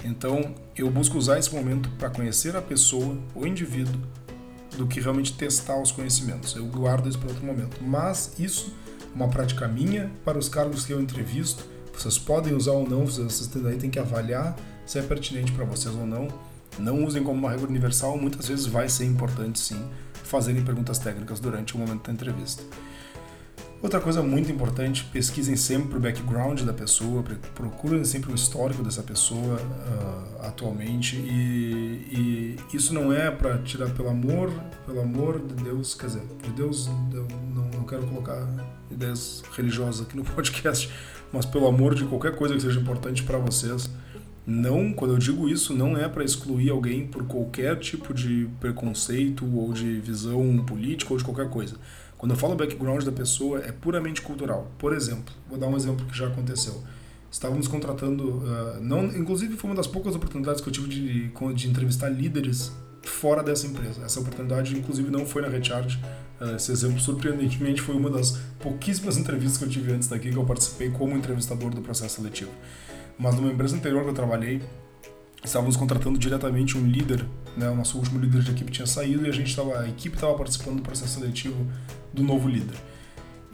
Então, 0.04 0.54
eu 0.76 0.90
busco 0.90 1.16
usar 1.16 1.38
esse 1.38 1.54
momento 1.54 1.88
para 1.98 2.10
conhecer 2.10 2.56
a 2.56 2.62
pessoa, 2.62 3.16
o 3.34 3.46
indivíduo, 3.46 4.00
do 4.76 4.86
que 4.86 5.00
realmente 5.00 5.32
testar 5.34 5.80
os 5.80 5.92
conhecimentos. 5.92 6.54
Eu 6.56 6.66
guardo 6.66 7.08
isso 7.08 7.18
para 7.18 7.28
outro 7.28 7.44
momento. 7.44 7.82
Mas 7.82 8.32
isso 8.38 8.74
é 9.00 9.14
uma 9.14 9.28
prática 9.28 9.68
minha 9.68 10.10
para 10.24 10.36
os 10.36 10.48
cargos 10.48 10.84
que 10.84 10.92
eu 10.92 11.00
entrevisto. 11.00 11.64
Vocês 11.96 12.18
podem 12.18 12.54
usar 12.54 12.72
ou 12.72 12.88
não, 12.88 13.06
vocês 13.06 13.46
daí 13.46 13.76
têm 13.76 13.88
que 13.88 13.98
avaliar 13.98 14.56
se 14.84 14.98
é 14.98 15.02
pertinente 15.02 15.52
para 15.52 15.64
vocês 15.64 15.94
ou 15.94 16.06
não. 16.06 16.28
Não 16.78 17.04
usem 17.04 17.22
como 17.22 17.38
uma 17.38 17.50
regra 17.50 17.68
universal, 17.68 18.18
muitas 18.18 18.48
vezes 18.48 18.66
vai 18.66 18.88
ser 18.88 19.04
importante 19.04 19.60
sim 19.60 19.80
fazerem 20.24 20.64
perguntas 20.64 20.98
técnicas 20.98 21.38
durante 21.38 21.76
o 21.76 21.78
momento 21.78 22.06
da 22.06 22.12
entrevista. 22.12 22.62
Outra 23.84 24.00
coisa 24.00 24.22
muito 24.22 24.50
importante, 24.50 25.04
pesquisem 25.12 25.56
sempre 25.56 25.98
o 25.98 26.00
background 26.00 26.62
da 26.62 26.72
pessoa, 26.72 27.22
procurem 27.54 28.02
sempre 28.02 28.32
o 28.32 28.34
histórico 28.34 28.82
dessa 28.82 29.02
pessoa 29.02 29.56
uh, 29.60 30.46
atualmente 30.46 31.16
e, 31.16 32.56
e, 32.72 32.74
isso 32.74 32.94
não 32.94 33.12
é 33.12 33.30
para 33.30 33.58
tirar 33.58 33.90
pelo 33.90 34.08
amor, 34.08 34.50
pelo 34.86 35.02
amor 35.02 35.38
de 35.38 35.62
Deus, 35.62 35.94
quer 35.94 36.06
dizer, 36.06 36.22
de 36.42 36.50
Deus, 36.52 36.88
eu 37.12 37.28
não, 37.54 37.64
não 37.76 37.84
quero 37.84 38.06
colocar 38.06 38.48
ideias 38.90 39.42
religiosas 39.54 40.06
aqui 40.06 40.16
no 40.16 40.24
podcast, 40.32 40.90
mas 41.30 41.44
pelo 41.44 41.66
amor 41.66 41.94
de 41.94 42.04
qualquer 42.06 42.34
coisa 42.34 42.54
que 42.54 42.62
seja 42.62 42.80
importante 42.80 43.22
para 43.22 43.36
vocês, 43.36 43.90
não, 44.46 44.94
quando 44.94 45.12
eu 45.12 45.18
digo 45.18 45.46
isso, 45.46 45.74
não 45.74 45.94
é 45.94 46.08
para 46.08 46.24
excluir 46.24 46.70
alguém 46.70 47.06
por 47.06 47.26
qualquer 47.26 47.78
tipo 47.78 48.14
de 48.14 48.48
preconceito 48.60 49.44
ou 49.54 49.74
de 49.74 50.00
visão 50.00 50.64
política 50.64 51.12
ou 51.12 51.18
de 51.18 51.24
qualquer 51.24 51.50
coisa 51.50 51.76
quando 52.24 52.30
eu 52.30 52.38
falo 52.38 52.54
background 52.54 53.04
da 53.04 53.12
pessoa, 53.12 53.58
é 53.58 53.70
puramente 53.70 54.22
cultural. 54.22 54.72
Por 54.78 54.94
exemplo, 54.94 55.34
vou 55.46 55.58
dar 55.58 55.66
um 55.66 55.76
exemplo 55.76 56.06
que 56.06 56.16
já 56.16 56.26
aconteceu. 56.26 56.82
Estávamos 57.30 57.68
contratando, 57.68 58.38
uh, 58.38 58.80
não, 58.80 59.04
inclusive 59.04 59.58
foi 59.58 59.68
uma 59.68 59.76
das 59.76 59.86
poucas 59.86 60.14
oportunidades 60.16 60.62
que 60.62 60.68
eu 60.70 60.72
tive 60.72 60.88
de, 60.88 61.28
de 61.28 61.68
entrevistar 61.68 62.08
líderes 62.08 62.72
fora 63.02 63.42
dessa 63.42 63.66
empresa. 63.66 64.02
Essa 64.02 64.20
oportunidade, 64.20 64.74
inclusive, 64.74 65.10
não 65.10 65.26
foi 65.26 65.42
na 65.42 65.48
Recharge. 65.48 66.02
Uh, 66.40 66.56
esse 66.56 66.72
exemplo, 66.72 66.98
surpreendentemente, 66.98 67.82
foi 67.82 67.94
uma 67.94 68.08
das 68.08 68.38
pouquíssimas 68.58 69.18
entrevistas 69.20 69.58
que 69.58 69.64
eu 69.64 69.68
tive 69.68 69.92
antes 69.92 70.08
daqui, 70.08 70.30
que 70.30 70.38
eu 70.38 70.46
participei 70.46 70.88
como 70.88 71.14
entrevistador 71.14 71.74
do 71.74 71.82
processo 71.82 72.16
seletivo. 72.16 72.52
Mas 73.18 73.34
numa 73.34 73.52
empresa 73.52 73.76
anterior 73.76 74.02
que 74.02 74.08
eu 74.08 74.14
trabalhei, 74.14 74.62
estávamos 75.44 75.76
contratando 75.76 76.18
diretamente 76.18 76.76
um 76.78 76.86
líder, 76.86 77.24
né? 77.56 77.68
O 77.68 77.76
nosso 77.76 77.98
último 77.98 78.18
líder 78.18 78.42
de 78.42 78.52
equipe 78.52 78.72
tinha 78.72 78.86
saído 78.86 79.26
e 79.26 79.28
a 79.28 79.32
gente 79.32 79.48
estava, 79.48 79.80
a 79.80 79.88
equipe 79.88 80.16
estava 80.16 80.34
participando 80.34 80.76
do 80.76 80.82
processo 80.82 81.20
seletivo 81.20 81.66
do 82.12 82.22
novo 82.22 82.48
líder. 82.48 82.76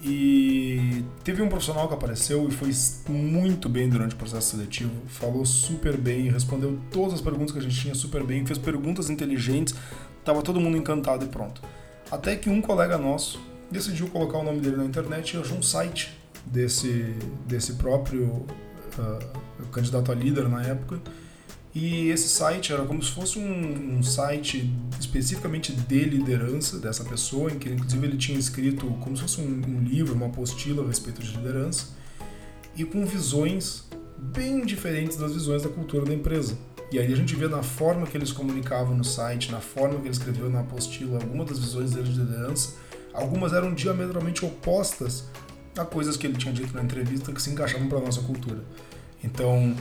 E 0.03 1.05
teve 1.23 1.43
um 1.43 1.49
profissional 1.49 1.87
que 1.87 1.93
apareceu 1.93 2.49
e 2.49 2.51
foi 2.51 2.71
muito 3.13 3.69
bem 3.69 3.89
durante 3.89 4.15
o 4.15 4.17
processo 4.17 4.53
seletivo, 4.53 4.93
falou 5.09 5.45
super 5.45 5.95
bem, 5.97 6.31
respondeu 6.31 6.79
todas 6.91 7.15
as 7.15 7.21
perguntas 7.21 7.53
que 7.53 7.59
a 7.59 7.63
gente 7.63 7.79
tinha 7.79 7.95
super 7.95 8.25
bem, 8.25 8.47
fez 8.47 8.59
perguntas 8.59 9.11
inteligentes, 9.11 9.75
tava 10.25 10.41
todo 10.41 10.59
mundo 10.59 10.79
encantado 10.79 11.27
e 11.27 11.29
pronto. 11.29 11.61
Até 12.11 12.35
que 12.35 12.49
um 12.49 12.63
colega 12.63 12.97
nosso 12.97 13.43
decidiu 13.71 14.09
colocar 14.09 14.39
o 14.39 14.43
nome 14.43 14.61
dele 14.61 14.77
na 14.77 14.87
internet 14.87 15.37
e 15.37 15.41
achou 15.41 15.59
um 15.59 15.63
site 15.63 16.19
desse, 16.47 17.15
desse 17.47 17.75
próprio 17.75 18.25
uh, 18.25 19.67
candidato 19.71 20.11
a 20.11 20.15
líder 20.15 20.49
na 20.49 20.63
época 20.63 20.99
e 21.75 22.09
esse 22.09 22.29
site 22.29 22.73
era 22.73 22.85
como 22.85 23.01
se 23.03 23.13
fosse 23.13 23.39
um, 23.39 23.99
um, 23.99 24.03
site 24.03 24.69
especificamente 24.99 25.73
de 25.73 26.05
liderança 26.05 26.79
dessa 26.79 27.05
pessoa, 27.05 27.51
em 27.51 27.59
que 27.59 27.69
inclusive 27.69 28.07
ele 28.07 28.17
tinha 28.17 28.39
escrito 28.39 28.87
como 29.01 29.17
se 29.17 29.23
fosse 29.23 29.41
um, 29.41 29.63
um 29.69 29.83
livro, 29.85 30.15
uma 30.15 30.27
apostila 30.27 30.83
a 30.83 30.87
respeito 30.87 31.23
de 31.23 31.37
liderança, 31.37 31.89
e 32.77 32.85
com 32.85 33.07
visões 33.07 33.85
bem 34.19 34.67
diferentes 34.67 35.17
das 35.17 35.33
visões 35.33 35.63
da 35.63 35.69
cultura 35.69 36.05
da 36.05 36.13
empresa. 36.13 36.59
E 36.91 36.99
aí 36.99 37.13
a 37.13 37.17
gente 37.17 37.37
vê 37.37 37.47
na 37.47 37.63
forma 37.63 38.05
que 38.05 38.17
eles 38.17 38.33
comunicavam 38.33 38.97
no 38.97 39.05
site, 39.05 39.53
na 39.53 39.61
forma 39.61 39.95
que 40.01 40.03
ele 40.03 40.11
escreveu 40.11 40.51
na 40.51 40.61
apostila, 40.61 41.19
algumas 41.23 41.49
das 41.49 41.59
visões 41.61 41.93
dele 41.93 42.09
de 42.09 42.19
liderança, 42.19 42.75
algumas 43.15 43.53
eram 43.53 43.73
diametralmente 43.73 44.45
opostas 44.45 45.25
a 45.79 45.85
coisas 45.85 46.17
que 46.17 46.27
ele 46.27 46.37
tinha 46.37 46.53
dito 46.53 46.75
na 46.75 46.83
entrevista 46.83 47.33
que 47.33 47.41
se 47.41 47.51
encaixavam 47.51 47.89
para 47.89 47.99
a 47.99 48.01
nossa 48.01 48.21
cultura. 48.23 48.65
Então, 49.23 49.75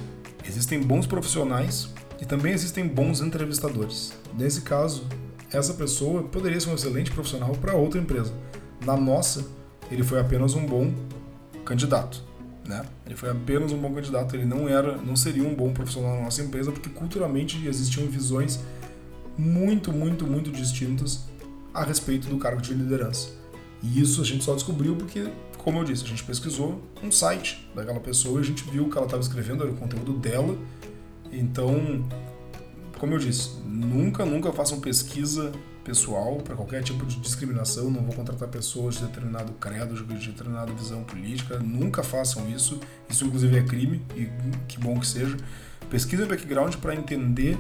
Existem 0.50 0.82
bons 0.82 1.06
profissionais 1.06 1.90
e 2.20 2.26
também 2.26 2.54
existem 2.54 2.88
bons 2.88 3.22
entrevistadores. 3.22 4.14
Nesse 4.38 4.62
caso, 4.62 5.04
essa 5.52 5.74
pessoa 5.74 6.24
poderia 6.24 6.60
ser 6.60 6.70
um 6.70 6.76
excelente 6.76 7.12
profissional 7.12 7.52
para 7.52 7.76
outra 7.76 8.00
empresa. 8.00 8.34
Na 8.84 8.96
nossa, 8.98 9.46
ele 9.92 10.04
foi 10.04 10.20
apenas 10.20 10.56
um 10.56 10.66
bom 10.66 10.92
candidato, 11.66 12.24
né? 12.66 12.84
Ele 13.06 13.16
foi 13.16 13.30
apenas 13.30 13.72
um 13.72 13.78
bom 13.78 13.94
candidato, 13.94 14.36
ele 14.36 14.46
não 14.46 14.68
era, 14.68 14.98
não 14.98 15.16
seria 15.16 15.44
um 15.44 15.54
bom 15.54 15.72
profissional 15.72 16.16
na 16.16 16.24
nossa 16.24 16.42
empresa 16.42 16.72
porque 16.72 16.90
culturalmente 16.90 17.68
existiam 17.68 18.08
visões 18.08 18.60
muito, 19.38 19.92
muito, 19.92 20.26
muito 20.26 20.52
distintas 20.52 21.26
a 21.74 21.84
respeito 21.84 22.28
do 22.28 22.38
cargo 22.38 22.62
de 22.62 22.74
liderança. 22.74 23.30
E 23.84 24.02
isso 24.02 24.22
a 24.22 24.26
gente 24.26 24.44
só 24.44 24.56
descobriu 24.56 24.96
porque 24.96 25.30
como 25.60 25.80
eu 25.80 25.84
disse, 25.84 26.06
a 26.06 26.08
gente 26.08 26.24
pesquisou 26.24 26.82
um 27.04 27.12
site 27.12 27.70
daquela 27.76 28.00
pessoa 28.00 28.40
e 28.40 28.42
a 28.42 28.46
gente 28.46 28.64
viu 28.64 28.86
o 28.86 28.90
que 28.90 28.98
ela 28.98 29.06
estava 29.06 29.22
escrevendo, 29.22 29.64
era 29.64 29.72
o 29.72 29.76
conteúdo 29.76 30.14
dela. 30.14 30.58
Então, 31.32 32.06
como 32.98 33.14
eu 33.14 33.20
disse, 33.20 33.52
nunca, 33.66 34.26
nunca 34.26 34.52
façam 34.52 34.80
pesquisa 34.80 35.52
pessoal 35.84 36.38
para 36.38 36.56
qualquer 36.56 36.82
tipo 36.82 37.06
de 37.06 37.20
discriminação. 37.20 37.92
Não 37.92 38.02
vou 38.02 38.16
contratar 38.16 38.48
pessoas 38.48 38.96
de 38.96 39.06
determinado 39.06 39.52
credo, 39.54 39.96
de 39.96 40.28
determinada 40.32 40.72
visão 40.72 41.04
política. 41.04 41.60
Nunca 41.60 42.04
façam 42.04 42.50
isso. 42.50 42.80
Isso, 43.10 43.26
inclusive, 43.26 43.58
é 43.58 43.64
crime 43.64 44.02
e 44.16 44.30
que 44.68 44.80
bom 44.80 44.98
que 44.98 45.08
seja. 45.08 45.36
Pesquisa 45.90 46.26
background 46.26 46.76
para 46.76 46.96
entender 46.96 47.58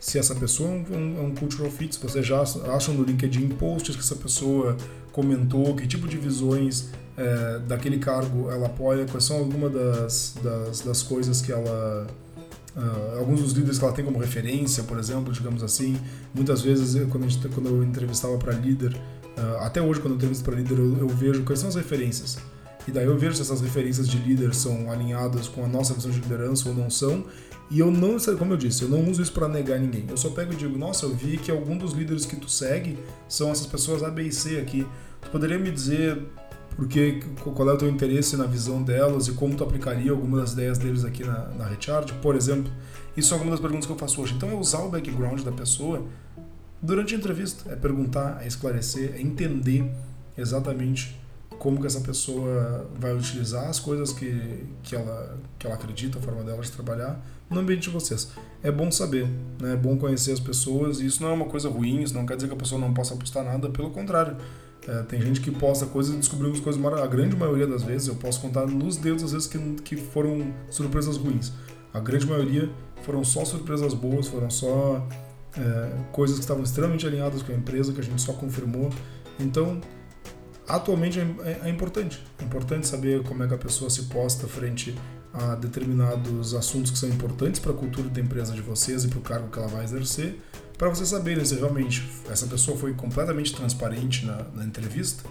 se 0.00 0.18
essa 0.18 0.34
pessoa 0.34 0.70
é 0.70 0.72
um, 0.72 1.18
é 1.18 1.20
um 1.20 1.34
cultural 1.34 1.70
fit, 1.70 1.94
se 1.94 2.00
vocês 2.00 2.24
já 2.24 2.40
acham 2.40 2.94
no 2.94 3.02
LinkedIn 3.02 3.48
posts 3.48 3.96
que 3.96 4.00
essa 4.00 4.14
pessoa 4.14 4.76
comentou, 5.18 5.74
que 5.74 5.84
tipo 5.84 6.06
de 6.06 6.16
visões 6.16 6.90
é, 7.16 7.58
daquele 7.66 7.98
cargo 7.98 8.48
ela 8.48 8.66
apoia, 8.66 9.04
quais 9.04 9.24
são 9.24 9.36
algumas 9.38 9.72
das, 9.72 10.34
das, 10.40 10.80
das 10.82 11.02
coisas 11.02 11.42
que 11.42 11.50
ela. 11.50 12.06
Uh, 12.76 13.18
alguns 13.18 13.40
dos 13.40 13.52
líderes 13.54 13.76
que 13.76 13.84
ela 13.84 13.92
tem 13.92 14.04
como 14.04 14.20
referência, 14.20 14.84
por 14.84 14.96
exemplo, 15.00 15.32
digamos 15.32 15.64
assim. 15.64 15.98
Muitas 16.32 16.62
vezes, 16.62 16.94
quando, 17.10 17.24
a 17.24 17.28
gente, 17.28 17.48
quando 17.48 17.68
eu 17.68 17.82
entrevistava 17.82 18.38
para 18.38 18.52
líder, 18.52 18.94
uh, 18.94 19.64
até 19.64 19.82
hoje, 19.82 19.98
quando 19.98 20.12
eu 20.12 20.16
entrevisto 20.18 20.44
para 20.44 20.54
líder, 20.54 20.78
eu, 20.78 20.96
eu, 20.98 21.08
vejo 21.08 21.42
quais 21.42 21.58
são 21.58 21.68
as 21.68 21.74
referências. 21.74 22.38
E 22.86 22.92
daí 22.92 23.06
eu 23.06 23.18
vejo 23.18 23.34
se 23.34 23.42
essas 23.42 23.60
referências 23.60 24.06
de 24.08 24.16
líder 24.18 24.54
são 24.54 24.92
alinhadas 24.92 25.48
com 25.48 25.64
a 25.64 25.66
nossa 25.66 25.92
visão 25.92 26.12
de 26.12 26.20
liderança 26.20 26.68
ou 26.68 26.74
não 26.74 26.88
são. 26.88 27.24
E 27.70 27.80
eu 27.80 27.90
não, 27.90 28.16
como 28.38 28.52
eu 28.52 28.56
disse, 28.56 28.82
eu 28.82 28.88
não 28.88 29.10
uso 29.10 29.20
isso 29.20 29.32
para 29.32 29.48
negar 29.48 29.78
ninguém. 29.80 30.06
Eu 30.08 30.16
só 30.16 30.30
pego 30.30 30.52
e 30.52 30.56
digo, 30.56 30.78
nossa, 30.78 31.04
eu 31.04 31.14
vi 31.14 31.36
que 31.36 31.50
algum 31.50 31.76
dos 31.76 31.92
líderes 31.92 32.24
que 32.24 32.36
tu 32.36 32.48
segue 32.48 32.96
são 33.28 33.50
essas 33.50 33.66
pessoas 33.66 34.02
A, 34.02 34.10
B 34.10 34.22
e 34.22 34.32
C 34.32 34.58
aqui. 34.58 34.86
Tu 35.20 35.30
poderia 35.30 35.58
me 35.58 35.70
dizer 35.70 36.22
porque 36.76 37.20
qual 37.42 37.68
é 37.68 37.72
o 37.72 37.76
teu 37.76 37.88
interesse 37.88 38.36
na 38.36 38.44
visão 38.44 38.80
delas 38.80 39.26
e 39.26 39.32
como 39.32 39.56
tu 39.56 39.64
aplicaria 39.64 40.12
algumas 40.12 40.42
das 40.42 40.52
ideias 40.52 40.78
deles 40.78 41.04
aqui 41.04 41.24
na, 41.24 41.48
na 41.48 41.66
Recharge, 41.66 42.12
por 42.22 42.36
exemplo. 42.36 42.70
Isso 43.16 43.34
é 43.34 43.36
alguma 43.36 43.50
das 43.50 43.60
perguntas 43.60 43.84
que 43.84 43.92
eu 43.92 43.98
faço 43.98 44.22
hoje. 44.22 44.34
Então 44.34 44.48
é 44.48 44.54
usar 44.54 44.78
o 44.82 44.88
background 44.88 45.40
da 45.42 45.50
pessoa 45.50 46.06
durante 46.80 47.14
a 47.14 47.18
entrevista, 47.18 47.72
é 47.72 47.74
perguntar, 47.74 48.40
é 48.44 48.46
esclarecer, 48.46 49.14
é 49.16 49.20
entender 49.20 49.90
exatamente 50.36 51.18
como 51.58 51.80
que 51.80 51.86
essa 51.88 52.00
pessoa 52.00 52.88
vai 52.94 53.12
utilizar 53.12 53.68
as 53.68 53.80
coisas 53.80 54.12
que, 54.12 54.64
que, 54.82 54.94
ela, 54.94 55.36
que 55.58 55.66
ela 55.66 55.74
acredita, 55.74 56.18
a 56.18 56.22
forma 56.22 56.44
dela 56.44 56.62
de 56.62 56.70
trabalhar 56.70 57.20
no 57.50 57.58
ambiente 57.58 57.82
de 57.82 57.90
vocês. 57.90 58.30
É 58.62 58.70
bom 58.70 58.90
saber, 58.92 59.26
né? 59.60 59.72
é 59.72 59.76
bom 59.76 59.96
conhecer 59.96 60.32
as 60.32 60.40
pessoas, 60.40 61.00
e 61.00 61.06
isso 61.06 61.20
não 61.22 61.30
é 61.30 61.32
uma 61.32 61.46
coisa 61.46 61.68
ruim, 61.68 62.02
isso 62.02 62.14
não 62.14 62.24
quer 62.24 62.36
dizer 62.36 62.46
que 62.46 62.54
a 62.54 62.56
pessoa 62.56 62.80
não 62.80 62.94
possa 62.94 63.14
apostar 63.14 63.44
nada, 63.44 63.68
pelo 63.70 63.90
contrário. 63.90 64.36
É, 64.88 65.02
tem 65.02 65.20
gente 65.20 65.42
que 65.42 65.50
posta 65.50 65.84
coisas 65.84 66.14
e 66.14 66.16
descobrimos 66.16 66.60
coisas 66.60 66.82
A 66.82 67.06
grande 67.06 67.36
maioria 67.36 67.66
das 67.66 67.82
vezes, 67.82 68.08
eu 68.08 68.14
posso 68.14 68.40
contar 68.40 68.66
nos 68.66 68.96
dedos 68.96 69.22
as 69.22 69.32
vezes 69.32 69.46
que, 69.46 69.58
que 69.82 69.96
foram 69.96 70.54
surpresas 70.70 71.18
ruins. 71.18 71.52
A 71.92 72.00
grande 72.00 72.26
maioria 72.26 72.70
foram 73.02 73.22
só 73.22 73.44
surpresas 73.44 73.92
boas, 73.92 74.28
foram 74.28 74.48
só 74.48 75.06
é, 75.54 75.92
coisas 76.10 76.36
que 76.36 76.42
estavam 76.42 76.62
extremamente 76.62 77.06
alinhadas 77.06 77.42
com 77.42 77.52
a 77.52 77.54
empresa, 77.54 77.92
que 77.92 78.00
a 78.00 78.02
gente 78.02 78.22
só 78.22 78.32
confirmou. 78.32 78.88
Então, 79.38 79.78
atualmente 80.66 81.20
é, 81.20 81.22
é, 81.44 81.60
é 81.64 81.68
importante. 81.68 82.24
É 82.38 82.44
importante 82.44 82.86
saber 82.86 83.22
como 83.24 83.42
é 83.42 83.46
que 83.46 83.54
a 83.54 83.58
pessoa 83.58 83.90
se 83.90 84.04
posta 84.04 84.46
frente 84.46 84.96
a 85.34 85.54
determinados 85.54 86.54
assuntos 86.54 86.90
que 86.90 86.96
são 86.96 87.10
importantes 87.10 87.60
para 87.60 87.72
a 87.72 87.74
cultura 87.74 88.08
da 88.08 88.20
empresa 88.22 88.54
de 88.54 88.62
vocês 88.62 89.04
e 89.04 89.08
para 89.08 89.18
o 89.18 89.22
cargo 89.22 89.50
que 89.50 89.58
ela 89.58 89.68
vai 89.68 89.84
exercer 89.84 90.40
para 90.78 90.88
vocês 90.88 91.08
saberem 91.08 91.44
se 91.44 91.56
realmente 91.56 92.08
essa 92.30 92.46
pessoa 92.46 92.76
foi 92.78 92.94
completamente 92.94 93.54
transparente 93.54 94.24
na, 94.24 94.46
na 94.54 94.64
entrevista 94.64 95.28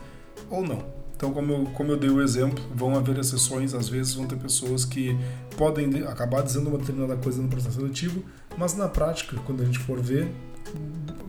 ou 0.49 0.61
não. 0.61 0.85
Então, 1.15 1.33
como 1.33 1.51
eu, 1.51 1.65
como 1.73 1.91
eu 1.91 1.97
dei 1.97 2.11
o 2.11 2.21
exemplo, 2.21 2.63
vão 2.75 2.95
haver 2.95 3.17
exceções, 3.17 3.73
às 3.73 3.89
vezes 3.89 4.13
vão 4.13 4.27
ter 4.27 4.35
pessoas 4.35 4.85
que 4.85 5.17
podem 5.57 6.03
acabar 6.03 6.43
dizendo 6.43 6.69
uma 6.69 6.77
determinada 6.77 7.15
coisa 7.15 7.41
no 7.41 7.47
processo 7.47 7.79
seletivo, 7.79 8.23
mas 8.55 8.75
na 8.75 8.87
prática, 8.87 9.35
quando 9.45 9.63
a 9.63 9.65
gente 9.65 9.79
for 9.79 9.99
ver, 9.99 10.31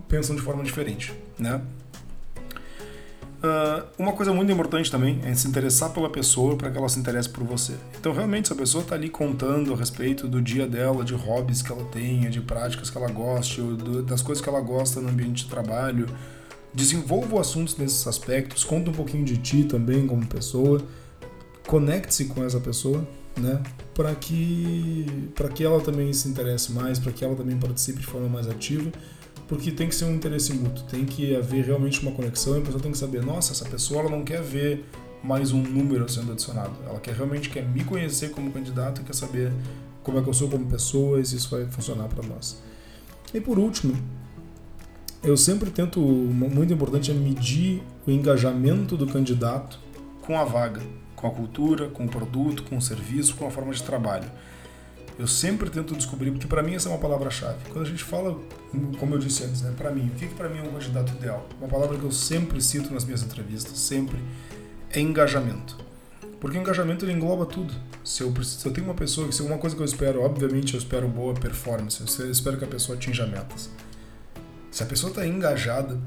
pensam 0.06 0.36
de 0.36 0.42
forma 0.42 0.62
diferente, 0.62 1.14
né? 1.38 1.62
Uh, 3.38 3.86
uma 3.96 4.12
coisa 4.12 4.32
muito 4.32 4.50
importante 4.50 4.90
também 4.90 5.20
é 5.24 5.32
se 5.32 5.46
interessar 5.46 5.90
pela 5.90 6.10
pessoa 6.10 6.56
para 6.56 6.72
que 6.72 6.76
ela 6.76 6.88
se 6.88 6.98
interesse 6.98 7.28
por 7.28 7.44
você. 7.44 7.74
Então, 7.98 8.12
realmente, 8.12 8.48
se 8.48 8.52
a 8.52 8.56
pessoa 8.56 8.82
está 8.82 8.96
ali 8.96 9.08
contando 9.08 9.72
a 9.72 9.76
respeito 9.76 10.26
do 10.26 10.42
dia 10.42 10.66
dela, 10.66 11.04
de 11.04 11.14
hobbies 11.14 11.62
que 11.62 11.70
ela 11.70 11.84
tenha, 11.84 12.30
de 12.30 12.40
práticas 12.40 12.90
que 12.90 12.98
ela 12.98 13.08
goste, 13.08 13.60
do, 13.60 14.02
das 14.02 14.22
coisas 14.22 14.42
que 14.42 14.48
ela 14.48 14.60
gosta 14.60 15.00
no 15.00 15.08
ambiente 15.08 15.44
de 15.44 15.50
trabalho, 15.50 16.06
desenvolva 16.74 17.40
assuntos 17.40 17.76
nesses 17.76 18.04
aspectos, 18.08 18.64
conta 18.64 18.90
um 18.90 18.94
pouquinho 18.94 19.24
de 19.24 19.36
ti 19.36 19.62
também 19.62 20.04
como 20.04 20.26
pessoa, 20.26 20.82
conecte-se 21.64 22.24
com 22.24 22.44
essa 22.44 22.58
pessoa, 22.58 23.06
né? 23.36 23.62
Para 23.94 24.16
que, 24.16 25.06
que 25.54 25.62
ela 25.62 25.80
também 25.80 26.12
se 26.12 26.28
interesse 26.28 26.72
mais, 26.72 26.98
para 26.98 27.12
que 27.12 27.24
ela 27.24 27.36
também 27.36 27.56
participe 27.56 28.00
de 28.00 28.06
forma 28.06 28.28
mais 28.28 28.48
ativa 28.48 28.90
porque 29.48 29.72
tem 29.72 29.88
que 29.88 29.94
ser 29.94 30.04
um 30.04 30.14
interesse 30.14 30.52
mútuo, 30.52 30.84
tem 30.84 31.04
que 31.04 31.34
haver 31.34 31.64
realmente 31.64 32.00
uma 32.02 32.12
conexão 32.12 32.56
e 32.56 32.58
a 32.58 32.60
pessoa 32.60 32.80
tem 32.80 32.92
que 32.92 32.98
saber, 32.98 33.24
nossa, 33.24 33.52
essa 33.52 33.64
pessoa 33.64 34.00
ela 34.00 34.10
não 34.10 34.22
quer 34.22 34.42
ver 34.42 34.84
mais 35.24 35.50
um 35.50 35.60
número 35.60 36.08
sendo 36.08 36.32
adicionado, 36.32 36.76
ela 36.86 37.00
quer 37.00 37.14
realmente 37.14 37.48
quer 37.48 37.66
me 37.66 37.82
conhecer 37.82 38.30
como 38.30 38.52
candidato 38.52 39.02
quer 39.02 39.14
saber 39.14 39.50
como 40.04 40.18
é 40.18 40.22
que 40.22 40.28
eu 40.28 40.34
sou 40.34 40.48
como 40.48 40.66
pessoa 40.66 41.20
e 41.20 41.24
se 41.24 41.36
isso 41.36 41.50
vai 41.50 41.66
funcionar 41.66 42.08
para 42.08 42.26
nós. 42.26 42.62
E 43.34 43.40
por 43.40 43.58
último, 43.58 43.94
eu 45.22 45.36
sempre 45.36 45.70
tento, 45.70 46.00
muito 46.00 46.72
importante 46.72 47.10
é 47.10 47.14
medir 47.14 47.82
o 48.06 48.10
engajamento 48.10 48.96
do 48.96 49.06
candidato 49.06 49.78
com 50.22 50.38
a 50.38 50.44
vaga, 50.44 50.80
com 51.16 51.26
a 51.26 51.30
cultura, 51.30 51.88
com 51.88 52.04
o 52.04 52.08
produto, 52.08 52.62
com 52.62 52.76
o 52.76 52.82
serviço, 52.82 53.34
com 53.34 53.46
a 53.46 53.50
forma 53.50 53.72
de 53.72 53.82
trabalho. 53.82 54.30
Eu 55.18 55.26
sempre 55.26 55.68
tento 55.68 55.96
descobrir, 55.96 56.30
porque 56.30 56.46
para 56.46 56.62
mim 56.62 56.74
essa 56.74 56.88
é 56.88 56.92
uma 56.92 56.98
palavra-chave. 56.98 57.58
Quando 57.72 57.84
a 57.84 57.88
gente 57.88 58.04
fala, 58.04 58.38
como 59.00 59.14
eu 59.16 59.18
disse 59.18 59.42
antes, 59.42 59.62
né, 59.62 59.74
para 59.76 59.90
mim, 59.90 60.06
o 60.06 60.10
que, 60.10 60.28
que 60.28 60.34
para 60.34 60.48
mim 60.48 60.58
é 60.58 60.62
um 60.62 60.72
candidato 60.72 61.12
ideal? 61.14 61.46
Uma 61.58 61.68
palavra 61.68 61.98
que 61.98 62.04
eu 62.04 62.12
sempre 62.12 62.62
cito 62.62 62.94
nas 62.94 63.04
minhas 63.04 63.22
entrevistas, 63.22 63.76
sempre, 63.78 64.16
é 64.90 65.00
engajamento. 65.00 65.76
Porque 66.40 66.56
engajamento 66.56 67.04
ele 67.04 67.12
engloba 67.12 67.44
tudo. 67.46 67.74
Se 68.04 68.22
eu, 68.22 68.32
se 68.44 68.64
eu 68.64 68.72
tenho 68.72 68.86
uma 68.86 68.94
pessoa, 68.94 69.30
se 69.32 69.42
uma 69.42 69.58
coisa 69.58 69.74
que 69.74 69.82
eu 69.82 69.86
espero, 69.86 70.22
obviamente 70.22 70.74
eu 70.74 70.78
espero 70.78 71.08
boa 71.08 71.34
performance, 71.34 72.00
eu 72.20 72.30
espero 72.30 72.56
que 72.56 72.64
a 72.64 72.68
pessoa 72.68 72.96
atinja 72.96 73.26
metas. 73.26 73.68
Se 74.70 74.84
a 74.84 74.86
pessoa 74.86 75.10
está 75.10 75.26
engajada, 75.26 75.98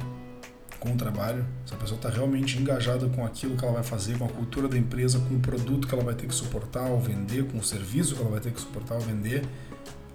com 0.82 0.94
o 0.94 0.98
trabalho, 0.98 1.46
se 1.64 1.76
a 1.76 1.78
pessoa 1.78 1.96
está 1.96 2.10
realmente 2.10 2.58
engajada 2.58 3.08
com 3.08 3.24
aquilo 3.24 3.56
que 3.56 3.64
ela 3.64 3.76
vai 3.76 3.84
fazer, 3.84 4.18
com 4.18 4.26
a 4.26 4.28
cultura 4.28 4.68
da 4.68 4.76
empresa, 4.76 5.20
com 5.20 5.36
o 5.36 5.40
produto 5.40 5.88
que 5.88 5.94
ela 5.94 6.04
vai 6.04 6.16
ter 6.16 6.26
que 6.26 6.34
suportar 6.34 6.90
ou 6.90 7.00
vender, 7.00 7.46
com 7.46 7.60
o 7.60 7.64
serviço 7.64 8.16
que 8.16 8.22
ela 8.22 8.32
vai 8.32 8.40
ter 8.40 8.52
que 8.52 8.60
suportar 8.60 8.96
ou 8.96 9.02
vender, 9.02 9.44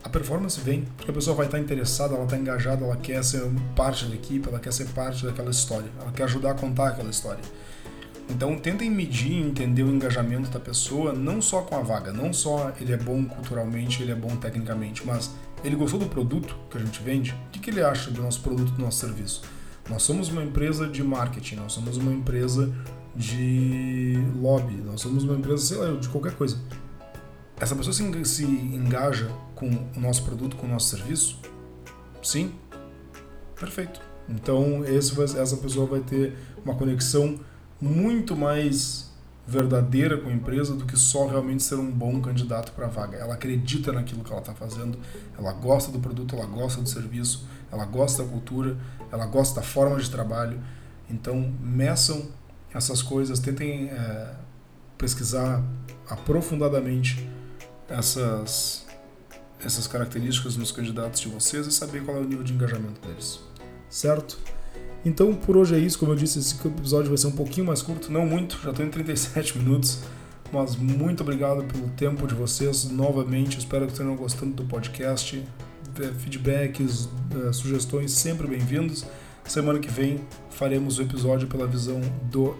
a 0.02 0.08
performance 0.08 0.60
vem, 0.60 0.82
porque 0.96 1.12
a 1.12 1.14
pessoa 1.14 1.36
vai 1.36 1.46
estar 1.46 1.56
tá 1.56 1.62
interessada, 1.62 2.14
ela 2.14 2.24
está 2.24 2.36
engajada, 2.36 2.84
ela 2.84 2.96
quer 2.96 3.22
ser 3.22 3.42
parte 3.76 4.06
da 4.06 4.16
equipe, 4.16 4.48
ela 4.48 4.58
quer 4.58 4.72
ser 4.72 4.86
parte 4.88 5.24
daquela 5.24 5.52
história, 5.52 5.88
ela 6.00 6.10
quer 6.10 6.24
ajudar 6.24 6.50
a 6.50 6.54
contar 6.54 6.88
aquela 6.88 7.10
história. 7.10 7.42
Então 8.28 8.58
tentem 8.58 8.90
medir 8.90 9.30
e 9.30 9.42
entender 9.42 9.84
o 9.84 9.88
engajamento 9.88 10.50
da 10.50 10.58
pessoa, 10.58 11.12
não 11.12 11.40
só 11.40 11.62
com 11.62 11.76
a 11.76 11.80
vaga, 11.80 12.12
não 12.12 12.32
só 12.32 12.72
ele 12.80 12.92
é 12.92 12.96
bom 12.96 13.24
culturalmente, 13.24 14.02
ele 14.02 14.10
é 14.10 14.16
bom 14.16 14.34
tecnicamente, 14.34 15.06
mas 15.06 15.30
ele 15.62 15.76
gostou 15.76 16.00
do 16.00 16.06
produto 16.06 16.56
que 16.68 16.76
a 16.76 16.80
gente 16.80 17.00
vende, 17.04 17.32
o 17.46 17.50
que, 17.50 17.60
que 17.60 17.70
ele 17.70 17.82
acha 17.82 18.10
do 18.10 18.20
nosso 18.20 18.40
produto, 18.40 18.72
do 18.72 18.82
nosso 18.82 18.98
serviço? 18.98 19.42
Nós 19.88 20.02
somos 20.02 20.28
uma 20.28 20.42
empresa 20.42 20.88
de 20.88 21.02
marketing, 21.02 21.56
nós 21.56 21.72
somos 21.72 21.96
uma 21.96 22.12
empresa 22.12 22.72
de 23.14 24.14
lobby, 24.40 24.74
nós 24.74 25.00
somos 25.00 25.24
uma 25.24 25.34
empresa, 25.34 25.64
sei 25.64 25.76
lá, 25.78 25.90
de 25.98 26.08
qualquer 26.08 26.34
coisa. 26.34 26.58
Essa 27.58 27.74
pessoa 27.74 27.94
se, 27.94 28.44
engaja 28.44 29.30
com 29.54 29.68
o 29.68 30.00
nosso 30.00 30.24
produto, 30.24 30.56
com 30.56 30.66
o 30.66 30.68
nosso 30.68 30.88
serviço? 30.88 31.38
Sim? 32.22 32.52
Perfeito. 33.58 34.00
Então, 34.28 34.84
esse, 34.84 35.18
essa 35.22 35.56
pessoa 35.56 35.86
vai 35.86 36.00
ter 36.00 36.36
uma 36.64 36.74
conexão 36.74 37.38
muito 37.80 38.36
mais 38.36 39.06
verdadeira 39.46 40.18
com 40.18 40.28
a 40.28 40.32
empresa 40.32 40.74
do 40.74 40.84
que 40.84 40.98
só 40.98 41.26
realmente 41.26 41.62
ser 41.62 41.76
um 41.76 41.90
bom 41.90 42.20
candidato 42.20 42.72
para 42.72 42.86
a 42.86 42.88
vaga. 42.88 43.16
Ela 43.16 43.34
acredita 43.34 43.92
naquilo 43.92 44.24
que 44.24 44.30
ela 44.30 44.40
está 44.40 44.52
fazendo, 44.52 44.98
ela 45.38 45.52
gosta 45.52 45.92
do 45.92 46.00
produto, 46.00 46.34
ela 46.34 46.46
gosta 46.46 46.82
do 46.82 46.88
serviço, 46.88 47.46
ela 47.70 47.84
gosta 47.84 48.22
da 48.22 48.28
cultura, 48.28 48.76
ela 49.10 49.26
gosta 49.26 49.60
da 49.60 49.66
forma 49.66 49.98
de 49.98 50.10
trabalho. 50.10 50.60
Então, 51.08 51.52
meçam 51.60 52.28
essas 52.72 53.02
coisas, 53.02 53.38
tentem 53.38 53.88
é, 53.88 54.34
pesquisar 54.98 55.62
aprofundadamente 56.08 57.28
essas, 57.88 58.86
essas 59.64 59.86
características 59.86 60.56
nos 60.56 60.72
candidatos 60.72 61.20
de 61.20 61.28
vocês 61.28 61.66
e 61.66 61.72
saber 61.72 62.04
qual 62.04 62.16
é 62.16 62.20
o 62.20 62.24
nível 62.24 62.44
de 62.44 62.52
engajamento 62.52 63.00
deles. 63.06 63.40
Certo? 63.88 64.38
Então, 65.04 65.34
por 65.34 65.56
hoje 65.56 65.76
é 65.76 65.78
isso. 65.78 65.98
Como 65.98 66.12
eu 66.12 66.16
disse, 66.16 66.38
esse 66.38 66.54
episódio 66.66 67.08
vai 67.08 67.16
ser 67.16 67.28
um 67.28 67.32
pouquinho 67.32 67.66
mais 67.66 67.80
curto, 67.80 68.10
não 68.10 68.26
muito, 68.26 68.58
já 68.62 68.70
estou 68.70 68.84
em 68.84 68.90
37 68.90 69.56
minutos. 69.58 70.00
Mas 70.52 70.76
muito 70.76 71.22
obrigado 71.22 71.64
pelo 71.64 71.88
tempo 71.90 72.26
de 72.26 72.34
vocês 72.34 72.84
novamente. 72.84 73.58
Espero 73.58 73.86
que 73.86 73.94
tenham 73.94 74.14
gostando 74.14 74.54
do 74.54 74.64
podcast. 74.64 75.44
É, 75.98 76.12
feedbacks, 76.12 77.08
é, 77.48 77.52
sugestões 77.52 78.12
sempre 78.12 78.46
bem-vindos. 78.46 79.06
Semana 79.44 79.78
que 79.78 79.88
vem 79.88 80.20
faremos 80.50 80.98
o 80.98 81.02
episódio 81.02 81.48
pela 81.48 81.66
visão 81.66 82.00
do 82.24 82.54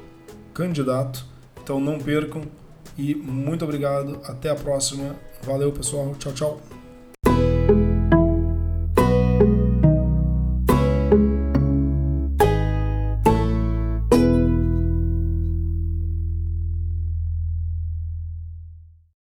candidato. 0.55 1.25
Então 1.63 1.79
não 1.79 1.99
percam 1.99 2.43
e 2.97 3.15
muito 3.15 3.65
obrigado. 3.65 4.21
Até 4.25 4.49
a 4.49 4.55
próxima. 4.55 5.17
Valeu, 5.43 5.71
pessoal. 5.71 6.15
Tchau, 6.19 6.33
tchau. 6.33 7.56